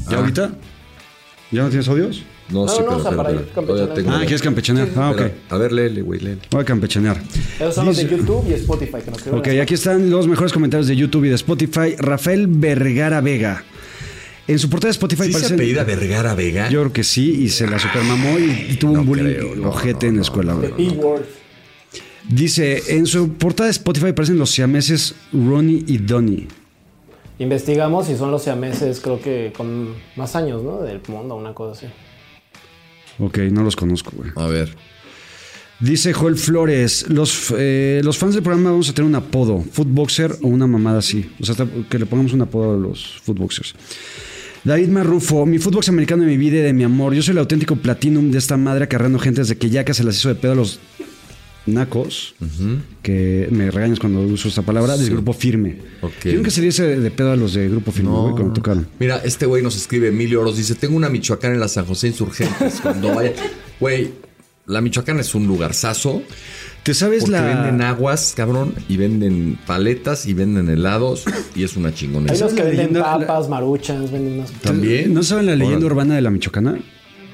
[0.08, 0.52] ¿Ya Ah, ahorita?
[1.50, 2.22] ¿Ya no tienes audios?
[2.50, 3.94] No, No, sí, no, pero, o sea, pero, para pero, ir todavía campechanando.
[3.94, 4.88] tengo- Ah, ¿quieres campechanear?
[4.96, 5.16] Ah, ok.
[5.16, 6.38] Pero, A ver, léele, güey, léele.
[6.50, 7.22] Voy a campechanear.
[7.58, 10.86] Esos son los de YouTube y Spotify que nos Ok, aquí están los mejores comentarios
[10.88, 11.94] de YouTube y de Spotify.
[11.98, 13.64] Rafael Vergara Vega.
[14.46, 16.68] En su portada de Spotify ¿Sí se parece- apellida Vergara Vega?
[16.70, 19.68] Yo creo que sí, y se la supermamó y, y tuvo No un bullying creo,
[19.68, 20.56] ojete no, en la escuela.
[22.28, 26.46] Dice, en su portada de Spotify aparecen los siameses Ronnie y Donnie.
[27.38, 30.80] Investigamos y son los siameses, creo que con más años, ¿no?
[30.80, 31.86] Del mundo, una cosa así.
[33.20, 34.30] Ok, no los conozco, güey.
[34.36, 34.74] A ver.
[35.80, 40.36] Dice Joel Flores, los, eh, los fans del programa vamos a tener un apodo, footboxer
[40.42, 41.30] o una mamada así.
[41.40, 43.76] O sea, hasta que le pongamos un apodo a los footboxers.
[44.64, 47.14] David Marrufo, mi footbox americano de mi vida y de mi amor.
[47.14, 50.16] Yo soy el auténtico platinum de esta madre acarreando gente desde que Yaka se las
[50.16, 50.80] hizo de pedo a los
[51.74, 52.34] nacos,
[53.02, 55.76] que me regañas cuando uso esta palabra, del grupo firme.
[56.02, 56.24] Ok.
[56.24, 58.86] Yo nunca se hice de pedo a los de grupo firme, güey, cuando tocaron.
[58.98, 62.08] Mira, este güey nos escribe, Emilio Oros, dice, tengo una Michoacán en la San José
[62.08, 62.80] Insurgentes.
[62.82, 63.32] Cuando vaya...
[63.80, 64.10] Güey,
[64.66, 66.22] la Michoacán es un lugarzazo.
[66.82, 71.76] ¿Te sabes porque la- venden aguas, cabrón, y venden paletas y venden helados y es
[71.76, 72.44] una Hay chingonesa.
[72.46, 74.52] unos que venden leyenda- papas, maruchas, venden unas...
[74.52, 75.12] También.
[75.12, 76.78] ¿No saben la leyenda urbana de la Michoacana?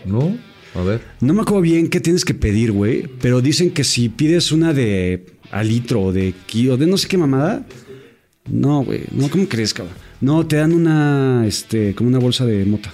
[0.06, 0.36] No,
[0.74, 1.00] a ver.
[1.20, 3.06] No me acuerdo bien qué tienes que pedir, güey.
[3.20, 7.08] Pero dicen que si pides una de al litro o de kilo, de no sé
[7.08, 7.64] qué mamada.
[8.50, 9.02] No, güey.
[9.12, 9.94] No, ¿cómo crees, cabrón?
[10.20, 12.92] No, te dan una, este, como una bolsa de mota.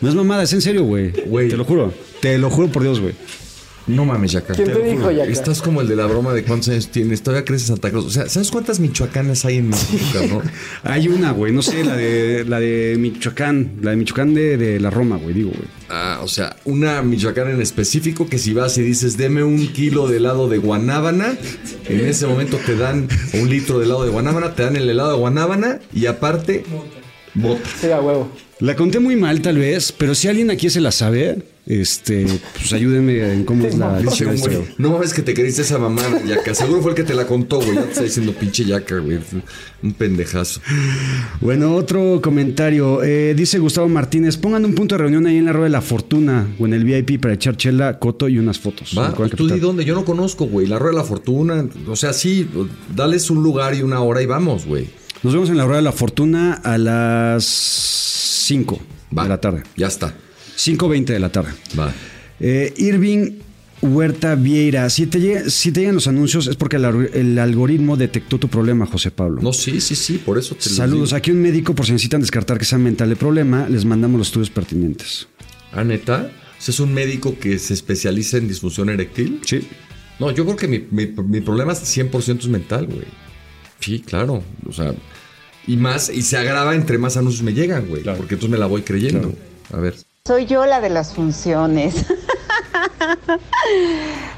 [0.00, 1.12] No es mamada, es en serio, güey.
[1.48, 1.92] Te lo juro.
[2.20, 3.14] Te lo juro por Dios, güey.
[3.88, 4.54] No mames, Yaca.
[4.54, 5.10] ¿Quién te dijo.
[5.10, 5.30] Yaca?
[5.30, 7.22] Estás como el de la broma de cuántos años tienes.
[7.22, 8.04] Todavía crees en Santa Cruz.
[8.06, 10.42] O sea, ¿sabes cuántas michoacanas hay en México, cabrón?
[10.84, 11.52] Hay una, güey.
[11.52, 13.78] No sé, la de, la de Michoacán.
[13.82, 15.68] La de Michoacán de, de la Roma, güey, digo, güey.
[15.90, 20.06] Ah, o sea, una michoacana en específico que si vas y dices, deme un kilo
[20.06, 21.34] de helado de guanábana,
[21.88, 25.12] en ese momento te dan un litro de helado de guanábana, te dan el helado
[25.12, 26.64] de guanábana y aparte,
[27.34, 27.68] bota.
[27.80, 28.30] Sí, a huevo.
[28.60, 32.72] La conté muy mal, tal vez, pero si alguien aquí se la sabe, este, pues
[32.72, 34.64] ayúdenme en cómo es la güey.
[34.78, 36.54] No mames que te creíste esa mamada, Yaca.
[36.54, 37.74] Seguro fue el que te la contó, güey.
[37.74, 39.18] Ya te está diciendo pinche Yaca, güey.
[39.80, 40.60] Un pendejazo.
[41.40, 43.02] Bueno, otro comentario.
[43.04, 45.82] Eh, dice Gustavo Martínez, pongan un punto de reunión ahí en la Rueda de la
[45.82, 48.92] Fortuna o en el VIP para echar chela, coto y unas fotos.
[48.98, 49.50] Va, tú capital.
[49.50, 50.66] di dónde, yo no conozco, güey.
[50.66, 51.68] La Rueda de la Fortuna.
[51.86, 52.48] O sea, sí,
[52.96, 54.88] dales un lugar y una hora y vamos, güey.
[55.22, 59.62] Nos vemos en la Rueda de la Fortuna a las 5 de la tarde.
[59.76, 60.14] Ya está.
[60.56, 61.50] 5.20 de la tarde.
[61.78, 61.92] Va.
[62.40, 63.32] Eh, Irving
[63.80, 68.38] Huerta Vieira, si te, llega- si te llegan los anuncios es porque el, algoritmo detectó
[68.38, 69.40] tu problema, José Pablo.
[69.42, 71.08] No, sí, sí, sí, por eso te lo Saludos.
[71.10, 71.16] digo.
[71.16, 74.28] Aquí un médico, por si necesitan descartar que sea mental el problema, les mandamos los
[74.28, 75.28] estudios pertinentes.
[75.72, 76.30] ¿Ah, neta?
[76.58, 79.40] ¿Ese ¿Es un médico que se especializa en disfunción eréctil?
[79.46, 79.60] Sí.
[80.18, 83.04] No, yo creo que mi, mi- mi problema es 100% es mental, güey.
[83.80, 84.42] Sí, claro.
[84.68, 84.92] O sea,
[85.66, 88.02] y más, y se agrava entre más anuncios me llegan, güey.
[88.02, 89.32] Porque entonces me la voy creyendo.
[89.72, 89.94] A ver.
[90.26, 91.94] Soy yo la de las funciones.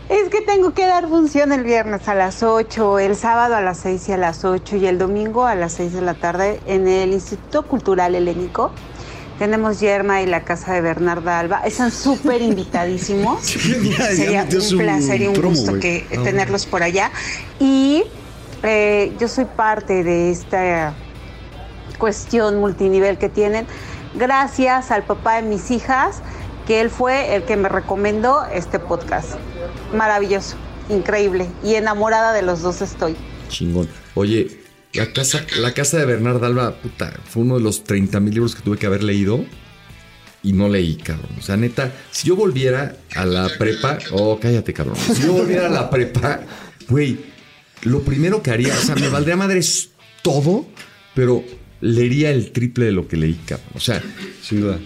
[0.09, 3.79] es que tengo que dar función el viernes a las 8, el sábado a las
[3.79, 6.89] 6 y a las 8 y el domingo a las 6 de la tarde en
[6.89, 8.73] el Instituto Cultural Helénico.
[9.39, 11.63] Tenemos Yerma y la casa de Bernarda Alba.
[11.65, 13.41] Están súper invitadísimos.
[13.47, 17.11] Sería un placer y un promo, gusto que Ah, tenerlos por allá.
[17.59, 18.03] Y
[18.63, 20.95] eh, yo soy parte de esta
[21.99, 23.67] cuestión multinivel que tienen.
[24.15, 26.23] Gracias al papá de mis hijas,
[26.67, 29.35] que él fue el que me recomendó este podcast.
[29.95, 30.57] Maravilloso,
[30.89, 31.47] increíble.
[31.63, 33.17] Y enamorada de los dos estoy.
[33.49, 33.89] Chingón.
[34.15, 34.61] Oye,
[34.93, 38.55] la casa, la casa de Bernardo Alba, puta, fue uno de los 30 mil libros
[38.55, 39.45] que tuve que haber leído
[40.43, 41.31] y no leí, cabrón.
[41.39, 44.97] O sea, neta, si yo volviera a la prepa, oh, cállate, cabrón.
[44.97, 46.41] Si yo volviera a la prepa,
[46.89, 47.19] güey,
[47.83, 49.91] lo primero que haría, o sea, me valdría madres
[50.23, 50.67] todo,
[51.15, 51.45] pero
[51.81, 53.69] leería el triple de lo que leí, cabrón.
[53.75, 54.03] O sea,
[54.43, 54.79] sin duda.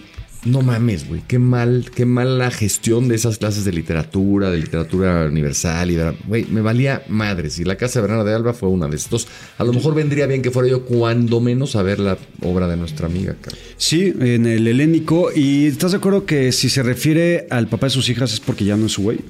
[0.45, 1.23] No mames, güey.
[1.27, 5.97] Qué mal, qué mal la gestión de esas clases de literatura, de literatura universal y
[6.27, 7.57] güey, me valía madres.
[7.57, 9.27] Y la casa de Bernardo de Alba fue una de estos.
[9.57, 12.77] A lo mejor vendría bien que fuera yo cuando menos a ver la obra de
[12.77, 13.59] nuestra amiga, cabrón.
[13.77, 15.31] Sí, en el helénico.
[15.35, 18.65] ¿Y estás de acuerdo que si se refiere al papá de sus hijas es porque
[18.65, 19.21] ya no es su güey?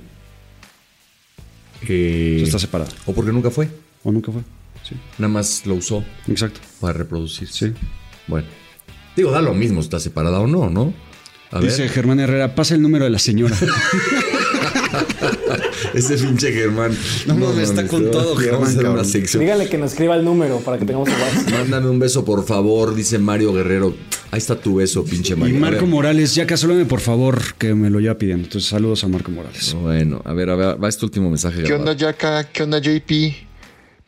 [1.85, 2.91] Que está separado.
[3.05, 3.69] O porque nunca fue.
[4.03, 4.41] O nunca fue.
[4.87, 4.95] Sí.
[5.17, 6.03] Nada más lo usó.
[6.27, 6.59] Exacto.
[6.79, 7.47] Para reproducir.
[7.47, 7.73] Sí.
[8.27, 8.47] Bueno.
[9.15, 10.93] Digo, da lo mismo si está separada o no, ¿no?
[11.51, 11.91] A Dice ver.
[11.91, 13.55] Germán Herrera, pasa el número de la señora.
[15.93, 16.91] Ese pinche Germán.
[17.25, 19.41] No mames, está con todo, Germán, una sección.
[19.41, 21.51] Díganle que nos escriba el número para que tengamos WhatsApp.
[21.51, 23.95] Mándame un beso, por favor, dice Mario Guerrero.
[24.31, 25.57] Ahí está tu beso, pinche y Mario.
[25.57, 25.85] A Marco.
[25.85, 28.43] Morales, ya casólame por favor, que me lo lleva pidiendo.
[28.45, 29.73] Entonces, saludos a Marco Morales.
[29.73, 31.63] Bueno, a ver, a ver, va este último mensaje.
[31.63, 32.43] ¿Qué onda, Yaka?
[32.45, 33.11] ¿Qué onda, JP?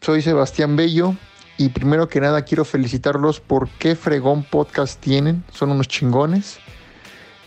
[0.02, 1.16] Soy Sebastián Bello
[1.58, 5.44] y primero que nada quiero felicitarlos por qué fregón podcast tienen.
[5.54, 6.58] Son unos chingones.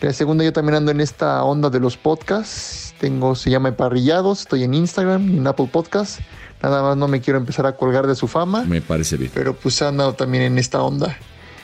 [0.00, 2.94] La segunda, yo también ando en esta onda de los podcasts.
[2.98, 6.20] Tengo, se llama Parrillados, estoy en Instagram y en Apple Podcasts.
[6.62, 9.30] Nada más no me quiero empezar a colgar de su fama, Me parece bien.
[9.34, 11.16] pero pues he andado también en esta onda.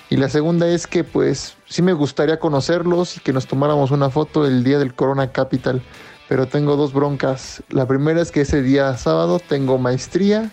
[0.08, 4.10] Y la segunda es que pues sí me gustaría conocerlos y que nos tomáramos una
[4.10, 5.82] foto el día del Corona Capital.
[6.28, 7.62] Pero tengo dos broncas.
[7.68, 10.50] La primera es que ese día sábado tengo maestría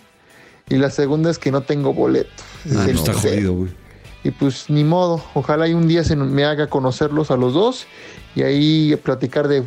[0.68, 2.30] y la segunda es que no tengo boleto.
[2.70, 3.70] Ah, no, está jodido, güey.
[4.24, 7.86] Y pues ni modo, ojalá y un día se me haga conocerlos a los dos
[8.34, 9.64] y ahí platicar de,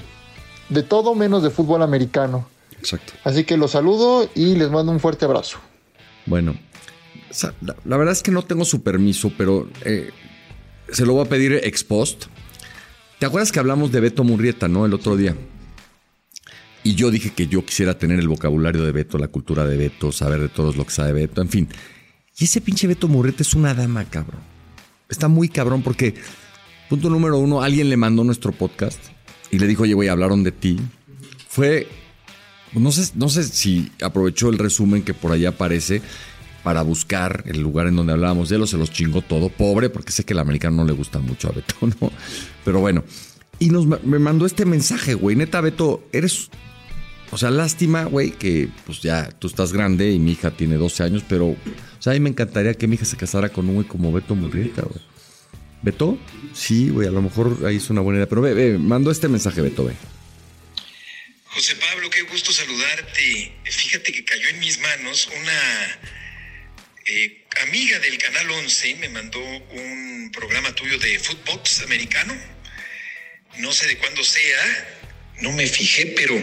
[0.69, 2.47] de todo menos de fútbol americano.
[2.79, 3.13] Exacto.
[3.23, 5.59] Así que los saludo y les mando un fuerte abrazo.
[6.25, 6.55] Bueno,
[7.85, 10.11] la, verdad es que no tengo su permiso, pero eh,
[10.91, 12.25] se lo voy a pedir ex post.
[13.19, 14.85] ¿Te acuerdas que hablamos de Beto Murrieta, no?
[14.85, 15.35] El otro día.
[16.83, 20.11] Y yo dije que yo quisiera tener el vocabulario de Beto, la cultura de Beto,
[20.11, 21.67] saber de todos lo que sabe Beto, en fin.
[22.37, 24.41] Y ese pinche Beto Murrieta es una dama, cabrón.
[25.09, 26.13] Está muy cabrón porque,
[26.89, 28.99] punto número uno, alguien le mandó nuestro podcast
[29.51, 30.77] y le dijo, oye, güey, hablaron de ti.
[31.49, 31.87] Fue,
[32.73, 36.01] no sé, no sé si aprovechó el resumen que por ahí aparece
[36.67, 40.11] para buscar el lugar en donde hablábamos de él se los chingó todo, pobre, porque
[40.11, 42.11] sé que el americano no le gusta mucho a Beto, ¿no?
[42.65, 43.05] Pero bueno,
[43.57, 46.49] y nos me mandó este mensaje, güey, neta, Beto, eres,
[47.31, 51.03] o sea, lástima, güey, que pues ya tú estás grande y mi hija tiene 12
[51.03, 51.57] años, pero, o
[51.99, 54.35] sea, a mí me encantaría que mi hija se casara con un güey como Beto
[54.35, 54.99] Murrieta, güey.
[55.83, 56.17] ¿Beto?
[56.53, 59.29] Sí, güey, a lo mejor ahí es una buena idea, pero ve, ve, mandó este
[59.29, 59.93] mensaje, Beto, ve.
[61.45, 63.55] José Pablo, qué gusto saludarte.
[63.63, 66.17] Fíjate que cayó en mis manos una
[67.07, 72.35] eh, amiga del Canal 11, me mandó un programa tuyo de Footbox americano.
[73.59, 74.99] No sé de cuándo sea,
[75.39, 76.35] no me fijé, pero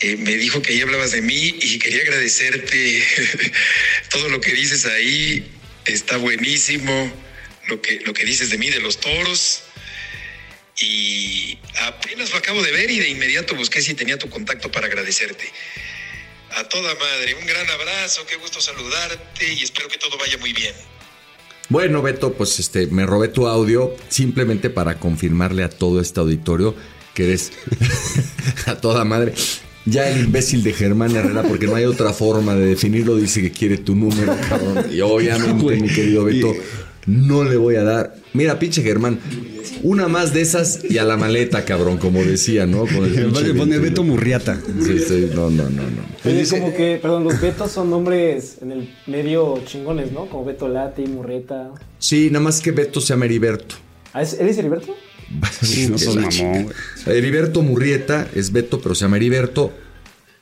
[0.00, 3.02] eh, me dijo que ahí hablabas de mí y quería agradecerte
[4.10, 5.50] todo lo que dices ahí.
[5.86, 7.12] Está buenísimo
[7.66, 9.62] lo que, lo que dices de mí, de los toros.
[10.78, 14.88] Y apenas lo acabo de ver y de inmediato busqué si tenía tu contacto para
[14.88, 15.50] agradecerte.
[16.56, 20.52] A toda madre, un gran abrazo, qué gusto saludarte y espero que todo vaya muy
[20.52, 20.74] bien.
[21.68, 26.74] Bueno, Beto, pues este, me robé tu audio simplemente para confirmarle a todo este auditorio
[27.14, 27.52] que eres
[28.66, 29.34] a toda madre.
[29.86, 33.52] Ya el imbécil de Germán Herrera, porque no hay otra forma de definirlo, dice que
[33.52, 34.86] quiere tu número, cabrón.
[34.92, 36.52] Y obviamente, mi querido Beto,
[37.06, 38.16] no le voy a dar.
[38.34, 39.18] Mira, pinche Germán,
[39.82, 42.80] una más de esas y a la maleta, cabrón, como decía, ¿no?
[42.80, 44.04] Con el pinche Le pone Beto.
[44.04, 44.58] Murriata.
[44.84, 46.02] Sí, sí, no, no, no, no.
[46.24, 50.26] Oye, como que, perdón, los Betos son nombres en el medio chingones, ¿no?
[50.26, 51.70] Como Beto Lati, Murrieta.
[51.98, 53.74] Sí, nada más que Beto se llama Heriberto.
[54.12, 54.94] Ah, ¿es- ¿Eres Heriberto?
[55.62, 56.68] Sí, no sos mamón.
[57.06, 59.72] Heriberto Murrieta es Beto, pero se llama Heriberto.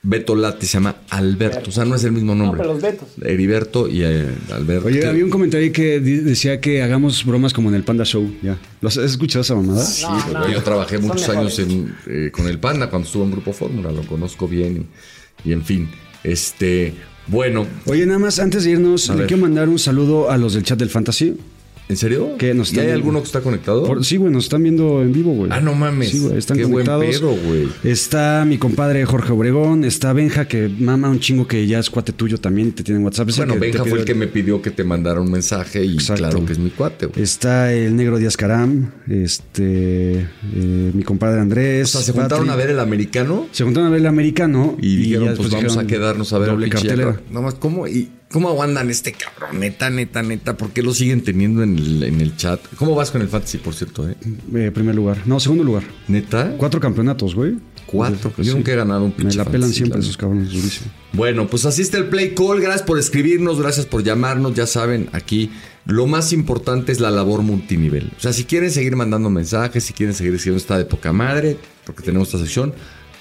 [0.03, 1.71] Beto Lati se llama Alberto.
[1.71, 2.61] O sea, no es el mismo No, nombre.
[2.61, 3.09] pero los Betos.
[3.21, 4.87] Heriberto y eh, Alberto.
[4.87, 8.33] Oye, había un comentario ahí que decía que hagamos bromas como en el Panda Show.
[8.43, 8.57] Ya.
[8.81, 9.85] ¿Lo has escuchado esa mamada?
[9.85, 10.07] Sí,
[10.53, 11.59] yo trabajé muchos mejores.
[11.59, 14.87] años en, eh, con el Panda cuando estuvo en Grupo Fórmula, lo conozco bien
[15.45, 15.89] y, y en fin.
[16.23, 16.95] Este,
[17.27, 17.67] bueno.
[17.87, 19.29] Oye, nada más antes de irnos, A le ver.
[19.29, 21.37] quiero mandar un saludo a los del chat del Fantasy.
[21.89, 22.37] ¿En serio?
[22.55, 23.85] Nos ¿Y hay alguno que está conectado?
[23.85, 25.51] Por- sí, güey, nos están viendo en vivo, güey.
[25.53, 26.11] Ah, no mames.
[26.11, 27.07] Sí, güey, están Qué buen conectados.
[27.07, 27.69] pedo, güey.
[27.83, 32.13] Está mi compadre Jorge Obregón, está Benja, que mama un chingo que ya es cuate
[32.13, 33.31] tuyo también, te tiene en WhatsApp.
[33.37, 36.45] Bueno, que Benja fue el que me pidió que te mandara un mensaje y claro
[36.45, 37.23] que es mi cuate, güey.
[37.23, 41.89] Está el negro Díaz Caram, este, eh, mi compadre Andrés.
[41.95, 42.53] O sea, se juntaron Patrick.
[42.53, 45.77] a ver el americano Se juntaron a ver el americano y dijeron, ya pues vamos
[45.77, 47.21] a quedarnos a ver doble el cartelera.
[47.31, 49.61] Nada más, ¿cómo, y, ¿cómo aguantan este cabrón?
[49.61, 50.57] Neta, neta, neta.
[50.57, 52.61] ¿Por qué lo siguen teniendo en el, en el chat?
[52.77, 54.09] ¿Cómo vas con el fantasy, por cierto?
[54.09, 54.17] Eh?
[54.55, 55.23] Eh, primer lugar.
[55.27, 55.85] No, segundo lugar.
[56.09, 56.55] ¿Neta?
[56.57, 57.57] Cuatro campeonatos, güey.
[57.87, 58.33] Cuatro.
[58.37, 58.51] Yo sí.
[58.51, 60.91] nunca he ganado un Me pinche la pelan fantasy, siempre esos cabrones, durísimo.
[61.13, 62.61] Bueno, pues así está el Play Call.
[62.61, 64.55] Gracias por escribirnos, gracias por llamarnos.
[64.55, 65.51] Ya saben, aquí
[65.87, 68.13] lo más importante es la labor multinivel.
[68.17, 71.57] O sea, si quieren seguir mandando mensajes, si quieren seguir escribiendo, está de poca madre,
[71.87, 72.75] porque tenemos esta sección.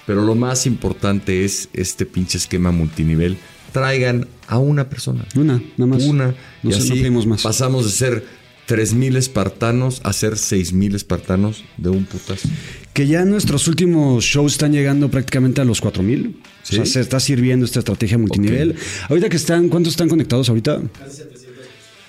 [0.06, 3.38] Pero lo más importante es este pinche esquema multinivel.
[3.78, 5.26] Traigan a una persona.
[5.36, 6.04] Una, nada más.
[6.04, 6.36] Una.
[6.64, 7.44] No y sé, no así pedimos más.
[7.44, 8.24] pasamos de ser
[8.68, 12.50] 3.000 espartanos a ser 6.000 espartanos de un putazo.
[12.94, 16.36] Que ya nuestros últimos shows están llegando prácticamente a los 4000.
[16.64, 16.74] Sí.
[16.74, 18.76] O sea, se está sirviendo esta estrategia multinivel.
[19.10, 20.82] Ahorita que están, ¿cuántos están conectados ahorita?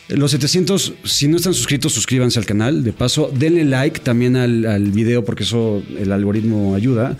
[0.08, 2.82] Los 700, si no están suscritos, suscríbanse al canal.
[2.82, 7.18] De paso, denle like también al, al video porque eso el algoritmo ayuda.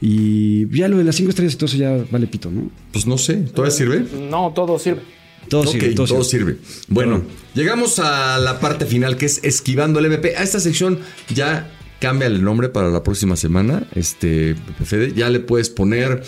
[0.00, 2.70] Y ya lo de las 5 estrellas y todo eso ya vale pito, ¿no?
[2.92, 4.04] Pues no sé, ¿todavía sirve?
[4.30, 5.02] No, todo sirve.
[5.48, 6.52] Todo sirve, todo, todo sirve.
[6.52, 6.84] sirve.
[6.88, 7.22] Bueno,
[7.54, 10.36] llegamos a la parte final que es esquivando el MP.
[10.36, 11.00] A esta sección
[11.34, 13.86] ya cambia el nombre para la próxima semana.
[13.94, 14.54] Este,
[14.84, 16.22] Fede, ya le puedes poner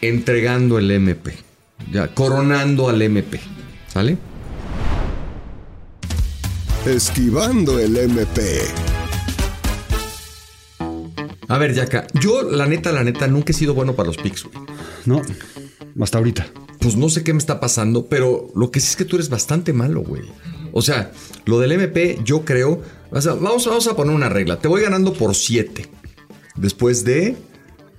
[0.00, 1.34] entregando el MP.
[1.92, 3.40] Ya, coronando al MP.
[3.92, 4.18] ¿Sale?
[6.86, 8.60] Esquivando el MP.
[11.48, 14.44] A ver, Yaka, yo la neta, la neta, nunca he sido bueno para los picks,
[14.44, 14.56] güey.
[15.04, 15.22] No,
[16.00, 16.46] hasta ahorita.
[16.80, 19.28] Pues no sé qué me está pasando, pero lo que sí es que tú eres
[19.28, 20.22] bastante malo, güey.
[20.72, 21.12] O sea,
[21.44, 22.82] lo del MP, yo creo.
[23.10, 24.58] o sea, vamos, vamos a poner una regla.
[24.58, 25.86] Te voy ganando por 7.
[26.56, 27.36] Después de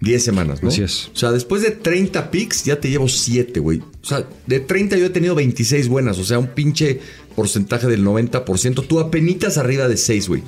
[0.02, 0.70] 10 semanas, ¿no?
[0.70, 1.10] Así es.
[1.14, 3.80] O sea, después de 30 picks, ya te llevo 7, güey.
[3.80, 6.18] O sea, de 30 yo he tenido 26 buenas.
[6.20, 7.02] O sea, un pinche
[7.44, 8.86] porcentaje del 90%.
[8.86, 10.44] Tú apenitas arriba de 6, güey.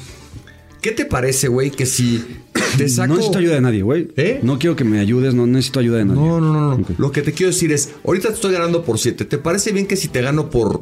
[0.81, 2.21] ¿Qué te parece, güey, que si
[2.77, 3.07] te saco...
[3.09, 4.09] No necesito ayuda de nadie, güey.
[4.43, 6.21] No quiero que me ayudes, no necesito ayuda de nadie.
[6.21, 6.27] ¿Eh?
[6.27, 6.85] No, no, no, no.
[6.97, 9.23] Lo que te quiero decir es, ahorita te estoy ganando por 7.
[9.23, 10.81] ¿Te parece bien que si te gano por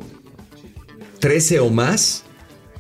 [1.20, 2.24] 13 o más,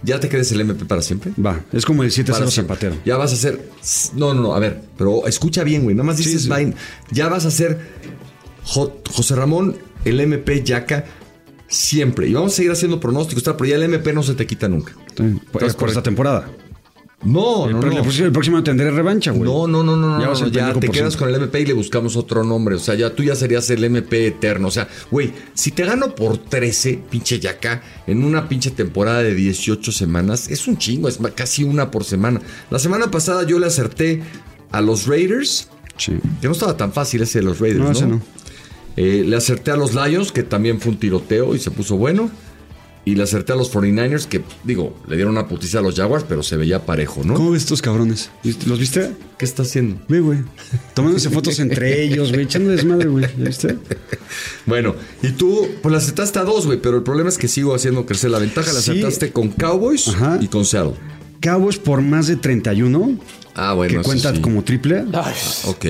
[0.01, 1.31] ya te quedes el MP para siempre?
[1.43, 2.53] Va, es como el 7-0 Para siempre.
[2.53, 2.95] zapatero.
[3.05, 3.69] Ya vas a hacer...
[4.15, 5.95] No, no, no, a ver, pero escucha bien, güey.
[5.95, 6.49] Nada más dices, sí.
[6.49, 6.73] vain-
[7.11, 7.79] ya vas a hacer
[8.63, 11.05] Jo- José Ramón, el MP Yaca,
[11.69, 12.27] siempre.
[12.27, 14.67] Y vamos a seguir haciendo pronósticos, tal, pero ya el MP no se te quita
[14.67, 14.93] nunca.
[15.51, 16.49] Por, por esta temporada.
[17.21, 19.43] No, el, no, el próximo- tendré revancha, güey.
[19.43, 22.75] No, no, no, no, Ya te quedas con el MP y le buscamos otro nombre.
[22.75, 24.69] O sea, ya tú ya serías el MP eterno.
[24.69, 29.35] O sea, güey, si te gano por 13, pinche yaca, en una pinche temporada de
[29.35, 32.39] 18 semanas, es un chingo, es casi una por semana.
[32.69, 34.21] La semana pasada yo le acerté
[34.71, 35.67] a los Raiders,
[35.97, 36.13] Sí.
[36.39, 37.91] que no estaba tan fácil ese de los Raiders, No, ¿no?
[37.91, 38.21] ese no.
[39.01, 42.29] Eh, le acerté a los Lions, que también fue un tiroteo y se puso bueno.
[43.05, 46.25] Y le acerté a los 49ers, que digo, le dieron una putiza a los Jaguars,
[46.27, 47.33] pero se veía parejo, ¿no?
[47.33, 48.29] ¿Cómo ves estos cabrones?
[48.43, 49.11] ¿Viste- ¿Los viste?
[49.37, 50.01] ¿Qué está haciendo?
[50.09, 50.39] Ve, güey.
[50.93, 52.43] Tomándose fotos entre ellos, güey.
[52.43, 53.25] Echando desmadre, güey.
[53.37, 53.77] ¿Ya viste?
[54.65, 57.73] Bueno, y tú, pues la acertaste a dos, güey, pero el problema es que sigo
[57.73, 58.71] haciendo crecer la ventaja.
[58.73, 58.91] La Sí.
[58.91, 60.11] acertaste con Cowboys
[60.41, 60.93] y con Seattle.
[61.41, 63.17] Cowboys por más de 31,
[63.55, 64.01] Ah, bueno.
[64.01, 64.41] que cuenta sí.
[64.41, 65.05] como triple.
[65.65, 65.85] Ok,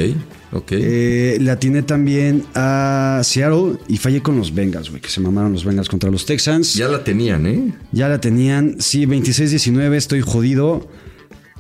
[0.52, 0.72] ok.
[0.72, 5.54] Eh, la tiene también a Seattle y fallé con los Bengals, güey, que se mamaron
[5.54, 6.74] los Bengals contra los Texans.
[6.74, 7.74] Ya la tenían, ¿eh?
[7.92, 10.88] Ya la tenían, sí, 26-19, estoy jodido,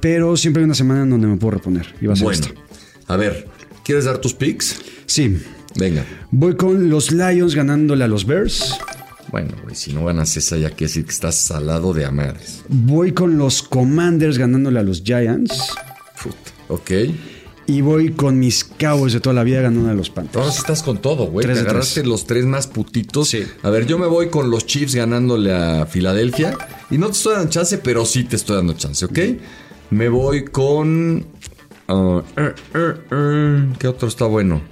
[0.01, 1.93] pero siempre hay una semana en donde me puedo reponer.
[2.01, 2.47] Y va a ser Bueno,
[3.07, 3.47] a ver,
[3.83, 4.81] ¿quieres dar tus picks?
[5.05, 5.37] Sí.
[5.75, 6.05] Venga.
[6.31, 8.77] Voy con los Lions ganándole a los Bears.
[9.31, 12.63] Bueno, güey, si no ganas esa, ya quiere decir que estás salado de amares.
[12.67, 15.51] Voy con los Commanders ganándole a los Giants.
[16.67, 16.91] Ok.
[17.69, 20.37] Y voy con mis Cowboys de toda la vida ganándole a los Panthers.
[20.37, 21.45] Ahora sí estás con todo, güey.
[21.45, 22.07] Te agarraste tres.
[22.07, 23.35] los tres más putitos.
[23.61, 26.57] A ver, yo me voy con los Chiefs ganándole a Filadelfia.
[26.89, 29.19] Y no te estoy dando chance, pero sí te estoy dando chance, ¿ok?
[29.91, 31.27] Me voy con.
[31.87, 34.63] ah, er, er, er, ¿Qué otro está bueno?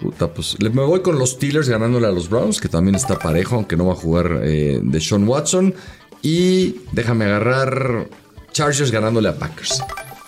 [0.00, 3.54] Puta, pues me voy con los Steelers ganándole a los Browns, que también está parejo,
[3.54, 5.74] aunque no va a jugar eh, de Sean Watson.
[6.22, 8.08] Y déjame agarrar
[8.50, 9.80] Chargers ganándole a Packers.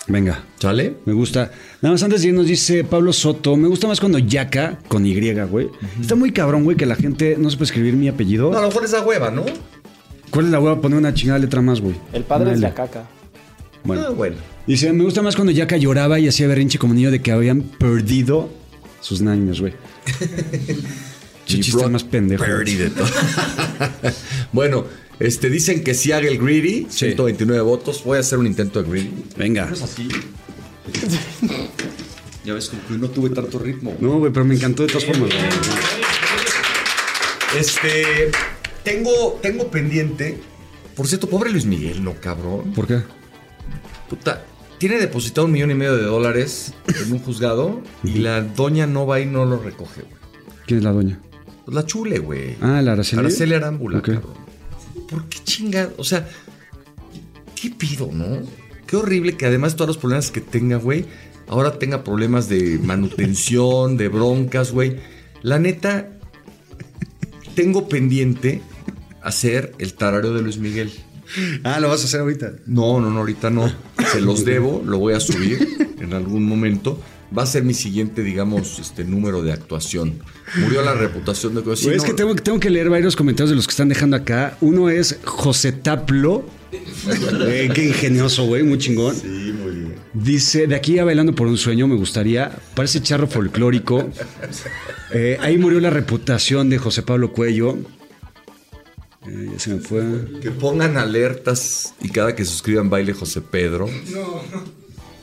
[0.07, 0.43] Venga.
[0.59, 0.97] ¿Sale?
[1.05, 1.51] Me gusta.
[1.83, 5.33] Nada más antes de irnos dice Pablo Soto, me gusta más cuando Yaka, con Y,
[5.33, 5.67] güey.
[5.99, 8.49] Está muy cabrón, güey, que la gente no sepa escribir mi apellido.
[8.51, 9.43] No, a lo mejor es la hueva, ¿no?
[10.29, 10.79] ¿Cuál es la hueva?
[10.79, 11.93] Poner una chingada letra más, güey.
[12.13, 12.67] El padre Una es L.
[12.69, 13.09] la caca.
[13.83, 14.05] Bueno.
[14.07, 14.37] Ah, bueno.
[14.65, 17.63] Dice, me gusta más cuando Yaka lloraba y hacía berrinche como niño de que habían
[17.63, 18.49] perdido
[19.01, 19.73] sus niños, güey.
[21.45, 22.45] Chiste más pendejo.
[22.45, 23.07] Purdy de todo.
[24.53, 24.85] bueno,
[25.19, 28.05] este, dicen que si haga el greedy, 129 votos.
[28.05, 29.25] Voy a hacer un intento de greedy.
[29.35, 29.65] Venga.
[29.65, 30.07] ¿No es así?
[32.45, 33.95] Ya ves, como que no tuve tanto ritmo.
[33.99, 35.29] No, güey, pero me encantó de todas formas.
[35.29, 35.41] güey.
[37.57, 38.31] Este,
[38.83, 40.39] tengo, tengo pendiente.
[40.95, 42.73] Por cierto, pobre Luis Miguel, no cabrón.
[42.73, 43.01] ¿Por qué?
[44.09, 44.43] Puta,
[44.77, 49.05] tiene depositado un millón y medio de dólares en un juzgado y la doña no
[49.07, 50.13] va y no lo recoge, güey.
[50.67, 51.19] ¿Quién es la doña?
[51.65, 52.55] Pues la chule, güey.
[52.61, 53.19] Ah, la Araceli.
[53.21, 54.05] Araceli Arámbula, Ok.
[54.05, 54.33] cabrón.
[55.09, 55.89] ¿Por qué chinga?
[55.97, 56.27] O sea,
[57.55, 58.39] ¿qué pido, no?
[58.93, 61.05] Qué horrible que además de todos los problemas que tenga, güey,
[61.47, 64.97] ahora tenga problemas de manutención, de broncas, güey.
[65.41, 66.09] La neta,
[67.55, 68.61] tengo pendiente
[69.23, 70.91] hacer el tarario de Luis Miguel.
[71.63, 72.53] Ah, lo vas a hacer ahorita.
[72.67, 73.67] No, no, no, ahorita no.
[74.11, 75.67] Se los debo, lo voy a subir
[75.99, 77.01] en algún momento.
[77.35, 80.19] Va a ser mi siguiente, digamos, este número de actuación.
[80.59, 83.55] Murió la reputación de sí, Güey, es que tengo, tengo que leer varios comentarios de
[83.55, 84.55] los que están dejando acá.
[84.61, 86.45] Uno es José Taplo.
[87.05, 89.15] Güey, qué ingenioso, güey, muy chingón.
[89.15, 89.95] Sí, muy bien.
[90.13, 94.09] Dice, de aquí a Bailando por un Sueño me gustaría, parece charro folclórico.
[95.11, 97.77] Eh, ahí murió la reputación de José Pablo Cuello.
[99.27, 100.03] Eh, ya se me fue.
[100.41, 103.89] Que pongan alertas y cada que suscriban baile José Pedro.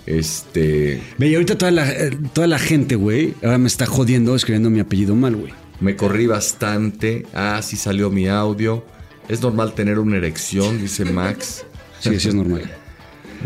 [0.06, 1.00] Este.
[1.18, 4.70] Ve, y ahorita toda la, eh, toda la gente, güey, ahora me está jodiendo escribiendo
[4.70, 5.52] mi apellido mal, güey.
[5.80, 7.26] Me corrí bastante.
[7.32, 8.84] Ah, sí salió mi audio.
[9.30, 11.64] Es normal tener una erección, dice Max.
[12.00, 12.68] Sí, sí es normal.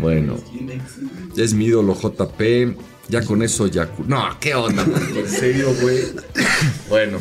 [0.01, 0.35] Bueno.
[1.37, 2.75] Es mi ídolo JP.
[3.07, 3.87] Ya con eso ya.
[4.07, 4.83] No, ¿qué onda?
[5.15, 5.99] En serio, güey.
[6.89, 7.19] Bueno.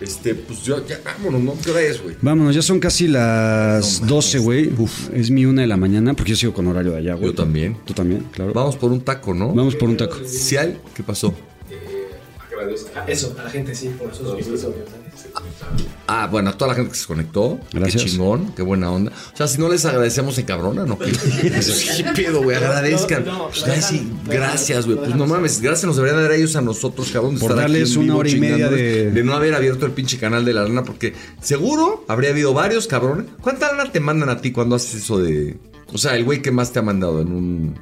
[0.00, 1.54] Este, pues yo, ya vámonos, ¿no?
[1.62, 2.16] ¿Qué hora es, güey?
[2.22, 4.72] Vámonos, ya son casi las 12, güey.
[4.78, 7.26] Uf, es mi una de la mañana porque yo sigo con horario de allá, güey.
[7.26, 7.76] Yo también.
[7.84, 8.54] Tú también, claro.
[8.54, 9.52] Vamos por un taco, ¿no?
[9.52, 10.16] Vamos por un taco.
[10.26, 11.34] Si hay, ¿qué pasó?
[13.06, 14.74] Eso, a la gente sí, por esos episodios.
[16.06, 17.58] Ah, bueno, a toda la gente que se conectó.
[17.72, 18.02] Gracias.
[18.04, 19.12] Qué chingón, qué buena onda.
[19.32, 20.98] O sea, si no les agradecemos en cabrona, ¿no?
[20.98, 22.56] ¿Qué, ¿Qué pedo, güey?
[22.56, 23.24] Agradezcan.
[23.24, 24.98] No, no, Pues, sí, gracias, güey.
[24.98, 27.34] Pues no mames, gracias nos deberían dar a ellos a nosotros, cabrón.
[27.34, 29.86] de Por estar aquí darles en una hora y media chingándoles, de- no haber abierto
[29.86, 33.26] el pinche canal de la lana, porque seguro habría habido varios cabrones.
[33.40, 35.56] ¿Cuánta lana te mandan a ti cuando haces eso de.
[35.92, 37.78] O sea, el güey que más te ha mandado en un.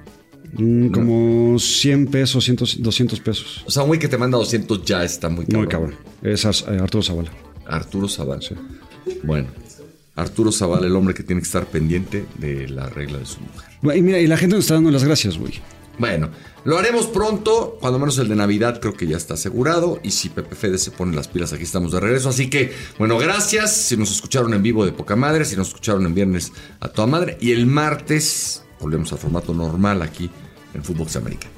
[0.52, 3.64] Mm, como 100 pesos, 100, 200 pesos.
[3.66, 5.60] O sea, un güey que te manda 200 ya está muy cabrón.
[5.60, 5.94] Muy cabrón.
[6.22, 7.30] Es eh, Arturo Zavala.
[7.66, 8.40] Arturo Zavala.
[9.22, 9.48] Bueno,
[10.16, 13.96] Arturo Zavala, el hombre que tiene que estar pendiente de la regla de su mujer.
[13.96, 15.54] Y mira, y la gente nos está dando las gracias, güey.
[15.98, 16.30] Bueno,
[16.64, 20.00] lo haremos pronto, cuando menos el de Navidad creo que ya está asegurado.
[20.02, 22.30] Y si Pepe Fede se pone las pilas, aquí estamos de regreso.
[22.30, 23.76] Así que, bueno, gracias.
[23.76, 27.06] Si nos escucharon en vivo de poca madre, si nos escucharon en viernes a toda
[27.06, 27.36] madre.
[27.40, 30.30] Y el martes volvemos al formato normal aquí
[30.74, 31.54] en Footbox Americano.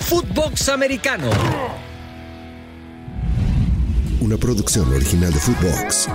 [0.00, 1.30] Footbox Americano.
[4.20, 6.08] Una producción original de Footbox.